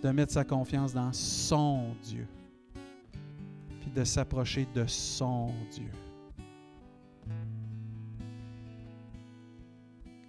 de 0.00 0.10
mettre 0.10 0.32
sa 0.32 0.44
confiance 0.44 0.92
dans 0.92 1.12
son 1.12 1.88
Dieu, 2.04 2.28
puis 3.80 3.90
de 3.90 4.04
s'approcher 4.04 4.68
de 4.72 4.86
son 4.86 5.52
Dieu. 5.72 5.90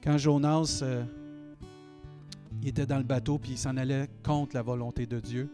Quand 0.04 0.18
Jonas 0.18 0.80
euh, 0.82 1.04
était 2.64 2.88
dans 2.88 2.98
le 2.98 3.04
bateau 3.04 3.38
puis 3.38 3.52
il 3.52 3.58
s'en 3.60 3.78
allait 3.78 4.10
contre 4.24 4.56
la 4.56 4.64
volonté 4.64 5.06
de 5.06 5.20
Dieu, 5.20 5.52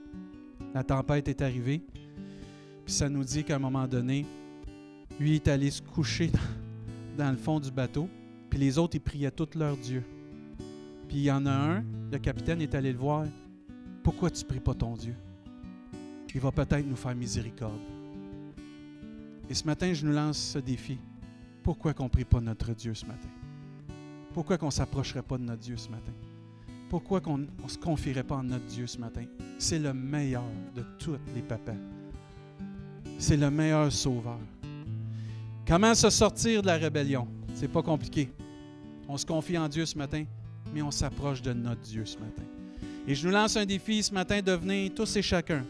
la 0.73 0.83
tempête 0.83 1.27
est 1.27 1.41
arrivée. 1.41 1.81
Puis 2.85 2.93
ça 2.93 3.09
nous 3.09 3.23
dit 3.23 3.43
qu'à 3.43 3.55
un 3.55 3.59
moment 3.59 3.87
donné, 3.87 4.25
lui 5.19 5.35
est 5.35 5.47
allé 5.47 5.71
se 5.71 5.81
coucher 5.81 6.31
dans 7.17 7.31
le 7.31 7.37
fond 7.37 7.59
du 7.59 7.71
bateau. 7.71 8.09
Puis 8.49 8.59
les 8.59 8.77
autres, 8.77 8.95
ils 8.95 9.01
priaient 9.01 9.31
tous 9.31 9.55
leur 9.55 9.77
Dieu. 9.77 10.03
Puis 11.07 11.17
il 11.17 11.23
y 11.23 11.31
en 11.31 11.45
a 11.45 11.51
un, 11.51 11.83
le 12.11 12.17
capitaine 12.17 12.61
est 12.61 12.75
allé 12.75 12.91
le 12.91 12.97
voir. 12.97 13.25
Pourquoi 14.03 14.29
tu 14.29 14.43
ne 14.43 14.49
pries 14.49 14.59
pas 14.59 14.73
ton 14.73 14.95
Dieu? 14.95 15.15
Il 16.35 16.41
va 16.41 16.51
peut-être 16.51 16.87
nous 16.87 16.95
faire 16.95 17.15
miséricorde. 17.15 17.79
Et 19.49 19.53
ce 19.53 19.65
matin, 19.65 19.93
je 19.93 20.05
nous 20.05 20.13
lance 20.13 20.37
ce 20.37 20.59
défi. 20.59 20.97
Pourquoi 21.61 21.93
qu'on 21.93 22.05
ne 22.05 22.09
prie 22.09 22.25
pas 22.25 22.41
notre 22.41 22.73
Dieu 22.73 22.93
ce 22.93 23.05
matin? 23.05 23.29
Pourquoi 24.33 24.57
qu'on 24.57 24.67
ne 24.67 24.71
s'approcherait 24.71 25.21
pas 25.21 25.37
de 25.37 25.43
notre 25.43 25.61
Dieu 25.61 25.77
ce 25.77 25.89
matin? 25.89 26.11
Pourquoi 26.89 27.21
qu'on 27.21 27.39
ne 27.39 27.47
se 27.67 27.77
confierait 27.77 28.23
pas 28.23 28.35
en 28.35 28.43
notre 28.43 28.65
Dieu 28.65 28.87
ce 28.87 28.97
matin? 28.97 29.23
C'est 29.57 29.79
le 29.79 29.93
meilleur 29.93 30.43
de 30.75 30.83
tous 30.99 31.17
les 31.35 31.41
papas. 31.41 31.75
C'est 33.17 33.37
le 33.37 33.49
meilleur 33.49 33.91
sauveur. 33.91 34.39
Comment 35.65 35.95
se 35.95 36.09
sortir 36.09 36.61
de 36.61 36.67
la 36.67 36.77
rébellion? 36.77 37.27
C'est 37.53 37.67
pas 37.67 37.81
compliqué. 37.81 38.31
On 39.07 39.17
se 39.17 39.25
confie 39.25 39.57
en 39.57 39.67
Dieu 39.69 39.85
ce 39.85 39.97
matin, 39.97 40.25
mais 40.73 40.81
on 40.81 40.91
s'approche 40.91 41.41
de 41.41 41.53
notre 41.53 41.81
Dieu 41.81 42.05
ce 42.05 42.17
matin. 42.17 42.43
Et 43.07 43.15
je 43.15 43.27
nous 43.27 43.33
lance 43.33 43.57
un 43.57 43.65
défi 43.65 44.01
ce 44.01 44.13
matin 44.13 44.41
de 44.41 44.51
venir 44.51 44.93
tous 44.93 45.15
et 45.15 45.21
chacun, 45.21 45.63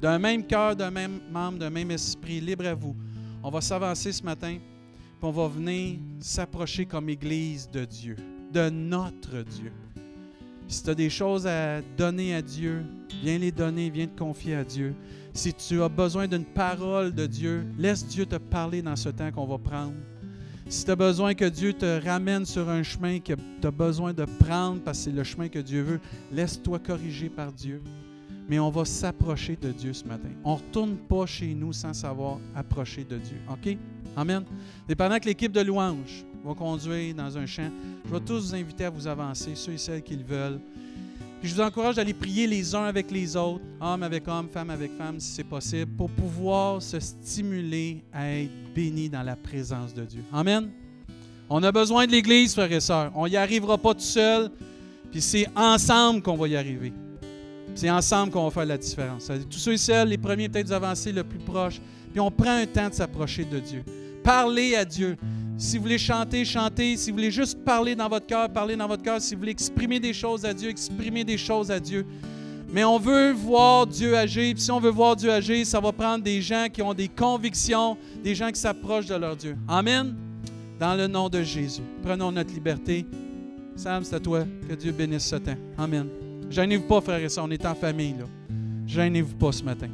d'un 0.00 0.18
même 0.18 0.44
cœur, 0.44 0.74
d'un 0.74 0.90
même 0.90 1.20
membre, 1.30 1.58
d'un 1.58 1.70
même 1.70 1.90
esprit, 1.90 2.40
libre 2.40 2.66
à 2.66 2.74
vous. 2.74 2.96
On 3.42 3.50
va 3.50 3.60
s'avancer 3.60 4.12
ce 4.12 4.22
matin, 4.22 4.58
puis 4.58 5.22
on 5.22 5.30
va 5.30 5.48
venir 5.48 5.98
s'approcher 6.20 6.86
comme 6.86 7.08
Église 7.08 7.70
de 7.70 7.84
Dieu, 7.84 8.16
de 8.52 8.68
notre 8.68 9.42
Dieu. 9.42 9.72
Si 10.68 10.82
tu 10.82 10.90
as 10.90 10.94
des 10.94 11.10
choses 11.10 11.46
à 11.46 11.80
donner 11.96 12.34
à 12.34 12.42
Dieu, 12.42 12.84
viens 13.22 13.38
les 13.38 13.52
donner, 13.52 13.88
viens 13.88 14.06
te 14.06 14.18
confier 14.18 14.56
à 14.56 14.64
Dieu. 14.64 14.94
Si 15.32 15.54
tu 15.54 15.80
as 15.82 15.88
besoin 15.88 16.26
d'une 16.26 16.44
parole 16.44 17.14
de 17.14 17.26
Dieu, 17.26 17.64
laisse 17.78 18.06
Dieu 18.06 18.26
te 18.26 18.36
parler 18.36 18.82
dans 18.82 18.96
ce 18.96 19.10
temps 19.10 19.30
qu'on 19.30 19.46
va 19.46 19.58
prendre. 19.58 19.94
Si 20.68 20.84
tu 20.84 20.90
as 20.90 20.96
besoin 20.96 21.34
que 21.34 21.44
Dieu 21.44 21.72
te 21.72 22.04
ramène 22.04 22.44
sur 22.44 22.68
un 22.68 22.82
chemin 22.82 23.20
que 23.20 23.34
tu 23.34 23.66
as 23.66 23.70
besoin 23.70 24.12
de 24.12 24.24
prendre 24.24 24.80
parce 24.80 24.98
que 24.98 25.04
c'est 25.04 25.12
le 25.12 25.22
chemin 25.22 25.48
que 25.48 25.60
Dieu 25.60 25.82
veut, 25.82 26.00
laisse-toi 26.32 26.80
corriger 26.80 27.28
par 27.28 27.52
Dieu. 27.52 27.80
Mais 28.48 28.58
on 28.58 28.70
va 28.70 28.84
s'approcher 28.84 29.56
de 29.56 29.70
Dieu 29.70 29.92
ce 29.92 30.04
matin. 30.04 30.30
On 30.42 30.54
ne 30.54 30.58
retourne 30.58 30.96
pas 30.96 31.26
chez 31.26 31.54
nous 31.54 31.72
sans 31.72 31.92
savoir 31.92 32.38
approcher 32.54 33.04
de 33.04 33.18
Dieu. 33.18 33.36
OK? 33.48 33.76
Amen. 34.16 34.44
Et 34.88 34.96
pendant 34.96 35.18
que 35.18 35.26
l'équipe 35.26 35.52
de 35.52 35.60
louange 35.60 36.24
va 36.46 36.54
conduire 36.54 37.14
dans 37.14 37.36
un 37.36 37.46
champ, 37.46 37.70
je 38.04 38.12
vais 38.12 38.20
tous 38.20 38.48
vous 38.48 38.54
inviter 38.54 38.84
à 38.84 38.90
vous 38.90 39.06
avancer, 39.06 39.50
ceux 39.54 39.72
et 39.72 39.78
celles 39.78 40.02
qui 40.02 40.16
le 40.16 40.24
veulent. 40.24 40.60
Puis 41.40 41.50
je 41.50 41.54
vous 41.54 41.60
encourage 41.60 41.96
d'aller 41.96 42.14
prier 42.14 42.46
les 42.46 42.74
uns 42.74 42.84
avec 42.84 43.10
les 43.10 43.36
autres, 43.36 43.62
homme 43.80 44.02
avec 44.02 44.26
homme, 44.26 44.48
femme 44.48 44.70
avec 44.70 44.96
femme, 44.96 45.20
si 45.20 45.32
c'est 45.32 45.44
possible, 45.44 45.90
pour 45.92 46.08
pouvoir 46.10 46.80
se 46.80 46.98
stimuler 46.98 48.02
à 48.12 48.30
être 48.30 48.50
béni 48.74 49.08
dans 49.08 49.22
la 49.22 49.36
présence 49.36 49.92
de 49.92 50.04
Dieu. 50.04 50.22
Amen. 50.32 50.70
On 51.48 51.62
a 51.62 51.70
besoin 51.70 52.06
de 52.06 52.12
l'Église, 52.12 52.54
frères 52.54 52.72
et 52.72 52.80
sœurs. 52.80 53.12
On 53.14 53.28
n'y 53.28 53.36
arrivera 53.36 53.76
pas 53.76 53.94
tout 53.94 54.00
seul, 54.00 54.50
puis 55.10 55.20
c'est 55.20 55.46
ensemble 55.54 56.22
qu'on 56.22 56.36
va 56.36 56.48
y 56.48 56.56
arriver. 56.56 56.92
C'est 57.74 57.90
ensemble 57.90 58.32
qu'on 58.32 58.44
va 58.44 58.50
faire 58.50 58.64
la 58.64 58.78
différence. 58.78 59.30
Tous 59.50 59.58
ceux 59.58 59.74
et 59.74 59.78
celles, 59.78 60.08
les 60.08 60.18
premiers 60.18 60.48
peut-être 60.48 60.72
avancer 60.72 61.12
le 61.12 61.22
plus 61.22 61.38
proche, 61.38 61.80
puis 62.10 62.20
on 62.20 62.30
prend 62.30 62.56
un 62.56 62.66
temps 62.66 62.88
de 62.88 62.94
s'approcher 62.94 63.44
de 63.44 63.58
Dieu. 63.58 63.84
Parlez 64.24 64.74
à 64.74 64.84
Dieu. 64.84 65.16
Si 65.58 65.78
vous 65.78 65.84
voulez 65.84 65.98
chanter, 65.98 66.44
chantez. 66.44 66.96
Si 66.96 67.10
vous 67.10 67.16
voulez 67.16 67.30
juste 67.30 67.64
parler 67.64 67.94
dans 67.94 68.08
votre 68.08 68.26
cœur, 68.26 68.48
parlez 68.50 68.76
dans 68.76 68.86
votre 68.86 69.02
cœur. 69.02 69.20
Si 69.20 69.34
vous 69.34 69.40
voulez 69.40 69.52
exprimer 69.52 69.98
des 69.98 70.12
choses 70.12 70.44
à 70.44 70.52
Dieu, 70.52 70.68
exprimez 70.68 71.24
des 71.24 71.38
choses 71.38 71.70
à 71.70 71.80
Dieu. 71.80 72.04
Mais 72.72 72.84
on 72.84 72.98
veut 72.98 73.32
voir 73.32 73.86
Dieu 73.86 74.16
agir. 74.16 74.54
Si 74.58 74.70
on 74.70 74.80
veut 74.80 74.90
voir 74.90 75.16
Dieu 75.16 75.30
agir, 75.30 75.64
ça 75.64 75.80
va 75.80 75.92
prendre 75.92 76.22
des 76.22 76.42
gens 76.42 76.66
qui 76.70 76.82
ont 76.82 76.92
des 76.92 77.08
convictions, 77.08 77.96
des 78.22 78.34
gens 78.34 78.50
qui 78.50 78.60
s'approchent 78.60 79.06
de 79.06 79.14
leur 79.14 79.34
Dieu. 79.36 79.56
Amen. 79.66 80.14
Dans 80.78 80.94
le 80.94 81.06
nom 81.06 81.30
de 81.30 81.42
Jésus. 81.42 81.82
Prenons 82.02 82.30
notre 82.30 82.52
liberté. 82.52 83.06
Sam, 83.76 84.04
c'est 84.04 84.16
à 84.16 84.20
toi. 84.20 84.44
Que 84.68 84.74
Dieu 84.74 84.92
bénisse 84.92 85.26
ce 85.26 85.36
temps. 85.36 85.56
Amen. 85.78 86.06
Gênez-vous 86.50 86.86
pas, 86.86 87.00
frères 87.00 87.22
et 87.22 87.28
sœurs. 87.30 87.44
On 87.44 87.50
est 87.50 87.64
en 87.64 87.74
famille. 87.74 88.14
Là. 88.18 88.26
Gênez-vous 88.86 89.36
pas 89.36 89.52
ce 89.52 89.62
matin. 89.62 89.88